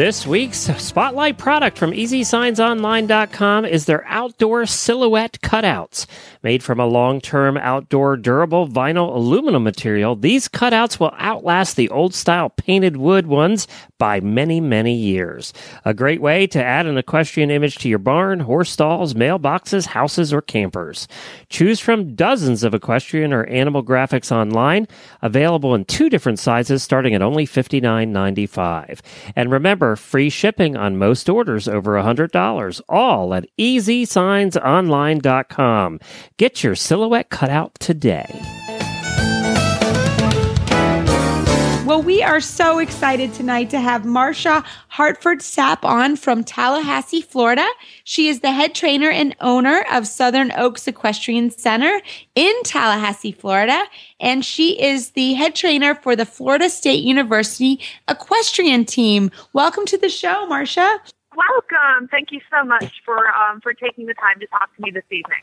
This 0.00 0.26
week's 0.26 0.60
spotlight 0.82 1.36
product 1.36 1.76
from 1.76 1.90
EasySignsOnline.com 1.90 3.66
is 3.66 3.84
their 3.84 4.02
outdoor 4.06 4.64
silhouette 4.64 5.36
cutouts. 5.42 6.06
Made 6.42 6.62
from 6.62 6.80
a 6.80 6.86
long 6.86 7.20
term 7.20 7.58
outdoor 7.58 8.16
durable 8.16 8.66
vinyl 8.66 9.14
aluminum 9.14 9.62
material, 9.62 10.16
these 10.16 10.48
cutouts 10.48 10.98
will 10.98 11.12
outlast 11.18 11.76
the 11.76 11.90
old 11.90 12.14
style 12.14 12.48
painted 12.48 12.96
wood 12.96 13.26
ones 13.26 13.68
by 13.98 14.20
many, 14.20 14.58
many 14.58 14.94
years. 14.94 15.52
A 15.84 15.92
great 15.92 16.22
way 16.22 16.46
to 16.46 16.64
add 16.64 16.86
an 16.86 16.96
equestrian 16.96 17.50
image 17.50 17.76
to 17.76 17.88
your 17.90 17.98
barn, 17.98 18.40
horse 18.40 18.70
stalls, 18.70 19.12
mailboxes, 19.12 19.84
houses, 19.88 20.32
or 20.32 20.40
campers. 20.40 21.08
Choose 21.50 21.78
from 21.78 22.14
dozens 22.14 22.64
of 22.64 22.72
equestrian 22.72 23.34
or 23.34 23.44
animal 23.44 23.84
graphics 23.84 24.32
online, 24.32 24.88
available 25.20 25.74
in 25.74 25.84
two 25.84 26.08
different 26.08 26.38
sizes 26.38 26.82
starting 26.82 27.14
at 27.14 27.20
only 27.20 27.46
$59.95. 27.46 29.00
And 29.36 29.52
remember, 29.52 29.89
free 29.96 30.30
shipping 30.30 30.76
on 30.76 30.96
most 30.96 31.28
orders 31.28 31.68
over 31.68 31.92
$100, 31.92 32.80
all 32.88 33.34
at 33.34 33.46
easysignsonline.com. 33.58 36.00
Get 36.36 36.64
your 36.64 36.74
silhouette 36.74 37.30
cutout 37.30 37.74
today. 37.80 38.69
Well, 41.90 42.04
we 42.04 42.22
are 42.22 42.40
so 42.40 42.78
excited 42.78 43.34
tonight 43.34 43.68
to 43.70 43.80
have 43.80 44.02
Marsha 44.02 44.64
Hartford 44.86 45.40
Sapp 45.40 45.82
on 45.82 46.14
from 46.14 46.44
Tallahassee, 46.44 47.20
Florida. 47.20 47.66
She 48.04 48.28
is 48.28 48.42
the 48.42 48.52
head 48.52 48.76
trainer 48.76 49.10
and 49.10 49.34
owner 49.40 49.84
of 49.90 50.06
Southern 50.06 50.52
Oaks 50.52 50.86
Equestrian 50.86 51.50
Center 51.50 52.00
in 52.36 52.54
Tallahassee, 52.62 53.32
Florida. 53.32 53.86
And 54.20 54.44
she 54.44 54.80
is 54.80 55.10
the 55.10 55.32
head 55.32 55.56
trainer 55.56 55.96
for 55.96 56.14
the 56.14 56.24
Florida 56.24 56.70
State 56.70 57.02
University 57.02 57.80
equestrian 58.06 58.84
team. 58.84 59.32
Welcome 59.52 59.84
to 59.86 59.98
the 59.98 60.08
show, 60.08 60.46
Marsha. 60.48 61.00
Welcome. 61.34 62.06
Thank 62.06 62.30
you 62.30 62.40
so 62.52 62.64
much 62.64 63.02
for 63.04 63.30
um, 63.30 63.60
for 63.62 63.74
taking 63.74 64.06
the 64.06 64.14
time 64.14 64.38
to 64.38 64.46
talk 64.46 64.72
to 64.76 64.80
me 64.80 64.92
this 64.92 65.02
evening. 65.10 65.40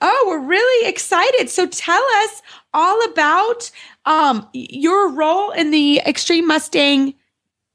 Oh, 0.00 0.26
we're 0.28 0.46
really 0.46 0.88
excited. 0.88 1.50
So 1.50 1.66
tell 1.66 2.02
us 2.22 2.42
all 2.72 3.02
about 3.10 3.70
um, 4.08 4.48
your 4.54 5.12
role 5.12 5.50
in 5.50 5.70
the 5.70 6.00
Extreme 6.00 6.46
Mustang 6.46 7.14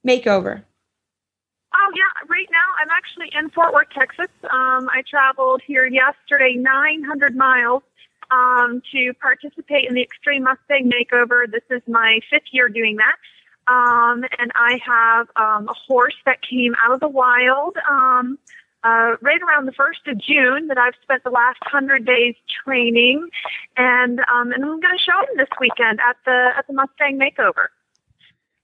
makeover. 0.06 0.64
Oh, 1.76 1.92
yeah. 1.96 2.28
Right 2.28 2.48
now, 2.52 2.66
I'm 2.82 2.90
actually 2.90 3.30
in 3.38 3.50
Fort 3.52 3.74
Worth, 3.74 3.90
Texas. 3.96 4.34
Um, 4.44 4.90
I 4.90 5.04
traveled 5.08 5.62
here 5.66 5.86
yesterday 5.86 6.56
900 6.56 7.36
miles 7.36 7.84
um, 8.32 8.82
to 8.92 9.14
participate 9.22 9.88
in 9.88 9.94
the 9.94 10.02
Extreme 10.02 10.44
Mustang 10.44 10.92
makeover. 10.92 11.50
This 11.50 11.64
is 11.70 11.82
my 11.88 12.20
fifth 12.32 12.52
year 12.52 12.68
doing 12.68 12.98
that. 12.98 13.16
Um, 13.72 14.26
and 14.40 14.52
I 14.56 14.80
have 14.86 15.28
um, 15.36 15.70
a 15.70 15.74
horse 15.74 16.16
that 16.26 16.40
came 16.42 16.76
out 16.84 16.94
of 16.94 17.00
the 17.00 17.08
wild 17.08 17.78
um, 17.90 18.40
uh, 18.84 19.16
right 19.22 19.42
around 19.42 19.66
the 19.66 19.72
first 19.72 20.00
of 20.08 20.18
June 20.18 20.68
that 20.68 20.78
I've 20.78 20.96
spent 21.02 21.24
the 21.24 21.30
last 21.30 21.60
hundred 21.64 22.06
days 22.06 22.36
training, 22.64 23.28
and 23.78 24.20
um, 24.20 24.52
and 24.52 24.64
I'm 24.64 24.80
going 24.80 24.82
to 24.82 25.04
show 25.04 25.20
him 25.22 25.38
this 25.38 25.50
weekend 25.60 26.00
at 26.00 26.18
the 26.26 26.50
at 26.58 26.68
the 26.68 26.74
Mustang 26.74 27.20
Makeover. 27.20 27.68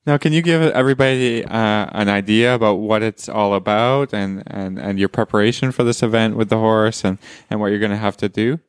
Now, 0.06 0.18
can 0.18 0.34
you 0.34 0.42
give 0.42 0.62
everybody 0.62 1.46
uh, 1.46 1.88
an 1.92 2.10
idea 2.10 2.56
about 2.56 2.76
what 2.76 3.04
it's 3.04 3.30
all 3.30 3.54
about 3.54 4.14
and, 4.14 4.42
and, 4.48 4.80
and 4.80 4.98
your 4.98 5.10
preparation 5.10 5.72
for 5.72 5.84
this 5.84 6.02
event 6.02 6.36
with 6.36 6.50
the 6.50 6.58
horse 6.58 7.04
and, 7.04 7.20
and 7.50 7.60
what 7.60 7.68
you're 7.68 7.80
going 7.80 7.92
to 7.92 7.98
have 7.98 8.18
to 8.18 8.30
do? 8.30 8.60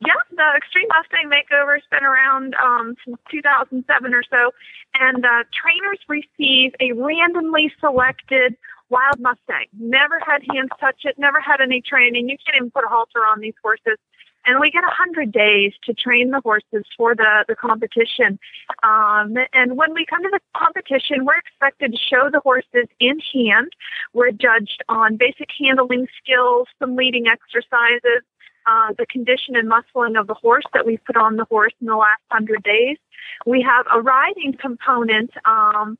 Yeah, 0.00 0.12
the 0.30 0.56
Extreme 0.56 0.88
Mustang 0.88 1.30
Makeover 1.30 1.74
has 1.74 1.82
been 1.90 2.04
around 2.04 2.54
um, 2.54 2.94
since 3.04 3.18
2007 3.30 4.14
or 4.14 4.22
so, 4.30 4.52
and 4.94 5.24
uh, 5.24 5.44
trainers 5.52 5.98
receive 6.08 6.72
a 6.78 6.92
randomly 6.92 7.72
selected 7.80 8.56
wild 8.92 9.18
Mustang. 9.18 9.66
Never 9.78 10.20
had 10.20 10.42
hands 10.52 10.70
touch 10.78 11.00
it, 11.04 11.18
never 11.18 11.40
had 11.40 11.60
any 11.60 11.80
training. 11.80 12.28
You 12.28 12.36
can't 12.44 12.56
even 12.56 12.70
put 12.70 12.84
a 12.84 12.88
halter 12.88 13.20
on 13.20 13.40
these 13.40 13.54
horses. 13.64 13.98
And 14.44 14.58
we 14.60 14.70
get 14.72 14.82
a 14.82 14.90
hundred 14.90 15.30
days 15.30 15.72
to 15.84 15.94
train 15.94 16.30
the 16.30 16.40
horses 16.40 16.84
for 16.96 17.14
the, 17.14 17.44
the 17.48 17.54
competition. 17.54 18.38
Um, 18.82 19.36
and 19.52 19.76
when 19.76 19.94
we 19.94 20.04
come 20.04 20.22
to 20.24 20.30
the 20.30 20.40
competition, 20.56 21.24
we're 21.24 21.38
expected 21.38 21.92
to 21.92 21.98
show 21.98 22.28
the 22.30 22.40
horses 22.40 22.88
in 22.98 23.20
hand. 23.32 23.70
We're 24.12 24.32
judged 24.32 24.82
on 24.88 25.16
basic 25.16 25.48
handling 25.58 26.08
skills, 26.20 26.66
some 26.80 26.96
leading 26.96 27.28
exercises, 27.28 28.22
uh, 28.66 28.92
the 28.98 29.06
condition 29.06 29.56
and 29.56 29.70
muscling 29.70 30.18
of 30.18 30.26
the 30.26 30.34
horse 30.34 30.64
that 30.74 30.86
we've 30.86 31.04
put 31.04 31.16
on 31.16 31.36
the 31.36 31.44
horse 31.44 31.72
in 31.80 31.86
the 31.86 31.96
last 31.96 32.22
hundred 32.30 32.62
days. 32.64 32.98
We 33.46 33.62
have 33.62 33.86
a 33.94 34.00
riding 34.00 34.54
component 34.60 35.30
um, 35.44 35.98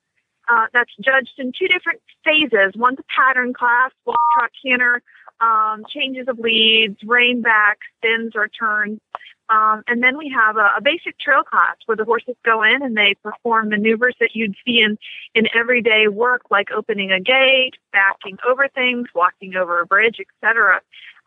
uh, 0.52 0.66
that's 0.72 0.90
judged 1.00 1.32
in 1.38 1.52
two 1.52 1.68
different 1.68 2.00
phases. 2.24 2.72
One's 2.76 2.98
a 2.98 3.04
pattern 3.16 3.54
class, 3.54 3.90
walk, 4.04 4.18
trot, 4.34 4.50
canter, 4.64 5.02
um, 5.40 5.84
changes 5.88 6.28
of 6.28 6.38
leads, 6.38 6.98
rein 7.04 7.40
back, 7.40 7.78
spins 7.96 8.32
or 8.34 8.48
turns. 8.48 9.00
Um, 9.48 9.82
and 9.86 10.02
then 10.02 10.16
we 10.16 10.32
have 10.34 10.56
a, 10.56 10.68
a, 10.78 10.80
basic 10.82 11.18
trail 11.18 11.42
class 11.42 11.76
where 11.86 11.96
the 11.96 12.04
horses 12.04 12.36
go 12.44 12.62
in 12.62 12.82
and 12.82 12.96
they 12.96 13.16
perform 13.22 13.68
maneuvers 13.68 14.14
that 14.20 14.30
you'd 14.34 14.54
see 14.64 14.80
in, 14.80 14.96
in 15.34 15.46
everyday 15.54 16.08
work, 16.08 16.42
like 16.50 16.70
opening 16.70 17.10
a 17.12 17.20
gate, 17.20 17.74
backing 17.92 18.38
over 18.48 18.68
things, 18.68 19.08
walking 19.14 19.56
over 19.56 19.80
a 19.80 19.86
bridge, 19.86 20.18
etc. 20.20 20.80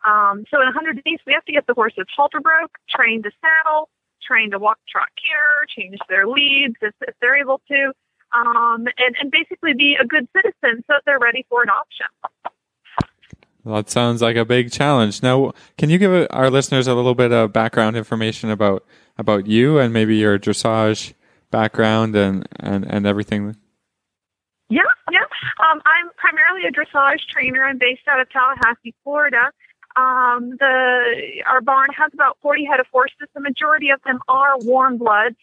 Um, 0.06 0.44
so 0.50 0.60
in 0.60 0.66
100 0.66 1.04
days, 1.04 1.18
we 1.26 1.34
have 1.34 1.44
to 1.44 1.52
get 1.52 1.66
the 1.66 1.74
horses 1.74 2.06
halter 2.16 2.40
broke, 2.40 2.72
trained 2.88 3.24
to 3.24 3.30
saddle, 3.40 3.90
trained 4.26 4.52
to 4.52 4.58
walk, 4.58 4.78
trot, 4.88 5.08
canter, 5.14 5.66
change 5.68 5.98
their 6.08 6.26
leads 6.26 6.76
if, 6.80 6.94
if 7.02 7.14
they're 7.20 7.36
able 7.36 7.60
to, 7.68 7.92
um, 8.34 8.86
and, 8.98 9.16
and 9.20 9.30
basically 9.30 9.74
be 9.74 9.96
a 10.00 10.06
good 10.06 10.28
citizen 10.34 10.84
so 10.86 10.94
that 10.94 11.02
they're 11.06 11.18
ready 11.18 11.44
for 11.48 11.62
adoption. 11.62 12.06
Well, 13.64 13.76
that 13.76 13.90
sounds 13.90 14.22
like 14.22 14.36
a 14.36 14.44
big 14.44 14.70
challenge. 14.70 15.24
Now, 15.24 15.52
can 15.76 15.90
you 15.90 15.98
give 15.98 16.28
our 16.30 16.50
listeners 16.50 16.86
a 16.86 16.94
little 16.94 17.16
bit 17.16 17.32
of 17.32 17.52
background 17.52 17.96
information 17.96 18.50
about 18.50 18.84
about 19.18 19.46
you 19.46 19.78
and 19.78 19.92
maybe 19.92 20.16
your 20.16 20.38
dressage 20.38 21.14
background 21.50 22.14
and, 22.14 22.46
and, 22.60 22.84
and 22.84 23.06
everything? 23.06 23.56
Yeah, 24.68 24.82
yeah. 25.10 25.18
Um, 25.58 25.80
I'm 25.84 26.10
primarily 26.16 26.66
a 26.68 26.72
dressage 26.72 27.26
trainer. 27.28 27.64
I'm 27.64 27.78
based 27.78 28.06
out 28.08 28.20
of 28.20 28.28
Tallahassee, 28.30 28.94
Florida. 29.02 29.50
Um, 29.96 30.50
the 30.60 31.42
our 31.46 31.62
barn 31.62 31.88
has 31.96 32.12
about 32.12 32.36
40 32.42 32.66
head 32.66 32.80
of 32.80 32.86
horses. 32.92 33.28
The 33.34 33.40
majority 33.40 33.90
of 33.90 34.00
them 34.04 34.20
are 34.28 34.58
warm 34.58 34.98
bloods, 34.98 35.36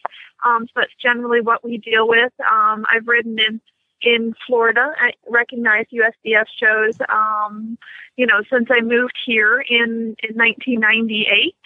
um, 0.44 0.66
so 0.66 0.72
that's 0.76 0.94
generally 1.00 1.40
what 1.40 1.64
we 1.64 1.78
deal 1.78 2.06
with. 2.08 2.32
Um, 2.40 2.84
I've 2.90 3.06
ridden 3.06 3.38
in 3.38 3.60
in 4.02 4.34
Florida. 4.46 4.92
I 4.98 5.12
recognize 5.28 5.86
USDF 5.92 6.44
shows, 6.60 6.98
um, 7.08 7.78
you 8.16 8.26
know, 8.26 8.42
since 8.50 8.68
I 8.70 8.80
moved 8.80 9.16
here 9.24 9.60
in 9.60 10.14
in 10.22 10.36
1998. 10.36 11.56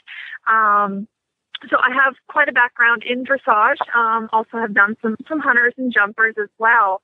Um, 0.47 1.09
so 1.69 1.77
I 1.77 1.93
have 1.93 2.15
quite 2.29 2.49
a 2.49 2.53
background 2.53 3.03
in 3.03 3.25
dressage. 3.25 3.79
Um, 3.95 4.29
also 4.33 4.59
have 4.59 4.75
done 4.75 4.97
some 5.03 5.17
some 5.29 5.41
hunters 5.41 5.75
and 5.77 5.93
jumpers 5.93 6.37
as 6.41 6.49
well. 6.59 7.03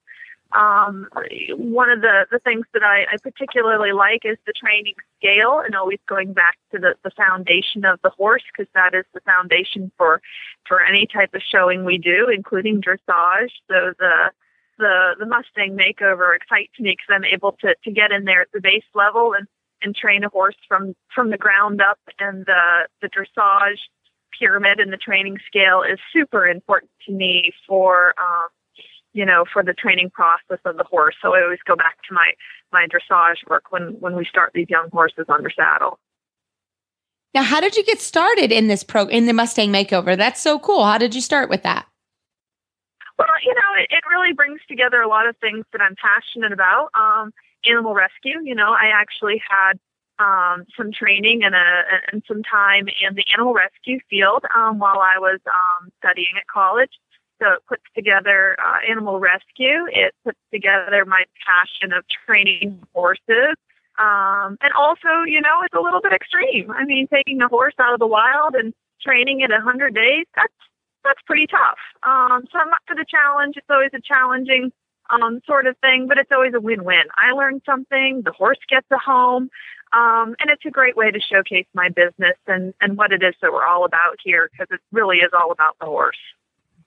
Um, 0.54 1.08
one 1.56 1.90
of 1.90 2.00
the, 2.00 2.26
the 2.30 2.38
things 2.38 2.64
that 2.74 2.84
I, 2.84 3.06
I 3.12 3.16
particularly 3.20 3.92
like 3.92 4.22
is 4.24 4.38
the 4.46 4.52
training 4.52 4.94
scale 5.18 5.60
and 5.64 5.74
always 5.74 5.98
going 6.08 6.32
back 6.32 6.56
to 6.72 6.78
the, 6.78 6.94
the 7.02 7.10
foundation 7.10 7.84
of 7.84 7.98
the 8.04 8.10
horse 8.10 8.42
because 8.52 8.70
that 8.74 8.94
is 8.94 9.04
the 9.14 9.20
foundation 9.20 9.90
for, 9.98 10.22
for 10.68 10.80
any 10.80 11.08
type 11.12 11.34
of 11.34 11.42
showing 11.42 11.84
we 11.84 11.98
do, 11.98 12.28
including 12.32 12.80
dressage. 12.80 13.50
So 13.66 13.94
the, 13.98 14.30
the, 14.78 15.16
the 15.18 15.26
Mustang 15.26 15.76
makeover 15.76 16.36
excites 16.36 16.78
me 16.78 16.92
because 16.92 17.10
I'm 17.10 17.24
able 17.24 17.56
to, 17.60 17.74
to 17.82 17.90
get 17.90 18.12
in 18.12 18.24
there 18.24 18.42
at 18.42 18.52
the 18.52 18.60
base 18.60 18.86
level 18.94 19.34
and, 19.36 19.48
and 19.82 19.94
train 19.94 20.22
a 20.22 20.28
horse 20.28 20.56
from, 20.68 20.94
from 21.12 21.30
the 21.30 21.36
ground 21.36 21.82
up 21.82 21.98
and 22.20 22.46
the, 22.46 22.88
the 23.02 23.08
dressage 23.08 23.80
pyramid 24.38 24.78
and 24.78 24.92
the 24.92 24.98
training 24.98 25.38
scale 25.48 25.82
is 25.82 25.98
super 26.12 26.46
important 26.46 26.92
to 27.06 27.12
me 27.12 27.52
for, 27.66 28.14
um, 28.18 28.48
you 29.14 29.24
know, 29.24 29.44
for 29.50 29.62
the 29.62 29.72
training 29.72 30.10
process 30.10 30.58
of 30.64 30.76
the 30.76 30.84
horse. 30.84 31.14
So 31.22 31.34
I 31.34 31.42
always 31.42 31.60
go 31.66 31.76
back 31.76 31.96
to 32.08 32.14
my 32.14 32.32
my 32.72 32.86
dressage 32.86 33.48
work 33.48 33.70
when 33.70 33.96
when 34.00 34.14
we 34.14 34.26
start 34.26 34.50
these 34.52 34.68
young 34.68 34.90
horses 34.90 35.26
under 35.28 35.50
saddle. 35.50 35.98
Now, 37.32 37.42
how 37.42 37.60
did 37.60 37.74
you 37.76 37.84
get 37.84 38.00
started 38.00 38.52
in 38.52 38.68
this 38.68 38.84
pro 38.84 39.06
in 39.06 39.26
the 39.26 39.32
Mustang 39.32 39.70
makeover? 39.70 40.16
That's 40.16 40.40
so 40.40 40.58
cool. 40.58 40.84
How 40.84 40.98
did 40.98 41.14
you 41.14 41.20
start 41.20 41.48
with 41.48 41.62
that? 41.62 41.86
Well, 43.18 43.28
you 43.44 43.54
know, 43.54 43.80
it, 43.80 43.86
it 43.90 44.02
really 44.10 44.32
brings 44.34 44.60
together 44.68 45.00
a 45.00 45.08
lot 45.08 45.28
of 45.28 45.36
things 45.38 45.64
that 45.72 45.80
I'm 45.80 45.94
passionate 45.96 46.52
about. 46.52 46.90
Um, 46.94 47.32
animal 47.66 47.94
rescue. 47.94 48.40
You 48.42 48.54
know, 48.54 48.70
I 48.70 48.90
actually 48.92 49.40
had 49.48 49.78
um, 50.18 50.64
some 50.76 50.92
training 50.92 51.42
and 51.44 51.54
a 51.54 51.82
and 52.12 52.22
some 52.28 52.42
time 52.42 52.86
in 52.88 53.14
the 53.14 53.24
animal 53.34 53.54
rescue 53.54 53.98
field 54.08 54.44
um, 54.54 54.78
while 54.78 55.00
I 55.00 55.18
was 55.18 55.40
um, 55.46 55.90
studying 55.98 56.34
at 56.36 56.46
college. 56.46 56.92
So 57.40 57.52
it 57.52 57.62
puts 57.68 57.82
together 57.94 58.56
uh, 58.64 58.78
animal 58.88 59.18
rescue. 59.18 59.86
It 59.90 60.14
puts 60.24 60.38
together 60.52 61.04
my 61.04 61.24
passion 61.44 61.92
of 61.92 62.04
training 62.26 62.80
horses. 62.94 63.56
Um, 63.98 64.56
and 64.60 64.72
also, 64.76 65.22
you 65.26 65.40
know, 65.40 65.62
it's 65.62 65.74
a 65.74 65.80
little 65.80 66.00
bit 66.00 66.12
extreme. 66.12 66.70
I 66.70 66.84
mean, 66.84 67.06
taking 67.12 67.40
a 67.42 67.48
horse 67.48 67.74
out 67.78 67.92
of 67.92 68.00
the 68.00 68.06
wild 68.06 68.54
and 68.54 68.72
training 69.02 69.40
it 69.40 69.50
a 69.50 69.60
hundred 69.60 69.94
days, 69.94 70.26
that's, 70.34 70.52
that's 71.04 71.20
pretty 71.26 71.46
tough. 71.46 71.78
Um, 72.02 72.44
so 72.50 72.58
I'm 72.58 72.72
up 72.72 72.82
for 72.86 72.96
the 72.96 73.04
challenge. 73.08 73.54
It's 73.56 73.66
always 73.70 73.90
a 73.94 74.00
challenging, 74.00 74.72
um, 75.10 75.40
sort 75.46 75.66
of 75.66 75.76
thing, 75.78 76.06
but 76.08 76.18
it's 76.18 76.32
always 76.32 76.54
a 76.54 76.60
win-win. 76.60 77.04
I 77.16 77.32
learn 77.32 77.60
something, 77.66 78.22
the 78.24 78.32
horse 78.32 78.58
gets 78.68 78.86
a 78.90 78.98
home, 78.98 79.50
um, 79.92 80.34
and 80.40 80.50
it's 80.50 80.64
a 80.66 80.70
great 80.70 80.96
way 80.96 81.10
to 81.10 81.20
showcase 81.20 81.66
my 81.74 81.88
business 81.88 82.36
and, 82.46 82.74
and 82.80 82.96
what 82.96 83.12
it 83.12 83.22
is 83.22 83.34
that 83.42 83.52
we're 83.52 83.66
all 83.66 83.84
about 83.84 84.18
here 84.24 84.48
because 84.50 84.66
it 84.70 84.80
really 84.92 85.18
is 85.18 85.30
all 85.32 85.52
about 85.52 85.76
the 85.78 85.86
horse. 85.86 86.18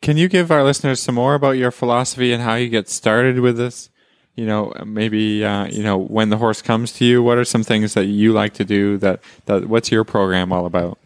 Can 0.02 0.18
you 0.18 0.28
give 0.28 0.52
our 0.52 0.64
listeners 0.64 1.02
some 1.02 1.16
more 1.16 1.36
about 1.36 1.52
your 1.52 1.72
philosophy 1.72 2.32
and 2.32 2.42
how 2.42 2.56
you 2.56 2.70
get 2.70 2.88
started 2.88 3.40
with 3.40 3.58
this? 3.58 3.90
You 4.36 4.46
know, 4.46 4.72
maybe 4.86 5.44
uh, 5.44 5.66
you 5.66 5.82
know 5.82 5.98
when 5.98 6.30
the 6.30 6.38
horse 6.38 6.62
comes 6.62 6.92
to 6.94 7.06
you. 7.06 7.24
What 7.24 7.40
are 7.40 7.46
some 7.46 7.64
things 7.64 7.96
that 7.96 8.06
you 8.06 8.34
like 8.34 8.54
to 8.56 8.66
do? 8.66 8.98
That 8.98 9.22
that 9.46 9.66
what's 9.68 9.92
your 9.92 10.04
program 10.04 10.54
all 10.54 10.68
about? 10.68 11.00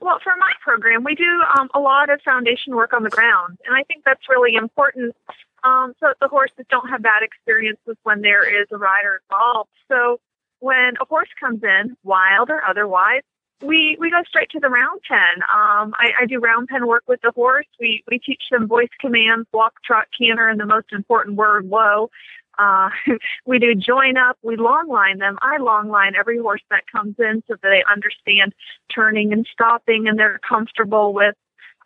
Well, 0.00 0.18
for 0.22 0.32
my 0.38 0.52
program, 0.62 1.02
we 1.02 1.14
do 1.14 1.42
um, 1.58 1.70
a 1.74 1.80
lot 1.80 2.10
of 2.10 2.20
foundation 2.22 2.74
work 2.74 2.92
on 2.92 3.02
the 3.02 3.10
ground, 3.10 3.58
and 3.64 3.74
I 3.74 3.84
think 3.84 4.04
that's 4.04 4.28
really 4.28 4.54
important 4.54 5.14
um, 5.62 5.94
so 6.00 6.12
the 6.20 6.28
horses 6.28 6.64
don't 6.70 6.88
have 6.88 7.02
bad 7.02 7.22
experiences 7.22 7.96
when 8.02 8.22
there 8.22 8.62
is 8.62 8.68
a 8.70 8.78
rider 8.78 9.20
involved. 9.24 9.70
So 9.88 10.20
when 10.60 10.94
a 11.00 11.04
horse 11.04 11.28
comes 11.38 11.62
in, 11.62 11.96
wild 12.02 12.50
or 12.50 12.62
otherwise, 12.64 13.22
we 13.62 13.96
we 14.00 14.10
go 14.10 14.22
straight 14.26 14.50
to 14.50 14.60
the 14.60 14.68
round 14.68 15.00
pen. 15.08 15.42
Um, 15.42 15.94
I, 15.98 16.22
I 16.22 16.26
do 16.26 16.38
round 16.38 16.68
pen 16.68 16.86
work 16.86 17.04
with 17.06 17.20
the 17.22 17.32
horse. 17.32 17.66
We 17.78 18.02
we 18.10 18.18
teach 18.18 18.42
them 18.50 18.66
voice 18.66 18.88
commands, 19.00 19.48
walk, 19.52 19.74
trot, 19.84 20.06
canter, 20.18 20.48
and 20.48 20.58
the 20.58 20.66
most 20.66 20.92
important 20.92 21.36
word, 21.36 21.68
whoa. 21.68 22.10
Uh, 22.58 22.90
we 23.46 23.58
do 23.58 23.74
join 23.74 24.16
up. 24.16 24.38
We 24.42 24.56
long 24.56 24.88
line 24.88 25.18
them. 25.18 25.38
I 25.42 25.58
long 25.58 25.88
line 25.88 26.14
every 26.18 26.38
horse 26.38 26.62
that 26.70 26.82
comes 26.90 27.16
in 27.18 27.42
so 27.48 27.54
that 27.54 27.68
they 27.68 27.82
understand 27.90 28.54
turning 28.94 29.32
and 29.32 29.46
stopping, 29.52 30.08
and 30.08 30.18
they're 30.18 30.40
comfortable 30.46 31.12
with 31.12 31.34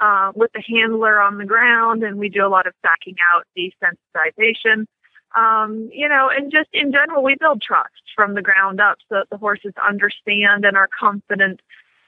uh, 0.00 0.32
with 0.34 0.50
the 0.52 0.62
handler 0.66 1.20
on 1.20 1.38
the 1.38 1.44
ground, 1.44 2.02
and 2.02 2.18
we 2.18 2.28
do 2.28 2.44
a 2.44 2.48
lot 2.48 2.66
of 2.66 2.74
backing 2.82 3.16
out 3.34 3.44
desensitization. 3.56 4.86
Um, 5.34 5.90
you 5.92 6.08
know, 6.08 6.30
and 6.34 6.52
just 6.52 6.68
in 6.72 6.92
general, 6.92 7.22
we 7.22 7.36
build 7.38 7.60
trust 7.60 7.90
from 8.14 8.34
the 8.34 8.42
ground 8.42 8.80
up 8.80 8.98
so 9.08 9.16
that 9.16 9.30
the 9.30 9.36
horses 9.36 9.72
understand 9.84 10.64
and 10.64 10.76
are 10.76 10.88
confident 10.98 11.60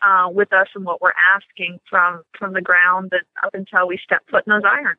uh, 0.03 0.29
with 0.31 0.53
us 0.53 0.68
and 0.74 0.85
what 0.85 1.01
we're 1.01 1.12
asking 1.35 1.81
from 1.89 2.22
from 2.39 2.53
the 2.53 2.61
ground 2.61 3.12
and 3.12 3.22
up 3.43 3.55
until 3.55 3.89
we 3.89 3.99
step 4.03 4.22
foot 4.31 4.45
in 4.47 4.53
those 4.53 4.62
irons. 4.64 4.99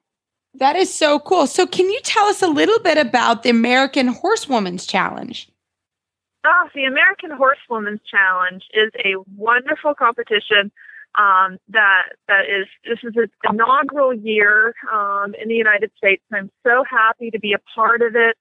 That 0.56 0.76
is 0.76 0.94
so 0.94 1.20
cool. 1.20 1.48
So, 1.48 1.68
can 1.68 1.90
you 1.90 2.00
tell 2.04 2.26
us 2.26 2.42
a 2.42 2.48
little 2.48 2.80
bit 2.80 2.98
about 2.98 3.44
the 3.44 3.50
American 3.50 4.08
Horsewoman's 4.08 4.86
Challenge? 4.86 5.48
Oh, 6.46 6.70
the 6.74 6.86
American 6.86 7.32
Horsewoman's 7.32 8.02
Challenge 8.10 8.64
is 8.74 8.92
a 9.06 9.16
wonderful 9.36 9.94
competition 9.94 10.72
um, 11.18 11.58
that 11.70 12.10
that 12.28 12.46
is 12.48 12.68
this 12.86 13.00
is 13.04 13.14
its 13.16 13.34
inaugural 13.50 14.14
year 14.14 14.76
um, 14.94 15.34
in 15.42 15.50
the 15.50 15.56
United 15.56 15.92
States. 15.98 16.24
I'm 16.32 16.52
so 16.66 16.84
happy 16.90 17.32
to 17.32 17.40
be 17.40 17.54
a 17.54 17.60
part 17.76 18.02
of 18.02 18.16
it. 18.16 18.38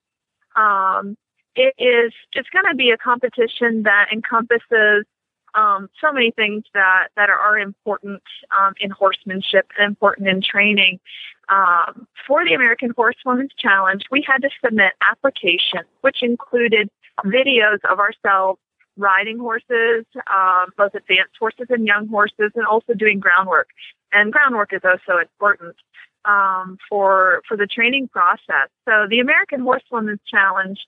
Um, 0.54 1.16
it 1.54 1.74
is 1.78 2.12
it's 2.32 2.48
going 2.50 2.66
to 2.70 2.76
be 2.76 2.90
a 2.90 2.98
competition 2.98 3.84
that 3.84 4.08
encompasses 4.12 5.06
um, 5.54 5.88
so 6.00 6.12
many 6.12 6.30
things 6.32 6.64
that 6.74 7.08
that 7.16 7.30
are 7.30 7.58
important 7.58 8.22
um, 8.56 8.74
in 8.78 8.90
horsemanship 8.90 9.66
and 9.78 9.86
important 9.86 10.28
in 10.28 10.42
training. 10.42 11.00
Um, 11.48 12.06
for 12.26 12.44
the 12.44 12.54
American 12.54 12.92
Horsewoman's 12.94 13.52
Challenge, 13.58 14.02
we 14.10 14.22
had 14.26 14.42
to 14.42 14.50
submit 14.62 14.92
applications, 15.00 15.88
which 16.02 16.22
included 16.22 16.90
videos 17.24 17.78
of 17.90 18.00
ourselves 18.00 18.60
riding 18.96 19.38
horses, 19.38 20.04
um, 20.34 20.66
both 20.76 20.94
advanced 20.94 21.34
horses 21.38 21.66
and 21.70 21.86
young 21.86 22.08
horses, 22.08 22.52
and 22.54 22.66
also 22.66 22.94
doing 22.94 23.20
groundwork. 23.20 23.68
And 24.12 24.32
groundwork 24.32 24.72
is 24.72 24.80
also 24.84 25.18
important 25.18 25.76
um, 26.24 26.78
for 26.88 27.42
for 27.48 27.56
the 27.56 27.66
training 27.66 28.08
process. 28.08 28.68
So 28.84 29.06
the 29.08 29.20
American 29.20 29.60
Horsewoman's 29.60 30.20
Challenge 30.28 30.78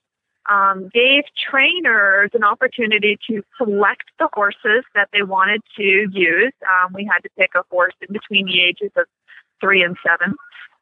um, 0.49 0.89
gave 0.93 1.25
trainers 1.51 2.31
an 2.35 2.43
opportunity 2.43 3.19
to 3.29 3.43
select 3.57 4.05
the 4.19 4.29
horses 4.33 4.85
that 4.95 5.09
they 5.13 5.23
wanted 5.23 5.61
to 5.77 6.09
use. 6.11 6.53
Um, 6.67 6.93
we 6.95 7.05
had 7.05 7.21
to 7.23 7.29
pick 7.39 7.51
a 7.55 7.63
horse 7.71 7.95
in 8.01 8.13
between 8.13 8.47
the 8.47 8.63
ages 8.63 8.91
of 8.97 9.05
three 9.61 9.83
and 9.83 9.97
seven 10.07 10.35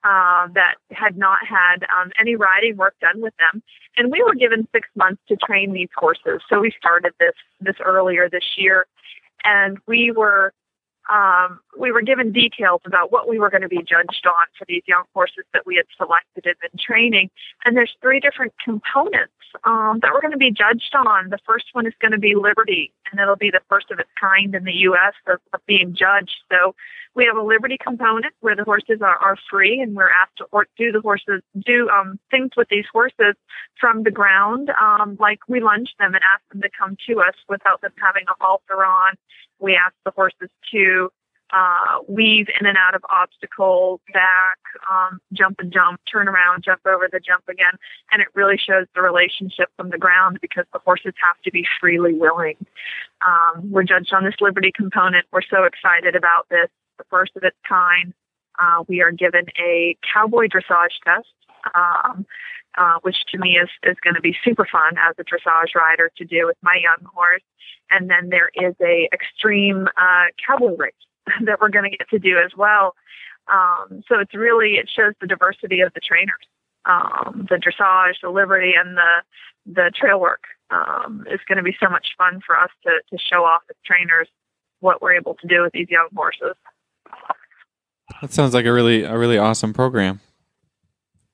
uh, 0.06 0.46
that 0.54 0.76
had 0.92 1.16
not 1.16 1.38
had 1.44 1.82
um, 1.84 2.12
any 2.20 2.36
riding 2.36 2.76
work 2.76 2.94
done 3.00 3.20
with 3.20 3.34
them, 3.38 3.62
and 3.96 4.12
we 4.12 4.22
were 4.22 4.34
given 4.34 4.68
six 4.72 4.88
months 4.94 5.20
to 5.28 5.36
train 5.36 5.72
these 5.72 5.88
horses. 5.96 6.40
So 6.48 6.60
we 6.60 6.72
started 6.78 7.12
this 7.18 7.34
this 7.60 7.74
earlier 7.84 8.28
this 8.30 8.44
year, 8.56 8.86
and 9.44 9.78
we 9.88 10.12
were 10.12 10.52
um, 11.12 11.60
we 11.78 11.92
were 11.92 12.02
given 12.02 12.32
details 12.32 12.80
about 12.84 13.12
what 13.12 13.28
we 13.28 13.38
were 13.38 13.50
going 13.50 13.62
to 13.62 13.68
be 13.68 13.82
judged 13.82 14.26
on 14.26 14.46
for 14.58 14.64
these 14.68 14.82
young 14.86 15.04
horses 15.14 15.44
that 15.52 15.66
we 15.66 15.76
had 15.76 15.86
selected 15.96 16.46
and 16.46 16.56
been 16.60 16.78
training. 16.78 17.30
And 17.64 17.76
there's 17.76 17.94
three 18.00 18.20
different 18.20 18.52
components 18.62 19.32
um, 19.64 20.00
that 20.02 20.10
we're 20.12 20.20
going 20.20 20.32
to 20.32 20.38
be 20.38 20.50
judged 20.50 20.94
on. 20.94 21.30
The 21.30 21.38
first 21.46 21.66
one 21.72 21.86
is 21.86 21.94
going 22.00 22.12
to 22.12 22.18
be 22.18 22.34
liberty, 22.34 22.92
and 23.10 23.20
it'll 23.20 23.36
be 23.36 23.50
the 23.50 23.62
first 23.68 23.90
of 23.90 23.98
its 23.98 24.10
kind 24.20 24.54
in 24.54 24.64
the 24.64 24.74
U.S. 24.90 25.14
of, 25.28 25.38
of 25.52 25.60
being 25.66 25.94
judged. 25.94 26.36
So 26.50 26.74
we 27.14 27.24
have 27.24 27.36
a 27.36 27.42
liberty 27.42 27.78
component 27.82 28.34
where 28.40 28.54
the 28.54 28.64
horses 28.64 29.00
are, 29.00 29.16
are 29.16 29.36
free, 29.50 29.80
and 29.80 29.96
we're 29.96 30.10
asked 30.10 30.36
to 30.38 30.46
or 30.52 30.66
do 30.76 30.92
the 30.92 31.00
horses 31.00 31.42
do 31.64 31.88
um, 31.88 32.18
things 32.30 32.50
with 32.56 32.68
these 32.68 32.84
horses 32.92 33.34
from 33.80 34.02
the 34.02 34.10
ground, 34.10 34.70
um, 34.80 35.16
like 35.18 35.38
we 35.48 35.60
lunge 35.60 35.94
them 35.98 36.14
and 36.14 36.22
ask 36.22 36.42
them 36.52 36.60
to 36.60 36.68
come 36.78 36.96
to 37.08 37.20
us 37.20 37.34
without 37.48 37.80
them 37.80 37.92
having 38.02 38.24
a 38.28 38.34
halter 38.38 38.84
on. 38.84 39.14
We 39.58 39.76
ask 39.76 39.94
the 40.04 40.10
horses 40.10 40.50
to 40.72 41.10
uh, 41.52 42.02
weave 42.08 42.46
in 42.58 42.66
and 42.66 42.76
out 42.76 42.94
of 42.94 43.02
obstacles, 43.08 44.00
back, 44.12 44.58
um, 44.90 45.20
jump 45.32 45.60
and 45.60 45.72
jump, 45.72 46.00
turn 46.10 46.28
around, 46.28 46.64
jump 46.64 46.80
over 46.86 47.08
the 47.10 47.20
jump 47.20 47.44
again. 47.48 47.72
And 48.10 48.20
it 48.20 48.28
really 48.34 48.56
shows 48.58 48.86
the 48.94 49.02
relationship 49.02 49.68
from 49.76 49.90
the 49.90 49.98
ground 49.98 50.38
because 50.40 50.64
the 50.72 50.80
horses 50.80 51.14
have 51.22 51.40
to 51.44 51.50
be 51.50 51.64
freely 51.80 52.14
willing. 52.14 52.56
Um, 53.26 53.70
we're 53.70 53.84
judged 53.84 54.12
on 54.12 54.24
this 54.24 54.34
liberty 54.40 54.72
component. 54.74 55.26
We're 55.32 55.46
so 55.48 55.64
excited 55.64 56.16
about 56.16 56.48
this, 56.50 56.68
the 56.98 57.04
first 57.10 57.32
of 57.36 57.44
its 57.44 57.56
kind. 57.68 58.12
Uh, 58.58 58.84
we 58.88 59.02
are 59.02 59.12
given 59.12 59.46
a 59.60 59.96
cowboy 60.12 60.48
dressage 60.48 60.96
test. 61.04 61.28
Um, 61.74 62.26
uh, 62.76 62.98
which 63.02 63.16
to 63.30 63.38
me 63.38 63.56
is, 63.56 63.70
is 63.82 63.96
going 64.04 64.14
to 64.14 64.20
be 64.20 64.36
super 64.44 64.66
fun 64.70 64.96
as 64.98 65.14
a 65.18 65.24
dressage 65.24 65.74
rider 65.74 66.10
to 66.16 66.24
do 66.24 66.46
with 66.46 66.56
my 66.62 66.78
young 66.82 67.08
horse. 67.12 67.42
And 67.90 68.10
then 68.10 68.28
there 68.28 68.50
is 68.54 68.74
a 68.82 69.08
extreme 69.12 69.88
uh, 69.96 70.24
cowboy 70.46 70.76
race 70.76 70.92
that 71.44 71.60
we're 71.60 71.70
going 71.70 71.90
to 71.90 71.96
get 71.96 72.08
to 72.10 72.18
do 72.18 72.36
as 72.38 72.52
well. 72.56 72.94
Um, 73.50 74.02
so 74.08 74.18
it's 74.18 74.34
really 74.34 74.74
it 74.74 74.90
shows 74.94 75.14
the 75.20 75.26
diversity 75.26 75.80
of 75.80 75.92
the 75.94 76.00
trainers, 76.00 76.34
um, 76.84 77.46
the 77.48 77.56
dressage, 77.56 78.14
the 78.22 78.30
liberty, 78.30 78.72
and 78.76 78.96
the 78.96 79.22
the 79.66 79.92
trail 79.94 80.20
work. 80.20 80.42
Um, 80.68 81.24
is 81.30 81.38
going 81.46 81.58
to 81.58 81.62
be 81.62 81.76
so 81.78 81.88
much 81.88 82.08
fun 82.18 82.40
for 82.44 82.58
us 82.58 82.70
to 82.82 82.90
to 83.10 83.18
show 83.22 83.44
off 83.44 83.62
as 83.70 83.76
trainers 83.86 84.28
what 84.80 85.00
we're 85.00 85.14
able 85.14 85.34
to 85.34 85.46
do 85.46 85.62
with 85.62 85.72
these 85.72 85.88
young 85.88 86.08
horses. 86.14 86.56
That 88.20 88.32
sounds 88.32 88.52
like 88.52 88.66
a 88.66 88.72
really 88.72 89.04
a 89.04 89.16
really 89.16 89.38
awesome 89.38 89.72
program. 89.72 90.20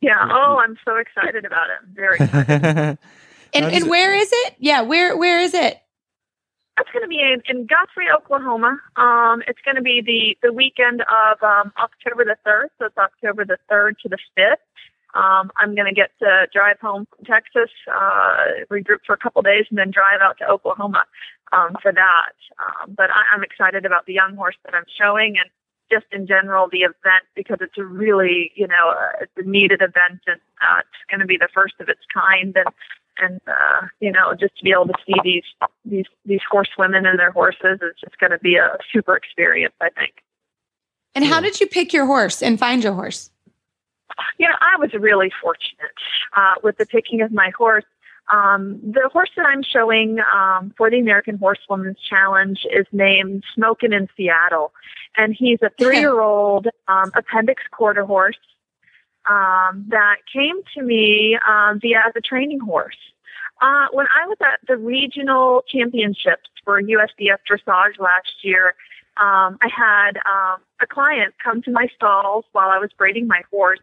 Yeah. 0.02 0.28
Oh, 0.30 0.58
I'm 0.58 0.76
so 0.84 0.96
excited 0.96 1.44
about 1.44 1.70
it. 1.70 1.76
I'm 1.80 1.94
very 1.94 2.16
excited. 2.16 2.98
and 3.54 3.64
and 3.64 3.88
where 3.88 4.14
is 4.14 4.28
it? 4.30 4.54
Yeah, 4.58 4.82
where 4.82 5.16
where 5.16 5.40
is 5.40 5.54
it? 5.54 5.78
That's 6.76 6.90
going 6.90 7.02
to 7.02 7.08
be 7.08 7.20
in, 7.20 7.42
in 7.48 7.66
Guthrie, 7.66 8.10
Oklahoma. 8.10 8.80
Um, 8.96 9.42
it's 9.46 9.60
going 9.64 9.76
to 9.76 9.82
be 9.82 10.00
the, 10.00 10.48
the 10.48 10.52
weekend 10.52 11.02
of 11.02 11.42
um, 11.42 11.70
October 11.78 12.24
the 12.24 12.36
3rd. 12.46 12.68
So 12.78 12.86
it's 12.86 12.96
October 12.96 13.44
the 13.44 13.58
3rd 13.70 13.98
to 14.02 14.08
the 14.08 14.18
5th. 14.38 14.56
Um, 15.14 15.52
I'm 15.58 15.74
going 15.74 15.86
to 15.86 15.94
get 15.94 16.10
to 16.20 16.48
drive 16.50 16.80
home 16.80 17.06
from 17.14 17.26
Texas, 17.26 17.70
uh, 17.92 18.64
regroup 18.70 19.04
for 19.06 19.12
a 19.12 19.18
couple 19.18 19.42
days, 19.42 19.66
and 19.68 19.78
then 19.78 19.90
drive 19.90 20.20
out 20.22 20.38
to 20.38 20.48
Oklahoma 20.48 21.04
um, 21.52 21.76
for 21.82 21.92
that. 21.92 22.32
Um, 22.58 22.94
but 22.96 23.10
I, 23.10 23.36
I'm 23.36 23.44
excited 23.44 23.84
about 23.84 24.06
the 24.06 24.14
young 24.14 24.34
horse 24.34 24.56
that 24.64 24.74
I'm 24.74 24.86
showing 24.98 25.36
and 25.38 25.50
just 25.90 26.06
in 26.12 26.26
general 26.26 26.68
the 26.70 26.80
event 26.80 27.24
because 27.34 27.58
it's 27.60 27.76
a 27.78 27.84
really, 27.84 28.52
you 28.54 28.66
know, 28.66 28.90
uh, 28.90 29.22
it's 29.22 29.32
a 29.36 29.42
needed 29.42 29.80
event 29.82 30.20
and 30.26 30.40
uh, 30.60 30.80
it's 30.80 31.10
going 31.10 31.20
to 31.20 31.26
be 31.26 31.36
the 31.36 31.48
first 31.54 31.74
of 31.80 31.88
its 31.88 32.00
kind. 32.12 32.56
And 32.56 32.68
and 33.18 33.40
uh, 33.46 33.86
you 34.00 34.10
know, 34.10 34.34
just 34.34 34.56
to 34.56 34.64
be 34.64 34.72
able 34.72 34.86
to 34.86 34.94
see 35.06 35.14
these 35.22 35.44
these 35.84 36.06
these 36.24 36.40
horsewomen 36.50 37.06
and 37.06 37.18
their 37.18 37.30
horses 37.30 37.78
is 37.82 37.94
just 38.00 38.18
going 38.18 38.32
to 38.32 38.38
be 38.38 38.56
a 38.56 38.76
super 38.92 39.16
experience, 39.16 39.74
I 39.80 39.90
think. 39.90 40.14
And 41.14 41.24
how 41.24 41.40
did 41.40 41.60
you 41.60 41.66
pick 41.66 41.92
your 41.92 42.06
horse 42.06 42.42
and 42.42 42.58
find 42.58 42.82
your 42.82 42.94
horse? 42.94 43.30
You 44.38 44.48
know, 44.48 44.54
I 44.60 44.78
was 44.78 44.92
really 44.94 45.30
fortunate 45.42 45.90
uh, 46.34 46.54
with 46.62 46.78
the 46.78 46.86
picking 46.86 47.20
of 47.20 47.32
my 47.32 47.50
horse. 47.56 47.84
Um, 48.30 48.80
the 48.82 49.08
horse 49.12 49.30
that 49.36 49.46
I'm 49.46 49.62
showing 49.62 50.18
um, 50.34 50.72
for 50.76 50.90
the 50.90 50.98
American 50.98 51.38
Horsewoman's 51.38 51.98
Challenge 52.08 52.60
is 52.70 52.86
named 52.92 53.44
Smokin' 53.54 53.92
in 53.92 54.08
Seattle, 54.16 54.72
and 55.16 55.34
he's 55.36 55.58
a 55.62 55.70
three-year-old 55.78 56.68
um, 56.88 57.10
appendix 57.14 57.62
quarter 57.72 58.04
horse 58.04 58.38
um, 59.28 59.86
that 59.88 60.16
came 60.32 60.56
to 60.74 60.82
me 60.82 61.38
um, 61.48 61.80
via 61.80 62.02
the 62.14 62.20
training 62.20 62.60
horse. 62.60 62.96
Uh, 63.60 63.86
when 63.92 64.06
I 64.06 64.26
was 64.26 64.38
at 64.40 64.58
the 64.66 64.76
regional 64.76 65.62
championships 65.68 66.50
for 66.64 66.82
USDF 66.82 67.38
dressage 67.48 67.98
last 67.98 68.32
year, 68.42 68.74
um, 69.18 69.58
I 69.60 69.68
had 69.68 70.16
um, 70.16 70.60
a 70.80 70.86
client 70.86 71.34
come 71.42 71.62
to 71.62 71.70
my 71.70 71.86
stalls 71.94 72.44
while 72.52 72.70
I 72.70 72.78
was 72.78 72.90
braiding 72.96 73.26
my 73.26 73.42
horse, 73.50 73.78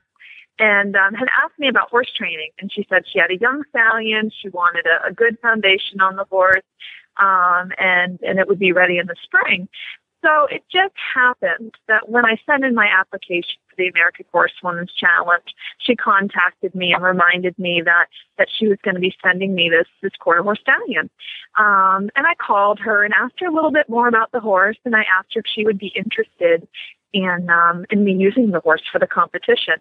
and 0.60 0.95
um, 0.95 1.14
had 1.14 1.30
asked 1.43 1.57
me 1.57 1.68
about 1.68 1.89
horse 1.89 2.12
training. 2.16 2.51
And 2.60 2.72
she 2.72 2.86
said 2.89 3.03
she 3.12 3.20
had 3.20 3.32
a 3.32 3.38
young 3.39 3.64
stallion. 3.70 4.32
She 4.41 4.49
wanted 4.49 4.86
a, 4.86 5.07
a 5.07 5.14
good 5.14 5.38
foundation 5.41 6.01
on 6.01 6.16
the 6.16 6.26
horse, 6.26 6.64
um, 7.18 7.72
and 7.80 8.20
and 8.22 8.39
it 8.39 8.47
would 8.47 8.60
be 8.60 8.72
ready 8.72 8.97
in 8.97 9.07
the 9.07 9.16
spring. 9.24 9.68
So 10.22 10.47
it 10.51 10.64
just 10.70 10.93
happened 11.16 11.74
that 11.88 12.10
when 12.10 12.26
I 12.26 12.38
sent 12.45 12.66
in 12.66 12.76
my 12.76 12.88
application 12.88 13.55
for 13.70 13.76
the 13.78 13.88
American 13.88 14.26
Horsewoman's 14.34 14.91
Challenge, 14.91 15.45
she 15.78 15.95
contacted 15.95 16.76
me 16.76 16.91
and 16.93 17.01
reminded 17.01 17.57
me 17.57 17.82
that 17.86 18.07
that 18.38 18.49
she 18.57 18.68
was 18.68 18.78
going 18.84 18.95
to 18.95 19.01
be 19.01 19.16
sending 19.24 19.55
me 19.55 19.70
this 19.70 19.88
this 20.01 20.12
quarter 20.20 20.43
horse 20.43 20.60
stallion. 20.62 21.10
Um, 21.57 22.10
and 22.16 22.28
I 22.28 22.36
called 22.36 22.80
her 22.80 23.03
and 23.03 23.14
asked 23.14 23.39
her 23.39 23.47
a 23.47 23.53
little 23.53 23.72
bit 23.72 23.88
more 23.88 24.07
about 24.07 24.32
the 24.34 24.41
horse, 24.41 24.78
and 24.84 24.95
I 24.95 25.05
asked 25.18 25.34
her 25.36 25.39
if 25.39 25.45
she 25.53 25.64
would 25.64 25.80
be 25.80 25.93
interested 25.95 26.68
in 27.14 27.49
um, 27.49 27.86
in 27.89 28.03
me 28.03 28.14
using 28.14 28.51
the 28.51 28.60
horse 28.60 28.84
for 28.91 28.99
the 28.99 29.07
competition. 29.07 29.76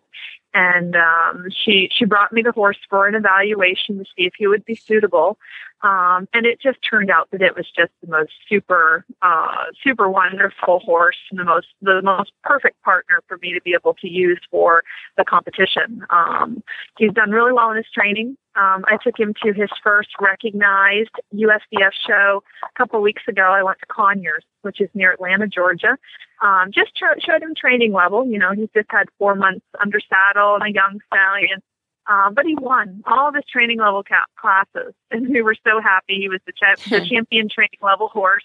And 0.59 0.97
um, 0.97 1.47
she 1.51 1.89
she 1.97 2.05
brought 2.05 2.33
me 2.33 2.43
the 2.43 2.51
horse 2.51 2.79
for 2.91 3.07
an 3.07 3.15
evaluation 3.15 3.99
to 3.99 4.05
see 4.05 4.27
if 4.27 4.33
he 4.37 4.49
would 4.49 4.65
be 4.65 4.75
suitable. 4.75 5.39
Um, 5.83 6.27
and 6.33 6.45
it 6.45 6.61
just 6.61 6.79
turned 6.89 7.11
out 7.11 7.29
that 7.31 7.41
it 7.41 7.55
was 7.57 7.67
just 7.67 7.93
the 8.03 8.11
most 8.11 8.33
super, 8.49 9.05
uh, 9.23 9.67
super 9.83 10.09
wonderful 10.09 10.81
horse 10.81 11.17
and 11.31 11.39
the 11.39 11.45
most, 11.45 11.69
the 11.81 12.03
most 12.03 12.33
perfect 12.43 12.83
partner 12.83 13.21
for 13.29 13.39
me 13.39 13.53
to 13.55 13.61
be 13.61 13.75
able 13.75 13.95
to 13.95 14.09
use 14.09 14.41
for 14.51 14.83
the 15.17 15.25
competition. 15.25 16.05
Um, 16.11 16.63
he's 16.99 17.13
done 17.13 17.31
really 17.31 17.53
well 17.53 17.71
in 17.71 17.77
his 17.77 17.87
training. 17.95 18.37
Um, 18.57 18.85
I 18.89 18.97
took 19.05 19.19
him 19.19 19.35
to 19.45 19.53
his 19.53 19.69
first 19.85 20.09
recognized 20.21 21.15
USDF 21.33 21.93
show 22.05 22.43
a 22.65 22.79
couple 22.79 23.01
weeks 23.01 23.23
ago. 23.29 23.43
I 23.43 23.63
went 23.63 23.79
to 23.79 23.87
Conyers, 23.87 24.43
which 24.63 24.81
is 24.81 24.89
near 24.95 25.13
Atlanta, 25.13 25.47
Georgia. 25.47 25.97
Um, 26.43 26.71
just 26.73 26.93
ch- 26.97 27.25
showed 27.25 27.43
him 27.43 27.55
training 27.55 27.93
level. 27.93 28.27
You 28.27 28.39
know, 28.39 28.53
he's 28.53 28.69
just 28.75 28.89
had 28.91 29.07
four 29.17 29.37
months 29.37 29.65
under 29.81 30.01
saddle 30.01 30.48
and 30.55 30.65
a 30.65 30.73
young 30.73 31.01
stallion. 31.07 31.63
Um, 32.09 32.33
but 32.33 32.47
he 32.47 32.55
won 32.55 33.03
all 33.07 33.29
of 33.29 33.35
his 33.35 33.45
training 33.53 33.79
level 33.79 34.03
classes, 34.03 34.95
and 35.11 35.29
we 35.29 35.43
were 35.43 35.57
so 35.65 35.81
happy. 35.81 36.17
He 36.21 36.29
was 36.29 36.41
the, 36.47 36.53
the 36.91 37.07
champion 37.07 37.49
training 37.49 37.79
level 37.83 38.09
horse 38.09 38.45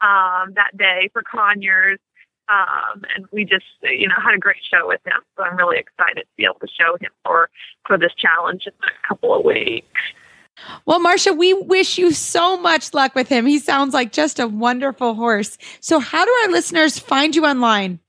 um, 0.00 0.54
that 0.54 0.76
day 0.76 1.08
for 1.12 1.22
Conyers, 1.22 1.98
um, 2.48 3.02
and 3.14 3.26
we 3.32 3.44
just 3.44 3.64
you 3.82 4.08
know 4.08 4.14
had 4.22 4.34
a 4.34 4.38
great 4.38 4.62
show 4.70 4.86
with 4.86 5.00
him. 5.06 5.20
So 5.36 5.44
I'm 5.44 5.56
really 5.56 5.78
excited 5.78 6.22
to 6.22 6.36
be 6.36 6.44
able 6.44 6.60
to 6.60 6.68
show 6.68 6.96
him 7.00 7.10
for 7.24 7.48
for 7.86 7.96
this 7.96 8.12
challenge 8.16 8.64
in 8.66 8.72
a 8.82 9.08
couple 9.08 9.34
of 9.34 9.44
weeks. 9.44 9.86
Well, 10.86 11.00
Marsha, 11.00 11.36
we 11.36 11.54
wish 11.54 11.98
you 11.98 12.12
so 12.12 12.56
much 12.56 12.92
luck 12.92 13.14
with 13.14 13.28
him. 13.28 13.46
He 13.46 13.58
sounds 13.58 13.94
like 13.94 14.12
just 14.12 14.40
a 14.40 14.48
wonderful 14.48 15.14
horse. 15.14 15.56
So, 15.80 15.98
how 15.98 16.24
do 16.24 16.30
our 16.42 16.50
listeners 16.50 16.98
find 16.98 17.34
you 17.34 17.46
online? 17.46 18.00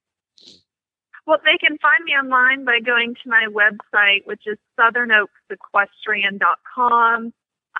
Well, 1.29 1.37
they 1.45 1.61
can 1.61 1.77
find 1.77 2.01
me 2.05 2.13
online 2.13 2.65
by 2.65 2.79
going 2.83 3.13
to 3.13 3.29
my 3.29 3.45
website, 3.53 4.25
which 4.25 4.47
is 4.47 4.57
southernoaksequestrian.com. 4.79 7.33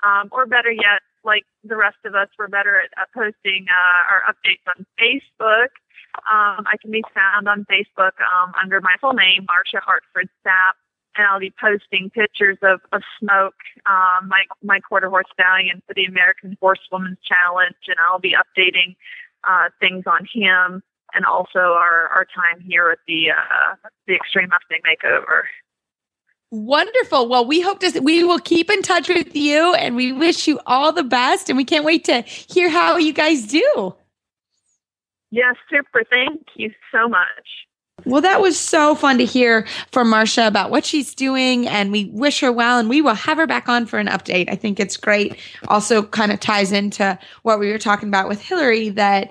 Um, 0.04 0.28
or 0.30 0.46
better 0.46 0.70
yet, 0.70 1.02
like 1.24 1.42
the 1.64 1.76
rest 1.76 1.96
of 2.04 2.14
us, 2.14 2.28
we're 2.38 2.46
better 2.46 2.80
at, 2.80 2.90
at 2.96 3.12
posting 3.12 3.66
uh, 3.68 4.04
our 4.08 4.22
updates 4.30 4.62
on 4.68 4.86
Facebook. 5.00 5.70
Um, 6.30 6.64
I 6.64 6.76
can 6.80 6.92
be 6.92 7.02
found 7.12 7.48
on 7.48 7.66
Facebook 7.68 8.12
um, 8.22 8.52
under 8.62 8.80
my 8.80 8.94
full 9.00 9.14
name, 9.14 9.48
Marsha 9.50 9.80
Hartford 9.80 10.28
Sapp, 10.46 10.74
and 11.16 11.26
I'll 11.26 11.40
be 11.40 11.52
posting 11.60 12.08
pictures 12.08 12.58
of, 12.62 12.80
of 12.92 13.02
Smoke, 13.18 13.56
um, 13.84 14.28
my, 14.28 14.44
my 14.62 14.78
quarter 14.78 15.10
horse 15.10 15.26
stallion 15.32 15.82
for 15.88 15.94
the 15.94 16.04
American 16.04 16.56
Horsewoman's 16.60 17.18
Challenge, 17.24 17.74
and 17.88 17.96
I'll 18.08 18.20
be 18.20 18.36
updating 18.36 18.94
uh, 19.42 19.70
things 19.80 20.04
on 20.06 20.24
him 20.32 20.84
and 21.14 21.24
also 21.24 21.58
our, 21.58 22.08
our 22.08 22.26
time 22.34 22.60
here 22.60 22.90
at 22.90 22.98
the 23.06 23.30
uh, 23.30 23.88
the 24.06 24.14
Extreme 24.14 24.48
Mustang 24.48 24.80
Makeover. 24.86 25.42
Wonderful. 26.52 27.28
Well, 27.28 27.46
we 27.46 27.60
hope 27.60 27.80
to 27.80 28.00
we 28.00 28.24
will 28.24 28.40
keep 28.40 28.70
in 28.70 28.82
touch 28.82 29.08
with 29.08 29.36
you 29.36 29.72
and 29.74 29.94
we 29.94 30.12
wish 30.12 30.48
you 30.48 30.58
all 30.66 30.92
the 30.92 31.04
best 31.04 31.48
and 31.48 31.56
we 31.56 31.64
can't 31.64 31.84
wait 31.84 32.04
to 32.04 32.22
hear 32.22 32.68
how 32.68 32.96
you 32.96 33.12
guys 33.12 33.46
do. 33.46 33.94
Yes, 35.30 35.54
super. 35.70 36.02
Thank 36.10 36.42
you 36.56 36.72
so 36.92 37.08
much. 37.08 37.26
Well, 38.04 38.22
that 38.22 38.40
was 38.40 38.58
so 38.58 38.94
fun 38.94 39.18
to 39.18 39.24
hear 39.24 39.66
from 39.92 40.10
Marsha 40.10 40.46
about 40.46 40.70
what 40.70 40.86
she's 40.86 41.14
doing, 41.14 41.68
and 41.68 41.92
we 41.92 42.06
wish 42.06 42.40
her 42.40 42.50
well, 42.50 42.78
and 42.78 42.88
we 42.88 43.02
will 43.02 43.14
have 43.14 43.36
her 43.36 43.46
back 43.46 43.68
on 43.68 43.86
for 43.86 43.98
an 43.98 44.06
update. 44.06 44.50
I 44.50 44.56
think 44.56 44.80
it's 44.80 44.96
great. 44.96 45.36
Also, 45.68 46.02
kind 46.02 46.32
of 46.32 46.40
ties 46.40 46.72
into 46.72 47.18
what 47.42 47.58
we 47.58 47.70
were 47.70 47.78
talking 47.78 48.08
about 48.08 48.28
with 48.28 48.40
Hilary 48.40 48.88
that 48.90 49.30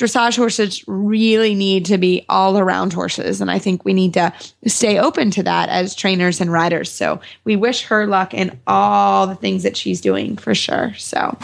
dressage 0.00 0.36
horses 0.36 0.82
really 0.88 1.54
need 1.54 1.84
to 1.86 1.98
be 1.98 2.24
all 2.28 2.58
around 2.58 2.92
horses. 2.92 3.40
And 3.40 3.50
I 3.50 3.58
think 3.58 3.84
we 3.84 3.92
need 3.92 4.14
to 4.14 4.32
stay 4.66 4.98
open 4.98 5.30
to 5.32 5.42
that 5.42 5.68
as 5.68 5.94
trainers 5.94 6.40
and 6.40 6.50
riders. 6.50 6.90
So 6.90 7.20
we 7.44 7.54
wish 7.56 7.84
her 7.84 8.06
luck 8.06 8.32
in 8.32 8.58
all 8.66 9.26
the 9.26 9.34
things 9.34 9.62
that 9.62 9.76
she's 9.76 10.00
doing 10.00 10.36
for 10.36 10.54
sure. 10.54 10.94
So. 10.96 11.36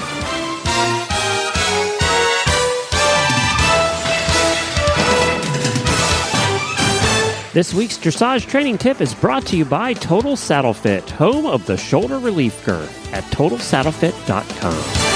This 7.53 7.73
week's 7.73 7.97
dressage 7.97 8.47
training 8.47 8.77
tip 8.77 9.01
is 9.01 9.15
brought 9.15 9.47
to 9.47 9.57
you 9.57 9.65
by 9.65 9.95
Total 9.95 10.37
Saddle 10.37 10.75
Fit, 10.75 11.09
home 11.09 11.47
of 11.47 11.65
the 11.65 11.79
shoulder 11.79 12.19
relief 12.19 12.63
girth 12.67 13.15
at 13.15 13.25
totalsaddlefit.com. 13.25 15.16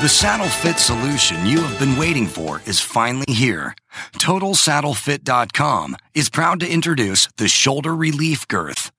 The 0.00 0.08
saddle 0.08 0.46
fit 0.46 0.78
solution 0.78 1.44
you 1.44 1.60
have 1.60 1.76
been 1.80 1.98
waiting 1.98 2.28
for 2.28 2.62
is 2.66 2.78
finally 2.78 3.32
here. 3.32 3.74
TotalSaddleFit.com 4.18 5.96
is 6.14 6.30
proud 6.30 6.60
to 6.60 6.70
introduce 6.70 7.26
the 7.36 7.48
Shoulder 7.48 7.96
Relief 7.96 8.46
Girth. 8.46 8.92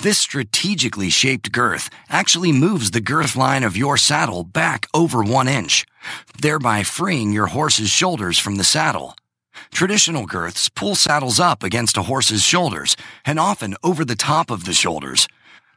This 0.00 0.16
strategically 0.16 1.10
shaped 1.10 1.52
girth 1.52 1.90
actually 2.08 2.52
moves 2.52 2.92
the 2.92 3.02
girth 3.02 3.36
line 3.36 3.62
of 3.62 3.76
your 3.76 3.98
saddle 3.98 4.42
back 4.42 4.86
over 4.94 5.22
one 5.22 5.48
inch, 5.48 5.84
thereby 6.40 6.82
freeing 6.82 7.30
your 7.30 7.48
horse's 7.48 7.90
shoulders 7.90 8.38
from 8.38 8.56
the 8.56 8.64
saddle. 8.64 9.14
Traditional 9.70 10.24
girths 10.24 10.70
pull 10.70 10.94
saddles 10.94 11.38
up 11.38 11.62
against 11.62 11.98
a 11.98 12.04
horse's 12.04 12.42
shoulders 12.42 12.96
and 13.26 13.38
often 13.38 13.76
over 13.84 14.02
the 14.02 14.16
top 14.16 14.50
of 14.50 14.64
the 14.64 14.72
shoulders, 14.72 15.28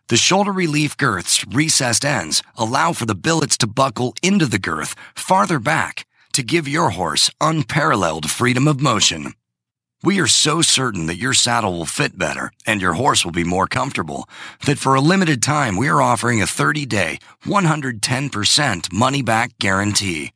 the 0.08 0.18
shoulder 0.18 0.52
relief 0.52 0.98
girth's 0.98 1.46
recessed 1.48 2.04
ends 2.04 2.44
allow 2.56 2.94
for 2.94 3.06
the 3.06 3.16
billets 3.16 3.58
to 3.58 3.68
buckle 3.68 4.14
into 4.22 4.46
the 4.46 4.60
girth 4.60 4.96
farther 5.16 5.60
back 5.60 6.06
to 6.34 6.44
give 6.44 6.68
your 6.68 6.92
horse 6.92 7.30
unparalleled 7.40 8.30
freedom 8.30 8.68
of 8.68 8.82
motion. 8.82 9.34
We 10.04 10.20
are 10.20 10.28
so 10.28 10.64
certain 10.64 11.06
that 11.06 11.18
your 11.18 11.34
saddle 11.34 11.74
will 11.74 11.86
fit 11.86 12.18
better 12.18 12.52
and 12.66 12.82
your 12.82 12.94
horse 12.94 13.24
will 13.24 13.32
be 13.32 13.44
more 13.44 13.68
comfortable 13.68 14.28
that 14.66 14.80
for 14.80 14.96
a 14.96 15.02
limited 15.02 15.44
time 15.44 15.78
we 15.78 15.88
are 15.88 16.02
offering 16.02 16.42
a 16.42 16.48
30 16.48 16.88
day, 16.88 17.20
110% 17.46 18.92
money 18.92 19.22
back 19.22 19.58
guarantee. 19.60 20.32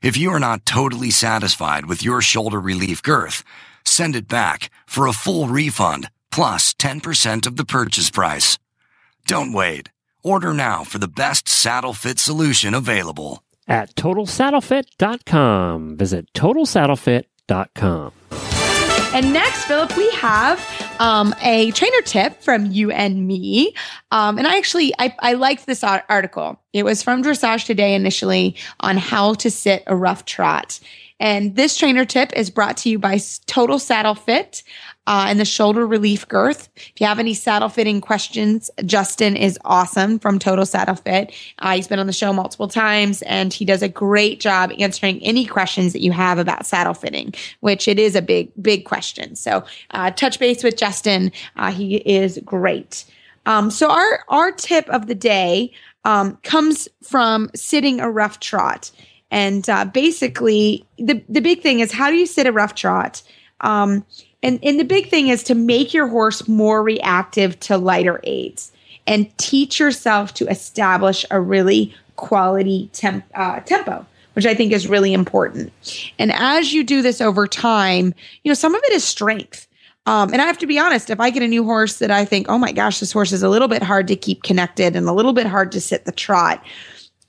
If 0.00 0.16
you 0.16 0.30
are 0.30 0.38
not 0.38 0.64
totally 0.64 1.10
satisfied 1.10 1.86
with 1.86 2.04
your 2.04 2.22
shoulder 2.22 2.60
relief 2.60 3.02
girth, 3.02 3.42
send 3.84 4.14
it 4.14 4.28
back 4.28 4.70
for 4.86 5.08
a 5.08 5.12
full 5.12 5.48
refund 5.48 6.08
plus 6.30 6.72
10% 6.74 7.46
of 7.46 7.56
the 7.56 7.64
purchase 7.64 8.10
price. 8.10 8.58
Don't 9.28 9.52
wait. 9.52 9.90
Order 10.22 10.54
now 10.54 10.84
for 10.84 10.98
the 10.98 11.06
best 11.06 11.50
saddle 11.50 11.92
fit 11.92 12.18
solution 12.18 12.72
available. 12.72 13.42
At 13.68 13.94
totalsaddlefit.com. 13.94 15.98
Visit 15.98 16.32
totalsaddlefit.com. 16.32 18.12
And 19.14 19.32
next, 19.34 19.64
Philip, 19.64 19.94
we 19.98 20.10
have 20.12 20.58
um, 20.98 21.34
a 21.42 21.70
trainer 21.72 22.00
tip 22.02 22.42
from 22.42 22.70
you 22.70 22.90
and 22.90 23.26
me. 23.26 23.74
Um, 24.10 24.38
and 24.38 24.46
I 24.46 24.56
actually, 24.56 24.94
I, 24.98 25.14
I 25.18 25.34
liked 25.34 25.66
this 25.66 25.84
article. 25.84 26.58
It 26.72 26.84
was 26.84 27.02
from 27.02 27.22
Dressage 27.22 27.66
Today 27.66 27.94
initially 27.94 28.56
on 28.80 28.96
how 28.96 29.34
to 29.34 29.50
sit 29.50 29.82
a 29.86 29.94
rough 29.94 30.24
trot. 30.24 30.80
And 31.20 31.56
this 31.56 31.76
trainer 31.76 32.04
tip 32.04 32.32
is 32.34 32.48
brought 32.48 32.76
to 32.78 32.88
you 32.88 32.98
by 32.98 33.20
Total 33.46 33.78
Saddle 33.78 34.14
Fit 34.14 34.62
uh, 35.08 35.24
and 35.26 35.40
the 35.40 35.44
shoulder 35.46 35.86
relief 35.86 36.28
girth. 36.28 36.68
If 36.76 37.00
you 37.00 37.06
have 37.06 37.18
any 37.18 37.32
saddle 37.32 37.70
fitting 37.70 38.02
questions, 38.02 38.70
Justin 38.84 39.38
is 39.38 39.58
awesome 39.64 40.18
from 40.18 40.38
Total 40.38 40.66
Saddle 40.66 40.96
Fit. 40.96 41.32
Uh, 41.60 41.76
he's 41.76 41.88
been 41.88 41.98
on 41.98 42.06
the 42.06 42.12
show 42.12 42.30
multiple 42.30 42.68
times 42.68 43.22
and 43.22 43.50
he 43.50 43.64
does 43.64 43.82
a 43.82 43.88
great 43.88 44.38
job 44.38 44.70
answering 44.78 45.18
any 45.22 45.46
questions 45.46 45.94
that 45.94 46.02
you 46.02 46.12
have 46.12 46.38
about 46.38 46.66
saddle 46.66 46.92
fitting, 46.92 47.32
which 47.60 47.88
it 47.88 47.98
is 47.98 48.14
a 48.14 48.20
big, 48.20 48.52
big 48.60 48.84
question. 48.84 49.34
So 49.34 49.64
uh, 49.92 50.10
touch 50.10 50.38
base 50.38 50.62
with 50.62 50.76
Justin. 50.76 51.32
Uh, 51.56 51.72
he 51.72 51.96
is 51.96 52.38
great. 52.44 53.06
Um, 53.46 53.70
so 53.70 53.90
our 53.90 54.24
our 54.28 54.52
tip 54.52 54.86
of 54.90 55.06
the 55.06 55.14
day 55.14 55.72
um, 56.04 56.36
comes 56.42 56.86
from 57.02 57.50
sitting 57.54 57.98
a 57.98 58.10
rough 58.10 58.40
trot. 58.40 58.90
And 59.30 59.66
uh, 59.70 59.86
basically, 59.86 60.84
the 60.98 61.24
the 61.30 61.40
big 61.40 61.62
thing 61.62 61.80
is 61.80 61.92
how 61.92 62.10
do 62.10 62.16
you 62.16 62.26
sit 62.26 62.46
a 62.46 62.52
rough 62.52 62.74
trot? 62.74 63.22
Um, 63.62 64.04
and 64.42 64.58
and 64.62 64.78
the 64.78 64.84
big 64.84 65.08
thing 65.08 65.28
is 65.28 65.42
to 65.44 65.54
make 65.54 65.92
your 65.92 66.08
horse 66.08 66.46
more 66.48 66.82
reactive 66.82 67.58
to 67.60 67.76
lighter 67.76 68.20
aids 68.24 68.72
and 69.06 69.36
teach 69.38 69.80
yourself 69.80 70.34
to 70.34 70.46
establish 70.48 71.24
a 71.30 71.40
really 71.40 71.94
quality 72.16 72.90
temp, 72.92 73.24
uh, 73.34 73.60
tempo 73.60 74.04
which 74.38 74.46
I 74.46 74.54
think 74.54 74.70
is 74.70 74.86
really 74.86 75.12
important. 75.12 75.72
And 76.16 76.30
as 76.32 76.72
you 76.72 76.84
do 76.84 77.02
this 77.02 77.20
over 77.20 77.48
time, 77.48 78.14
you 78.44 78.48
know, 78.48 78.54
some 78.54 78.72
of 78.72 78.80
it 78.84 78.92
is 78.92 79.02
strength. 79.02 79.66
Um, 80.06 80.32
and 80.32 80.40
I 80.40 80.46
have 80.46 80.58
to 80.58 80.66
be 80.68 80.78
honest, 80.78 81.10
if 81.10 81.18
I 81.18 81.30
get 81.30 81.42
a 81.42 81.48
new 81.48 81.64
horse 81.64 81.98
that 81.98 82.12
I 82.12 82.24
think, 82.24 82.48
oh 82.48 82.56
my 82.56 82.70
gosh, 82.70 83.00
this 83.00 83.10
horse 83.10 83.32
is 83.32 83.42
a 83.42 83.48
little 83.48 83.66
bit 83.66 83.82
hard 83.82 84.06
to 84.06 84.14
keep 84.14 84.44
connected 84.44 84.94
and 84.94 85.08
a 85.08 85.12
little 85.12 85.32
bit 85.32 85.48
hard 85.48 85.72
to 85.72 85.80
sit 85.80 86.04
the 86.04 86.12
trot, 86.12 86.64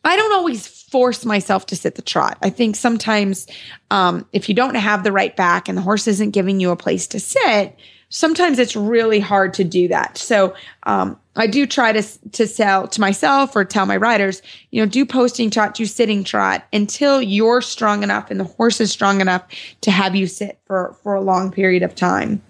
I 0.03 0.15
don't 0.15 0.33
always 0.33 0.78
force 0.91 1.25
myself 1.25 1.65
to 1.67 1.75
sit 1.75 1.95
the 1.95 2.01
trot. 2.01 2.37
I 2.41 2.49
think 2.49 2.75
sometimes 2.75 3.47
um, 3.91 4.25
if 4.33 4.49
you 4.49 4.55
don't 4.55 4.75
have 4.75 5.03
the 5.03 5.11
right 5.11 5.35
back 5.35 5.69
and 5.69 5.77
the 5.77 5.81
horse 5.81 6.07
isn't 6.07 6.31
giving 6.31 6.59
you 6.59 6.71
a 6.71 6.75
place 6.75 7.07
to 7.07 7.19
sit, 7.19 7.75
sometimes 8.09 8.59
it's 8.59 8.75
really 8.75 9.19
hard 9.19 9.53
to 9.55 9.63
do 9.63 9.87
that. 9.87 10.17
So 10.17 10.53
um, 10.83 11.17
I 11.35 11.47
do 11.47 11.65
try 11.65 11.91
to 11.91 12.03
to 12.31 12.47
sell 12.47 12.87
to 12.87 13.01
myself 13.01 13.55
or 13.55 13.63
tell 13.63 13.85
my 13.85 13.97
riders, 13.97 14.41
you 14.71 14.81
know, 14.81 14.89
do 14.89 15.05
posting 15.05 15.49
trot, 15.49 15.75
do 15.75 15.85
sitting 15.85 16.23
trot 16.23 16.65
until 16.73 17.21
you're 17.21 17.61
strong 17.61 18.03
enough 18.03 18.29
and 18.29 18.39
the 18.39 18.45
horse 18.45 18.81
is 18.81 18.91
strong 18.91 19.21
enough 19.21 19.43
to 19.81 19.91
have 19.91 20.15
you 20.15 20.27
sit 20.27 20.59
for 20.65 20.95
for 21.01 21.15
a 21.15 21.21
long 21.21 21.51
period 21.51 21.83
of 21.83 21.95
time. 21.95 22.41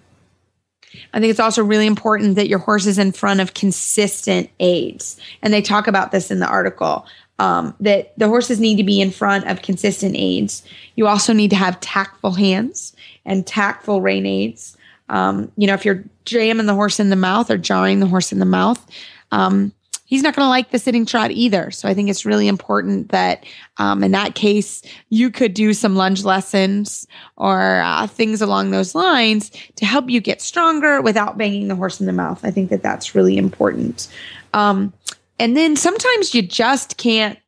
I 1.14 1.20
think 1.20 1.30
it's 1.30 1.40
also 1.40 1.64
really 1.64 1.86
important 1.86 2.36
that 2.36 2.50
your 2.50 2.60
horse 2.60 2.88
is 2.88 2.98
in 2.98 3.12
front 3.12 3.42
of 3.42 3.54
consistent 3.54 4.50
aids. 4.60 5.20
And 5.44 5.54
they 5.54 5.62
talk 5.62 5.88
about 5.88 6.12
this 6.12 6.32
in 6.32 6.40
the 6.40 6.48
article 6.48 7.06
um, 7.40 7.74
that 7.80 8.14
the 8.18 8.28
horses 8.28 8.60
need 8.60 8.76
to 8.76 8.84
be 8.84 9.02
in 9.02 9.12
front 9.12 9.48
of 9.48 9.62
consistent 9.62 10.16
aids. 10.18 10.64
You 10.96 11.08
also 11.08 11.34
need 11.34 11.50
to 11.50 11.56
have 11.56 11.80
tactful 11.80 12.32
hands 12.32 12.96
and 13.26 13.48
tactful 13.48 14.02
rein 14.02 14.26
aids. 14.26 14.78
Um, 15.08 15.52
you 15.58 15.66
know, 15.66 15.74
if 15.74 15.86
you're 15.86 16.04
jamming 16.26 16.68
the 16.68 16.76
horse 16.76 17.00
in 17.00 17.10
the 17.10 17.16
mouth 17.16 17.50
or 17.50 17.58
jarring 17.58 18.00
the 18.00 18.08
horse 18.08 18.32
in 18.32 18.40
the 18.40 18.46
mouth, 18.46 18.86
um, 19.32 19.72
he's 20.06 20.24
not 20.24 20.36
going 20.36 20.46
to 20.46 20.50
like 20.50 20.72
the 20.72 20.80
sitting 20.80 21.06
trot 21.06 21.32
either. 21.32 21.72
So 21.72 21.88
I 21.88 21.94
think 21.94 22.10
it's 22.10 22.26
really 22.26 22.48
important 22.48 23.10
that 23.10 23.46
um, 23.78 24.04
in 24.04 24.12
that 24.12 24.36
case, 24.36 24.82
you 25.10 25.32
could 25.32 25.54
do 25.54 25.74
some 25.74 25.96
lunge 25.96 26.24
lessons 26.24 27.08
or 27.38 27.82
uh, 27.82 28.08
things 28.08 28.42
along 28.42 28.72
those 28.72 28.96
lines 28.96 29.52
to 29.76 29.86
help 29.86 30.10
you 30.10 30.20
get 30.20 30.42
stronger 30.42 31.02
without 31.02 31.38
banging 31.38 31.70
the 31.70 31.76
horse 31.76 32.00
in 32.00 32.06
the 32.06 32.12
mouth. 32.12 32.44
I 32.44 32.52
think 32.52 32.70
that 32.72 32.82
that's 32.82 33.16
really 33.16 33.38
important. 33.38 34.08
Um, 34.54 34.94
and 35.40 35.56
then 35.56 35.76
sometimes 35.76 36.36
you 36.36 36.42
just 36.42 36.98
can't 36.98 37.40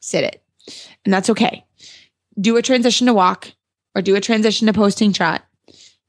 sit 0.00 0.24
it, 0.24 0.42
and 1.04 1.14
that's 1.14 1.30
okay. 1.30 1.64
Do 2.38 2.56
a 2.56 2.62
transition 2.62 3.06
to 3.06 3.14
walk 3.14 3.52
or 3.94 4.02
do 4.02 4.14
a 4.14 4.20
transition 4.20 4.66
to 4.66 4.72
posting 4.72 5.12
trot. 5.12 5.44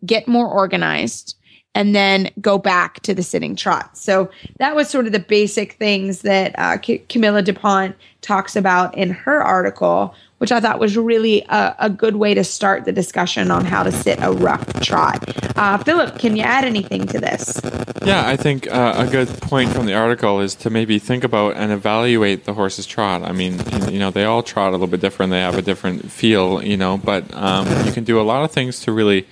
Get 0.05 0.27
more 0.27 0.47
organized 0.47 1.35
and 1.73 1.95
then 1.95 2.31
go 2.41 2.57
back 2.57 3.01
to 3.01 3.13
the 3.13 3.21
sitting 3.21 3.55
trot. 3.55 3.95
So 3.95 4.29
that 4.57 4.75
was 4.75 4.89
sort 4.89 5.05
of 5.05 5.11
the 5.11 5.19
basic 5.19 5.73
things 5.73 6.23
that 6.23 6.57
uh, 6.57 6.81
C- 6.81 6.97
Camilla 7.07 7.43
DuPont 7.43 7.95
talks 8.21 8.55
about 8.55 8.97
in 8.97 9.11
her 9.11 9.43
article, 9.43 10.15
which 10.37 10.51
I 10.51 10.59
thought 10.59 10.79
was 10.79 10.97
really 10.97 11.41
a, 11.49 11.75
a, 11.79 11.89
good 11.89 12.15
way 12.15 12.33
to 12.35 12.43
start 12.43 12.85
the 12.85 12.91
discussion 12.91 13.49
on 13.49 13.65
how 13.65 13.83
to 13.83 13.91
sit 13.91 14.19
a 14.21 14.31
rough 14.31 14.81
trot. 14.81 15.23
Uh, 15.57 15.77
Philip, 15.79 16.19
can 16.19 16.35
you 16.35 16.43
add 16.43 16.63
anything 16.63 17.07
to 17.07 17.19
this? 17.19 17.59
Yeah, 18.05 18.27
I 18.27 18.37
think 18.37 18.71
uh, 18.71 18.93
a 18.97 19.09
good 19.09 19.27
point 19.41 19.71
from 19.71 19.87
the 19.87 19.95
article 19.95 20.39
is 20.39 20.53
to 20.55 20.69
maybe 20.69 20.99
think 20.99 21.23
about 21.23 21.55
and 21.55 21.71
evaluate 21.71 22.45
the 22.45 22.53
horse's 22.53 22.85
trot. 22.85 23.23
I 23.23 23.31
mean, 23.31 23.59
you 23.91 23.99
know, 23.99 24.11
they 24.11 24.25
all 24.25 24.43
trot 24.43 24.69
a 24.69 24.71
little 24.71 24.87
bit 24.87 25.01
different. 25.01 25.31
They 25.31 25.41
have 25.41 25.57
a 25.57 25.61
different 25.63 26.11
feel, 26.11 26.63
you 26.63 26.77
know, 26.77 26.97
but 26.97 27.33
um, 27.33 27.67
you 27.85 27.91
can 27.91 28.03
do 28.03 28.21
a 28.21 28.23
lot 28.23 28.43
of 28.43 28.51
things 28.51 28.79
to 28.81 28.91
really 28.91 29.25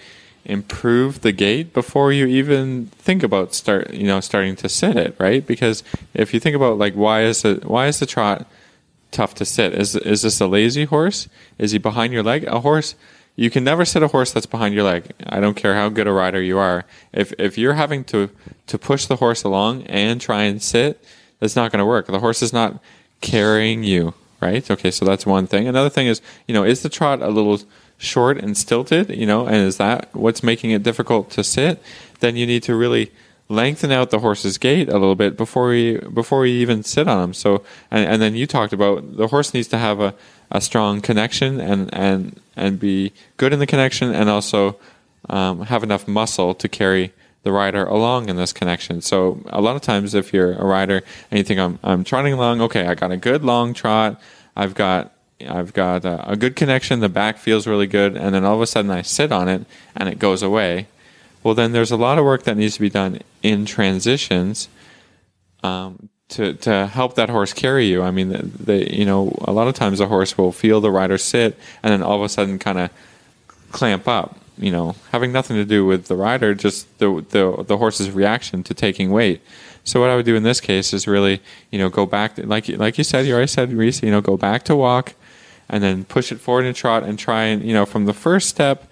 improve 0.45 1.21
the 1.21 1.31
gait 1.31 1.73
before 1.73 2.11
you 2.11 2.27
even 2.27 2.85
think 2.97 3.23
about 3.23 3.55
start 3.55 3.91
you 3.91 4.05
know 4.05 4.19
starting 4.19 4.55
to 4.55 4.69
sit 4.69 4.95
it 4.95 5.15
right 5.17 5.47
because 5.47 5.83
if 6.13 6.35
you 6.35 6.39
think 6.39 6.55
about 6.55 6.77
like 6.77 6.93
why 6.93 7.23
is 7.23 7.43
it 7.43 7.65
why 7.65 7.87
is 7.87 7.97
the 7.97 8.05
trot 8.05 8.45
tough 9.15 9.33
to 9.35 9.45
sit. 9.45 9.73
Is 9.73 9.95
is 9.95 10.21
this 10.21 10.39
a 10.41 10.47
lazy 10.47 10.85
horse? 10.85 11.27
Is 11.57 11.71
he 11.71 11.77
behind 11.77 12.13
your 12.13 12.23
leg? 12.23 12.43
A 12.45 12.59
horse 12.59 12.95
you 13.37 13.49
can 13.49 13.65
never 13.65 13.83
sit 13.83 14.01
a 14.01 14.07
horse 14.07 14.31
that's 14.31 14.45
behind 14.45 14.73
your 14.73 14.83
leg. 14.83 15.11
I 15.25 15.41
don't 15.41 15.55
care 15.55 15.75
how 15.75 15.89
good 15.89 16.07
a 16.07 16.13
rider 16.13 16.41
you 16.41 16.57
are. 16.57 16.85
If 17.11 17.33
if 17.39 17.57
you're 17.57 17.73
having 17.73 18.03
to 18.05 18.29
to 18.67 18.77
push 18.77 19.05
the 19.05 19.17
horse 19.17 19.43
along 19.43 19.83
and 19.83 20.21
try 20.21 20.43
and 20.43 20.61
sit 20.61 21.03
that's 21.39 21.55
not 21.55 21.71
going 21.71 21.79
to 21.79 21.85
work. 21.85 22.07
The 22.07 22.19
horse 22.19 22.41
is 22.41 22.53
not 22.53 22.81
carrying 23.21 23.83
you 23.83 24.13
right? 24.41 24.69
Okay 24.69 24.91
so 24.91 25.05
that's 25.05 25.25
one 25.25 25.47
thing. 25.47 25.67
Another 25.67 25.89
thing 25.89 26.07
is 26.07 26.21
you 26.47 26.53
know 26.53 26.63
is 26.63 26.81
the 26.81 26.89
trot 26.89 27.21
a 27.21 27.29
little 27.29 27.59
short 27.97 28.37
and 28.37 28.57
stilted, 28.57 29.09
you 29.09 29.25
know, 29.25 29.45
and 29.45 29.55
is 29.55 29.77
that 29.77 30.13
what's 30.13 30.43
making 30.43 30.71
it 30.71 30.83
difficult 30.83 31.29
to 31.31 31.43
sit, 31.43 31.81
then 32.19 32.35
you 32.35 32.45
need 32.45 32.63
to 32.63 32.75
really 32.75 33.11
lengthen 33.47 33.91
out 33.91 34.09
the 34.09 34.19
horse's 34.19 34.57
gait 34.57 34.89
a 34.89 34.93
little 34.93 35.15
bit 35.15 35.37
before 35.37 35.69
we 35.69 35.97
before 35.97 36.45
you 36.45 36.55
even 36.59 36.83
sit 36.83 37.07
on 37.07 37.23
him. 37.23 37.33
So, 37.33 37.63
and, 37.91 38.07
and 38.07 38.21
then 38.21 38.35
you 38.35 38.47
talked 38.47 38.73
about 38.73 39.17
the 39.17 39.27
horse 39.27 39.53
needs 39.53 39.67
to 39.69 39.77
have 39.77 39.99
a, 39.99 40.15
a 40.51 40.61
strong 40.61 41.01
connection 41.01 41.59
and 41.59 41.93
and 41.93 42.39
and 42.55 42.79
be 42.79 43.13
good 43.37 43.53
in 43.53 43.59
the 43.59 43.67
connection, 43.67 44.13
and 44.13 44.29
also 44.29 44.77
um, 45.29 45.61
have 45.63 45.83
enough 45.83 46.07
muscle 46.07 46.53
to 46.55 46.67
carry 46.67 47.13
the 47.43 47.51
rider 47.51 47.85
along 47.85 48.27
in 48.27 48.37
this 48.37 48.51
connection. 48.51 49.01
So 49.01 49.43
a 49.47 49.61
lot 49.61 49.75
of 49.75 49.81
times, 49.81 50.15
if 50.15 50.33
you're 50.33 50.53
a 50.53 50.65
rider 50.65 51.03
and 51.29 51.37
you 51.37 51.43
think 51.43 51.59
I'm 51.59 51.79
I'm 51.83 52.03
trotting 52.03 52.33
along, 52.33 52.61
okay, 52.61 52.87
I 52.87 52.95
got 52.95 53.11
a 53.11 53.17
good 53.17 53.43
long 53.43 53.73
trot, 53.73 54.19
I've 54.55 54.73
got 54.73 55.11
I've 55.47 55.73
got 55.73 56.05
a, 56.05 56.31
a, 56.31 56.35
good 56.35 56.55
connection. 56.55 57.01
The 57.01 57.09
back 57.09 57.37
feels 57.37 57.67
really 57.67 57.87
good, 57.87 58.15
and 58.15 58.33
then 58.33 58.45
all 58.45 58.55
of 58.55 58.61
a 58.61 58.67
sudden 58.67 58.89
I 58.89 59.01
sit 59.01 59.31
on 59.31 59.49
it 59.49 59.65
and 59.95 60.09
it 60.09 60.17
goes 60.17 60.41
away. 60.41 60.87
Well, 61.45 61.53
then 61.53 61.73
there's 61.73 61.91
a 61.91 61.95
lot 61.95 62.17
of 62.17 62.25
work 62.25 62.41
that 62.45 62.57
needs 62.57 62.73
to 62.73 62.81
be 62.81 62.89
done 62.89 63.19
in 63.43 63.67
transitions 63.67 64.67
um, 65.61 66.09
to 66.29 66.55
to 66.55 66.87
help 66.87 67.13
that 67.15 67.29
horse 67.29 67.53
carry 67.53 67.85
you. 67.85 68.01
I 68.01 68.09
mean, 68.09 68.51
you 68.65 69.05
know 69.05 69.31
a 69.41 69.51
lot 69.51 69.67
of 69.67 69.75
times 69.75 69.99
a 69.99 70.07
horse 70.07 70.39
will 70.39 70.51
feel 70.51 70.81
the 70.81 70.89
rider 70.89 71.19
sit 71.19 71.55
and 71.83 71.93
then 71.93 72.01
all 72.01 72.17
of 72.17 72.23
a 72.23 72.29
sudden 72.29 72.57
kind 72.57 72.79
of 72.79 72.89
clamp 73.71 74.07
up. 74.07 74.39
You 74.57 74.71
know, 74.71 74.95
having 75.11 75.31
nothing 75.31 75.55
to 75.57 75.65
do 75.65 75.85
with 75.85 76.07
the 76.07 76.15
rider, 76.15 76.55
just 76.55 76.97
the 76.97 77.23
the 77.29 77.63
the 77.63 77.77
horse's 77.77 78.09
reaction 78.09 78.63
to 78.63 78.73
taking 78.73 79.11
weight. 79.11 79.41
So 79.83 80.01
what 80.01 80.09
I 80.09 80.15
would 80.15 80.25
do 80.25 80.35
in 80.35 80.41
this 80.41 80.59
case 80.59 80.93
is 80.93 81.07
really, 81.07 81.43
you 81.69 81.77
know, 81.77 81.89
go 81.89 82.07
back 82.07 82.37
to, 82.37 82.47
like 82.47 82.67
like 82.69 82.97
you 82.97 83.03
said, 83.03 83.27
you 83.27 83.33
already 83.33 83.49
said, 83.49 83.71
Reese, 83.71 84.01
you 84.01 84.09
know, 84.09 84.21
go 84.21 84.35
back 84.35 84.63
to 84.63 84.75
walk 84.75 85.13
and 85.69 85.83
then 85.83 86.05
push 86.05 86.31
it 86.31 86.39
forward 86.39 86.65
in 86.65 86.73
trot 86.73 87.03
and 87.03 87.19
try 87.19 87.43
and 87.43 87.63
you 87.63 87.73
know 87.73 87.85
from 87.85 88.05
the 88.05 88.13
first 88.13 88.49
step 88.49 88.87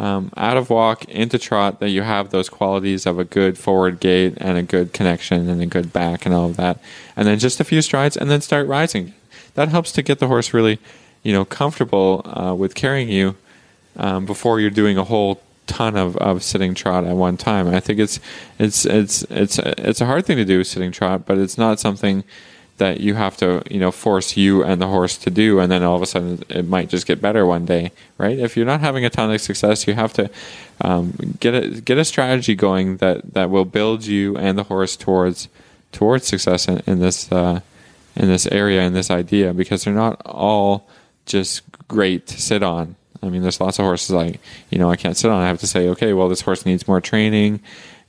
um, 0.00 0.32
out 0.34 0.56
of 0.56 0.70
walk 0.70 1.04
into 1.10 1.38
trot 1.38 1.78
that 1.80 1.90
you 1.90 2.00
have 2.00 2.30
those 2.30 2.48
qualities 2.48 3.04
of 3.04 3.18
a 3.18 3.24
good 3.24 3.58
forward 3.58 4.00
gait 4.00 4.32
and 4.38 4.56
a 4.56 4.62
good 4.62 4.94
connection 4.94 5.46
and 5.46 5.60
a 5.60 5.66
good 5.66 5.92
back 5.92 6.24
and 6.24 6.34
all 6.34 6.46
of 6.46 6.56
that. 6.56 6.78
And 7.16 7.28
then 7.28 7.38
just 7.38 7.60
a 7.60 7.64
few 7.64 7.82
strides 7.82 8.16
and 8.16 8.30
then 8.30 8.40
start 8.40 8.66
rising. 8.66 9.12
That 9.54 9.68
helps 9.68 9.92
to 9.92 10.02
get 10.02 10.18
the 10.18 10.28
horse 10.28 10.54
really 10.54 10.78
you 11.22 11.34
know 11.34 11.44
comfortable 11.44 12.22
uh, 12.24 12.54
with 12.54 12.74
carrying 12.74 13.10
you 13.10 13.36
um, 13.96 14.24
before 14.24 14.58
you're 14.58 14.70
doing 14.70 14.96
a 14.96 15.04
whole 15.04 15.42
ton 15.66 15.96
of, 15.96 16.16
of 16.16 16.42
sitting 16.42 16.74
trot 16.74 17.04
at 17.04 17.14
one 17.14 17.36
time. 17.36 17.68
I 17.68 17.78
think 17.78 17.98
it's 17.98 18.20
it's 18.58 18.86
it's 18.86 19.22
it's 19.24 19.58
it's 19.58 20.00
a 20.00 20.06
hard 20.06 20.24
thing 20.24 20.38
to 20.38 20.46
do 20.46 20.64
sitting 20.64 20.92
trot 20.92 21.26
but 21.26 21.36
it's 21.36 21.58
not 21.58 21.78
something 21.78 22.24
that 22.80 22.98
you 22.98 23.14
have 23.14 23.36
to 23.36 23.62
you 23.70 23.78
know 23.78 23.92
force 23.92 24.36
you 24.36 24.64
and 24.64 24.80
the 24.80 24.86
horse 24.86 25.16
to 25.18 25.30
do 25.30 25.60
and 25.60 25.70
then 25.70 25.82
all 25.82 25.94
of 25.94 26.02
a 26.02 26.06
sudden 26.06 26.42
it 26.48 26.66
might 26.66 26.88
just 26.88 27.06
get 27.06 27.20
better 27.20 27.44
one 27.44 27.66
day 27.66 27.92
right 28.16 28.38
if 28.38 28.56
you're 28.56 28.66
not 28.66 28.80
having 28.80 29.04
a 29.04 29.10
ton 29.10 29.30
of 29.30 29.40
success 29.40 29.86
you 29.86 29.92
have 29.92 30.12
to 30.12 30.28
um, 30.80 31.12
get 31.38 31.54
a 31.54 31.80
get 31.82 31.98
a 31.98 32.04
strategy 32.04 32.54
going 32.54 32.96
that 32.96 33.34
that 33.34 33.50
will 33.50 33.66
build 33.66 34.06
you 34.06 34.34
and 34.36 34.58
the 34.58 34.64
horse 34.64 34.96
towards 34.96 35.48
towards 35.92 36.26
success 36.26 36.68
in, 36.68 36.82
in 36.86 37.00
this 37.00 37.30
uh, 37.30 37.60
in 38.16 38.28
this 38.28 38.46
area 38.46 38.82
in 38.82 38.94
this 38.94 39.10
idea 39.10 39.52
because 39.52 39.84
they're 39.84 39.94
not 39.94 40.20
all 40.24 40.88
just 41.26 41.62
great 41.86 42.26
to 42.26 42.40
sit 42.40 42.62
on 42.62 42.96
I 43.22 43.28
mean, 43.28 43.42
there's 43.42 43.60
lots 43.60 43.78
of 43.78 43.84
horses 43.84 44.10
like, 44.10 44.40
you 44.70 44.78
know, 44.78 44.90
I 44.90 44.96
can't 44.96 45.14
sit 45.14 45.30
on. 45.30 45.42
I 45.42 45.48
have 45.48 45.60
to 45.60 45.66
say, 45.66 45.88
okay, 45.90 46.14
well, 46.14 46.30
this 46.30 46.40
horse 46.40 46.64
needs 46.64 46.88
more 46.88 47.02
training, 47.02 47.60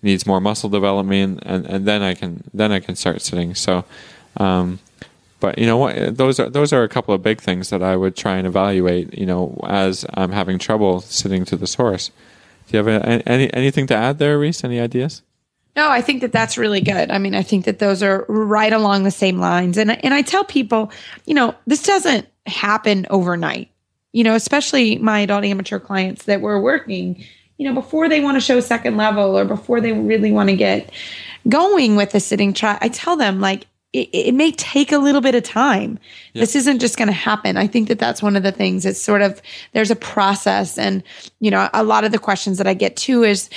needs 0.01 0.25
more 0.25 0.39
muscle 0.39 0.69
development, 0.69 1.41
and, 1.45 1.65
and 1.65 1.85
then 1.85 2.01
I 2.01 2.13
can 2.13 2.43
then 2.53 2.71
I 2.71 2.79
can 2.79 2.95
start 2.95 3.21
sitting. 3.21 3.53
So, 3.55 3.83
um, 4.37 4.79
but 5.39 5.57
you 5.57 5.65
know 5.65 5.77
what? 5.77 6.17
Those 6.17 6.39
are 6.39 6.49
those 6.49 6.71
are 6.71 6.83
a 6.83 6.89
couple 6.89 7.13
of 7.13 7.23
big 7.23 7.41
things 7.41 7.69
that 7.71 7.81
I 7.81 7.95
would 7.95 8.15
try 8.15 8.37
and 8.37 8.47
evaluate. 8.47 9.17
You 9.17 9.25
know, 9.25 9.59
as 9.67 10.05
I'm 10.13 10.31
having 10.31 10.59
trouble 10.59 11.01
sitting 11.01 11.43
to 11.45 11.57
the 11.57 11.67
source. 11.67 12.11
Do 12.67 12.77
you 12.77 12.85
have 12.85 12.87
a, 12.87 13.27
any 13.27 13.53
anything 13.53 13.87
to 13.87 13.95
add 13.95 14.19
there, 14.19 14.39
Reese? 14.39 14.63
Any 14.63 14.79
ideas? 14.79 15.23
No, 15.75 15.89
I 15.89 16.01
think 16.01 16.21
that 16.21 16.31
that's 16.31 16.57
really 16.57 16.81
good. 16.81 17.11
I 17.11 17.17
mean, 17.17 17.33
I 17.33 17.43
think 17.43 17.65
that 17.65 17.79
those 17.79 18.03
are 18.03 18.25
right 18.27 18.71
along 18.71 19.03
the 19.03 19.11
same 19.11 19.39
lines. 19.39 19.77
And 19.77 19.91
and 20.03 20.13
I 20.13 20.21
tell 20.21 20.43
people, 20.43 20.91
you 21.25 21.33
know, 21.33 21.55
this 21.65 21.83
doesn't 21.83 22.27
happen 22.45 23.07
overnight. 23.09 23.69
You 24.13 24.23
know, 24.23 24.35
especially 24.35 24.97
my 24.97 25.19
adult 25.19 25.45
amateur 25.45 25.79
clients 25.79 26.23
that 26.25 26.41
we're 26.41 26.59
working, 26.59 27.23
you 27.57 27.67
know, 27.67 27.73
before 27.73 28.09
they 28.09 28.19
want 28.19 28.35
to 28.35 28.41
show 28.41 28.59
second 28.59 28.97
level 28.97 29.37
or 29.37 29.45
before 29.45 29.79
they 29.79 29.93
really 29.93 30.31
want 30.31 30.49
to 30.49 30.55
get 30.55 30.91
going 31.47 31.95
with 31.95 32.11
the 32.11 32.19
sitting 32.19 32.53
trot, 32.53 32.79
I 32.81 32.89
tell 32.89 33.15
them 33.15 33.39
like 33.39 33.67
it, 33.93 34.09
it, 34.13 34.33
may 34.33 34.51
take 34.51 34.91
a 34.91 34.97
little 34.97 35.21
bit 35.21 35.35
of 35.35 35.43
time. 35.43 35.99
Yep. 36.33 36.41
This 36.41 36.55
isn't 36.55 36.79
just 36.79 36.97
going 36.97 37.07
to 37.09 37.13
happen. 37.13 37.57
I 37.57 37.67
think 37.67 37.89
that 37.89 37.99
that's 37.99 38.23
one 38.23 38.35
of 38.35 38.43
the 38.43 38.51
things. 38.51 38.85
It's 38.85 39.01
sort 39.01 39.21
of 39.21 39.41
there's 39.73 39.91
a 39.91 39.95
process, 39.95 40.77
and 40.77 41.03
you 41.39 41.51
know, 41.51 41.69
a 41.73 41.83
lot 41.83 42.03
of 42.03 42.11
the 42.11 42.19
questions 42.19 42.57
that 42.57 42.67
I 42.67 42.73
get 42.73 42.95
too 42.95 43.23
is, 43.23 43.49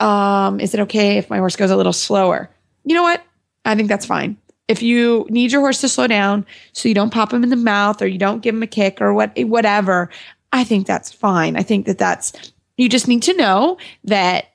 um, 0.00 0.58
is 0.60 0.72
it 0.74 0.80
okay 0.80 1.18
if 1.18 1.28
my 1.28 1.38
horse 1.38 1.56
goes 1.56 1.70
a 1.70 1.76
little 1.76 1.92
slower? 1.92 2.48
You 2.84 2.94
know 2.94 3.02
what? 3.02 3.22
I 3.64 3.74
think 3.74 3.88
that's 3.88 4.06
fine. 4.06 4.36
If 4.68 4.82
you 4.82 5.26
need 5.28 5.52
your 5.52 5.60
horse 5.60 5.82
to 5.82 5.88
slow 5.88 6.06
down 6.06 6.46
so 6.72 6.88
you 6.88 6.94
don't 6.94 7.12
pop 7.12 7.32
him 7.32 7.42
in 7.42 7.50
the 7.50 7.56
mouth 7.56 8.00
or 8.00 8.06
you 8.06 8.18
don't 8.18 8.40
give 8.40 8.54
him 8.54 8.62
a 8.62 8.66
kick 8.66 9.02
or 9.02 9.12
what, 9.12 9.38
whatever, 9.38 10.08
I 10.52 10.64
think 10.64 10.86
that's 10.86 11.12
fine. 11.12 11.56
I 11.56 11.62
think 11.62 11.84
that 11.86 11.98
that's 11.98 12.32
you 12.76 12.88
just 12.88 13.06
need 13.06 13.22
to 13.24 13.36
know 13.36 13.76
that 14.04 14.46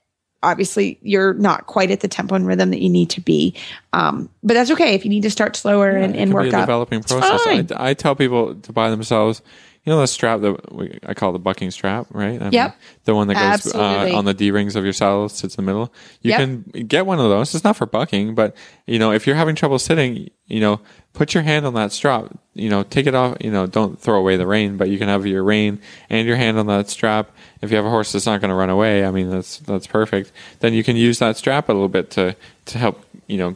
obviously 0.42 0.98
you're 1.02 1.34
not 1.34 1.68
quite 1.68 1.92
at 1.92 2.00
the 2.00 2.08
tempo 2.08 2.36
and 2.36 2.48
rhythm 2.48 2.70
that 2.72 2.82
you 2.82 2.90
need 2.90 3.10
to 3.12 3.22
be. 3.22 3.56
Um, 3.94 4.30
but 4.44 4.54
that's 4.54 4.72
okay 4.72 4.94
if 4.96 5.04
you 5.04 5.10
need 5.10 5.24
to 5.24 5.30
start 5.32 5.56
slower 5.56 5.90
and, 5.90 6.16
and 6.16 6.34
work 6.34 6.54
up. 6.54 6.62
developing 6.62 7.04
process. 7.04 7.42
I, 7.46 7.90
I 7.90 7.94
tell 7.94 8.16
people 8.16 8.56
to 8.56 8.72
buy 8.72 8.90
themselves, 8.90 9.42
you 9.84 9.94
know, 9.94 10.00
the 10.02 10.08
strap 10.08 10.42
that 10.42 10.74
we, 10.74 11.00
I 11.06 11.14
call 11.14 11.32
the 11.32 11.40
bucking 11.40 11.72
strap, 11.72 12.08
right? 12.12 12.42
I 12.42 12.50
Yep. 12.50 12.76
the 13.06 13.16
one 13.16 13.28
that 13.28 13.36
goes 13.64 13.74
uh, 13.74 14.12
on 14.14 14.26
the 14.26 14.34
D 14.34 14.52
rings 14.52 14.76
of 14.76 14.84
your 14.84 14.94
saddle, 14.94 15.30
sits 15.30 15.56
in 15.58 15.66
the 15.66 15.72
middle. 15.72 15.94
You 16.22 16.30
Yep. 16.32 16.40
can 16.40 16.86
get 16.86 17.06
one 17.06 17.20
of 17.20 17.30
those. 17.30 17.56
It's 17.56 17.64
not 17.64 17.76
for 17.78 17.86
bucking, 17.86 18.36
but 18.36 18.56
you 18.86 19.00
know, 19.00 19.12
if 19.12 19.26
you're 19.26 19.38
having 19.38 19.56
trouble 19.56 19.80
sitting, 19.80 20.30
you 20.48 20.60
know, 20.60 20.82
put 21.14 21.34
your 21.34 21.44
hand 21.44 21.66
on 21.66 21.74
that 21.76 21.92
strap. 21.92 22.38
You 22.54 22.70
know, 22.70 22.84
take 22.84 23.08
it 23.08 23.16
off. 23.16 23.38
You 23.40 23.52
know, 23.52 23.68
don't 23.68 23.98
throw 24.00 24.16
away 24.20 24.36
the 24.36 24.46
rein, 24.46 24.76
but 24.78 24.90
you 24.90 24.98
can 24.98 25.08
have 25.08 25.26
your 25.26 25.44
rein 25.44 25.80
and 26.10 26.28
your 26.28 26.36
hand 26.36 26.60
on 26.60 26.68
that 26.68 26.90
strap. 26.90 27.32
If 27.62 27.72
you 27.72 27.78
have 27.78 27.86
a 27.86 27.90
horse 27.90 28.12
that's 28.12 28.26
not 28.26 28.40
going 28.42 28.50
to 28.50 28.56
run 28.56 28.70
away, 28.70 29.06
I 29.06 29.12
mean, 29.12 29.30
that's 29.30 29.58
that's 29.60 29.88
perfect. 29.88 30.32
Then 30.60 30.74
you 30.74 30.84
can 30.84 30.96
use 30.96 31.20
that 31.20 31.38
strap 31.38 31.70
a 31.70 31.74
little 31.74 31.90
bit 31.90 32.10
to 32.12 32.36
to 32.66 32.78
help. 32.78 33.06
You 33.28 33.38
know 33.38 33.56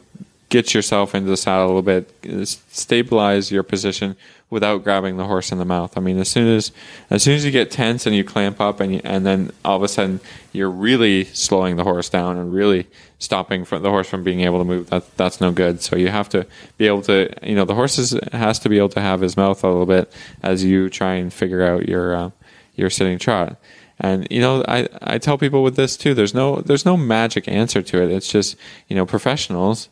get 0.54 0.72
yourself 0.76 1.16
into 1.16 1.28
the 1.28 1.36
saddle 1.36 1.66
a 1.66 1.74
little 1.74 1.82
bit, 1.82 2.47
stabilize 2.70 3.51
your 3.51 3.64
position 3.64 4.16
without 4.51 4.84
grabbing 4.84 5.18
the 5.18 5.26
horse 5.26 5.51
in 5.51 5.58
the 5.58 5.66
mouth. 5.66 5.97
I 5.97 5.99
mean, 5.99 6.20
as 6.20 6.30
soon 6.30 6.47
as 6.47 6.72
as 7.10 7.24
soon 7.24 7.34
as 7.34 7.43
you 7.43 7.49
get 7.49 7.72
tense 7.72 8.06
and 8.06 8.16
you 8.16 8.24
clamp 8.24 8.62
up, 8.62 8.80
and 8.80 8.93
you, 8.93 9.01
and 9.04 9.26
then 9.26 9.49
all 9.66 9.78
of 9.78 9.82
a 9.82 9.88
sudden 9.88 10.20
you're 10.51 10.70
really 10.70 11.26
slowing 11.26 11.76
the 11.76 11.84
horse 11.84 12.08
down 12.08 12.38
and 12.38 12.54
really 12.54 12.86
stopping 13.18 13.64
the 13.64 13.89
horse 13.89 14.08
from 14.08 14.24
being 14.24 14.41
able 14.41 14.60
to 14.60 14.64
move. 14.64 14.91
That 14.91 15.18
that's 15.18 15.41
no 15.41 15.51
good. 15.51 15.82
So 15.82 15.95
you 15.95 16.10
have 16.10 16.30
to 16.30 16.45
be 16.78 16.86
able 16.86 17.01
to, 17.01 17.34
you 17.41 17.56
know, 17.56 17.66
the 17.66 17.74
horse 17.74 17.97
is, 17.97 18.12
has 18.32 18.60
to 18.60 18.70
be 18.70 18.78
able 18.78 18.89
to 18.89 19.01
have 19.01 19.22
his 19.22 19.36
mouth 19.36 19.64
a 19.64 19.68
little 19.68 19.88
bit 19.88 20.14
as 20.43 20.64
you 20.64 20.88
try 20.88 21.16
and 21.16 21.34
figure 21.34 21.64
out 21.64 21.89
your 21.89 22.16
uh, 22.16 22.30
your 22.76 22.91
sitting 22.91 23.18
trot. 23.18 23.58
And 23.99 24.27
you 24.31 24.41
know, 24.41 24.63
I, 24.67 24.87
I 25.01 25.17
tell 25.17 25.37
people 25.37 25.63
with 25.63 25.75
this 25.75 25.95
too. 25.97 26.13
There's 26.13 26.33
no 26.33 26.57
there's 26.61 26.85
no 26.85 26.97
magic 26.97 27.47
answer 27.47 27.81
to 27.81 28.01
it. 28.03 28.11
It's 28.11 28.27
just 28.27 28.55
you 28.87 28.95
know 28.95 29.05
professionals 29.05 29.89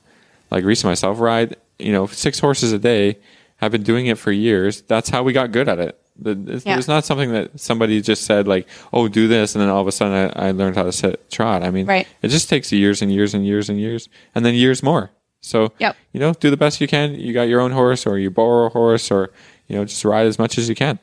like 0.49 0.63
Reese 0.65 0.83
and 0.83 0.89
myself 0.91 1.19
ride 1.19 1.55
you 1.79 1.91
know 1.91 2.07
six 2.07 2.39
horses 2.39 2.71
a 2.71 2.79
day. 2.79 3.17
Have 3.57 3.71
been 3.71 3.83
doing 3.83 4.07
it 4.07 4.17
for 4.17 4.31
years. 4.31 4.81
That's 4.81 5.09
how 5.09 5.21
we 5.21 5.33
got 5.33 5.51
good 5.51 5.69
at 5.69 5.77
it. 5.79 5.95
It's, 6.25 6.65
Yeah. 6.65 6.77
it's 6.79 6.87
not 6.87 7.05
something 7.05 7.31
that 7.31 7.59
somebody 7.59 8.01
just 8.01 8.23
said 8.23 8.47
like, 8.47 8.67
"Oh, 8.91 9.07
do 9.07 9.27
this," 9.27 9.53
and 9.53 9.61
then 9.61 9.69
all 9.69 9.81
of 9.81 9.87
a 9.87 9.91
sudden 9.91 10.31
I, 10.35 10.47
I 10.47 10.51
learned 10.51 10.75
how 10.77 10.83
to 10.83 10.91
sit 10.91 11.29
trot. 11.29 11.61
I 11.63 11.69
mean, 11.69 11.85
Right. 11.85 12.07
it 12.23 12.29
just 12.29 12.49
takes 12.49 12.71
years 12.71 13.03
and 13.03 13.11
years 13.13 13.35
and 13.35 13.45
years 13.45 13.69
and 13.69 13.79
years, 13.79 14.09
and 14.33 14.43
then 14.43 14.55
years 14.55 14.81
more. 14.81 15.11
So, 15.41 15.73
Yep. 15.79 15.95
you 16.11 16.19
know, 16.19 16.33
do 16.33 16.49
the 16.49 16.57
best 16.57 16.81
you 16.81 16.87
can. 16.87 17.13
You 17.15 17.33
got 17.33 17.43
your 17.47 17.61
own 17.61 17.71
horse, 17.71 18.05
or 18.07 18.17
you 18.17 18.29
borrow 18.31 18.65
a 18.65 18.69
horse, 18.69 19.11
or 19.11 19.29
you 19.67 19.75
know, 19.75 19.85
just 19.85 20.03
ride 20.03 20.25
as 20.25 20.37
much 20.39 20.57
as 20.57 20.67
you 20.67 20.73
can, 20.75 20.97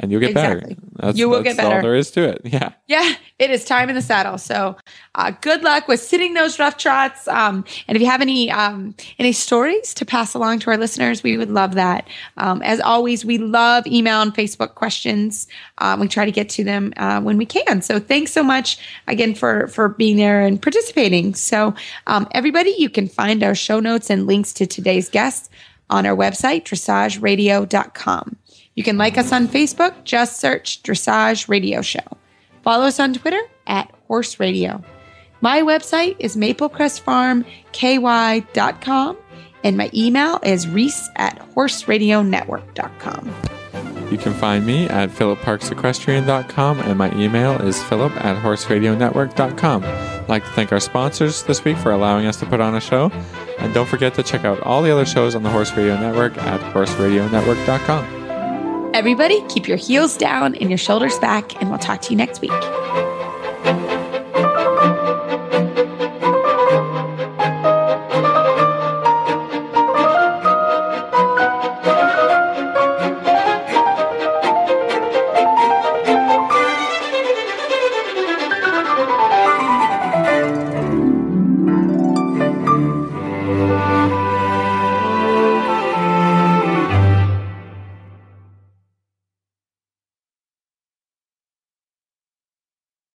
and 0.00 0.10
you'll 0.10 0.20
get 0.20 0.30
Exactly. 0.30 0.74
better. 0.74 0.80
That's, 0.96 1.18
You 1.18 1.28
will 1.28 1.42
get 1.42 1.56
better. 1.56 1.76
All 1.76 1.82
there 1.82 1.94
is 1.94 2.10
to 2.12 2.22
it. 2.28 2.40
Yeah. 2.50 2.72
Yeah, 2.88 3.14
it 3.38 3.50
is 3.50 3.64
time 3.64 3.88
in 3.88 3.94
the 3.94 4.02
saddle. 4.02 4.36
So, 4.36 4.76
uh, 5.14 5.30
good 5.40 5.62
luck 5.62 5.86
with 5.86 6.00
sitting 6.00 6.34
those 6.34 6.58
rough 6.58 6.76
trots. 6.76 7.28
Um, 7.28 7.64
and 7.86 7.94
if 7.94 8.02
you 8.02 8.08
have 8.08 8.20
any 8.20 8.50
um, 8.50 8.94
any 9.20 9.32
stories 9.32 9.94
to 9.94 10.04
pass 10.04 10.34
along 10.34 10.60
to 10.60 10.70
our 10.70 10.76
listeners, 10.76 11.22
we 11.22 11.36
would 11.36 11.50
love 11.50 11.74
that. 11.74 12.08
Um, 12.38 12.60
as 12.62 12.80
always, 12.80 13.24
we 13.24 13.38
love 13.38 13.86
email 13.86 14.20
and 14.20 14.34
Facebook 14.34 14.74
questions. 14.74 15.46
Um, 15.78 16.00
we 16.00 16.08
try 16.08 16.24
to 16.24 16.32
get 16.32 16.48
to 16.50 16.64
them 16.64 16.92
uh, 16.96 17.20
when 17.20 17.36
we 17.36 17.46
can. 17.46 17.82
So, 17.82 18.00
thanks 18.00 18.32
so 18.32 18.42
much 18.42 18.78
again 19.06 19.34
for 19.36 19.68
for 19.68 19.90
being 19.90 20.16
there 20.16 20.40
and 20.40 20.60
participating. 20.60 21.34
So, 21.34 21.74
um, 22.08 22.26
everybody, 22.32 22.74
you 22.78 22.90
can 22.90 23.06
find 23.06 23.44
our 23.44 23.54
show 23.54 23.78
notes 23.78 24.10
and 24.10 24.26
links 24.26 24.52
to 24.54 24.66
today's 24.66 25.08
guests 25.08 25.48
on 25.90 26.06
our 26.06 26.16
website, 26.16 26.62
dressageradio.com. 26.64 28.36
You 28.80 28.84
can 28.84 28.96
like 28.96 29.18
us 29.18 29.30
on 29.30 29.46
Facebook, 29.46 29.92
just 30.04 30.40
search 30.40 30.82
Dressage 30.82 31.50
Radio 31.50 31.82
Show. 31.82 32.00
Follow 32.62 32.86
us 32.86 32.98
on 32.98 33.12
Twitter 33.12 33.42
at 33.66 33.92
Horse 34.08 34.40
Radio. 34.40 34.82
My 35.42 35.60
website 35.60 36.16
is 36.18 36.34
maplecrestfarmky.com 36.34 39.16
and 39.64 39.76
my 39.76 39.90
email 39.92 40.40
is 40.42 40.66
reese 40.66 41.10
at 41.16 41.38
horseradionetwork.com. 41.54 43.34
You 44.10 44.16
can 44.16 44.32
find 44.32 44.64
me 44.64 44.88
at 44.88 45.10
philipparksequestrian.com 45.10 46.80
and 46.80 46.96
my 46.96 47.14
email 47.14 47.60
is 47.60 47.82
philip 47.82 48.12
at 48.24 48.42
horseradionetwork.com. 48.42 49.84
I'd 49.84 50.26
like 50.26 50.44
to 50.44 50.50
thank 50.52 50.72
our 50.72 50.80
sponsors 50.80 51.42
this 51.42 51.62
week 51.64 51.76
for 51.76 51.92
allowing 51.92 52.24
us 52.24 52.38
to 52.38 52.46
put 52.46 52.62
on 52.62 52.74
a 52.74 52.80
show. 52.80 53.12
And 53.58 53.74
don't 53.74 53.90
forget 53.90 54.14
to 54.14 54.22
check 54.22 54.46
out 54.46 54.58
all 54.62 54.80
the 54.80 54.90
other 54.90 55.04
shows 55.04 55.34
on 55.34 55.42
the 55.42 55.50
Horse 55.50 55.70
Radio 55.72 56.00
Network 56.00 56.38
at 56.38 56.60
horseradionetwork.com. 56.72 58.19
Everybody, 58.92 59.40
keep 59.48 59.68
your 59.68 59.76
heels 59.76 60.16
down 60.16 60.56
and 60.56 60.68
your 60.68 60.78
shoulders 60.78 61.16
back, 61.20 61.60
and 61.60 61.70
we'll 61.70 61.78
talk 61.78 62.02
to 62.02 62.10
you 62.10 62.16
next 62.16 62.40
week. 62.40 62.50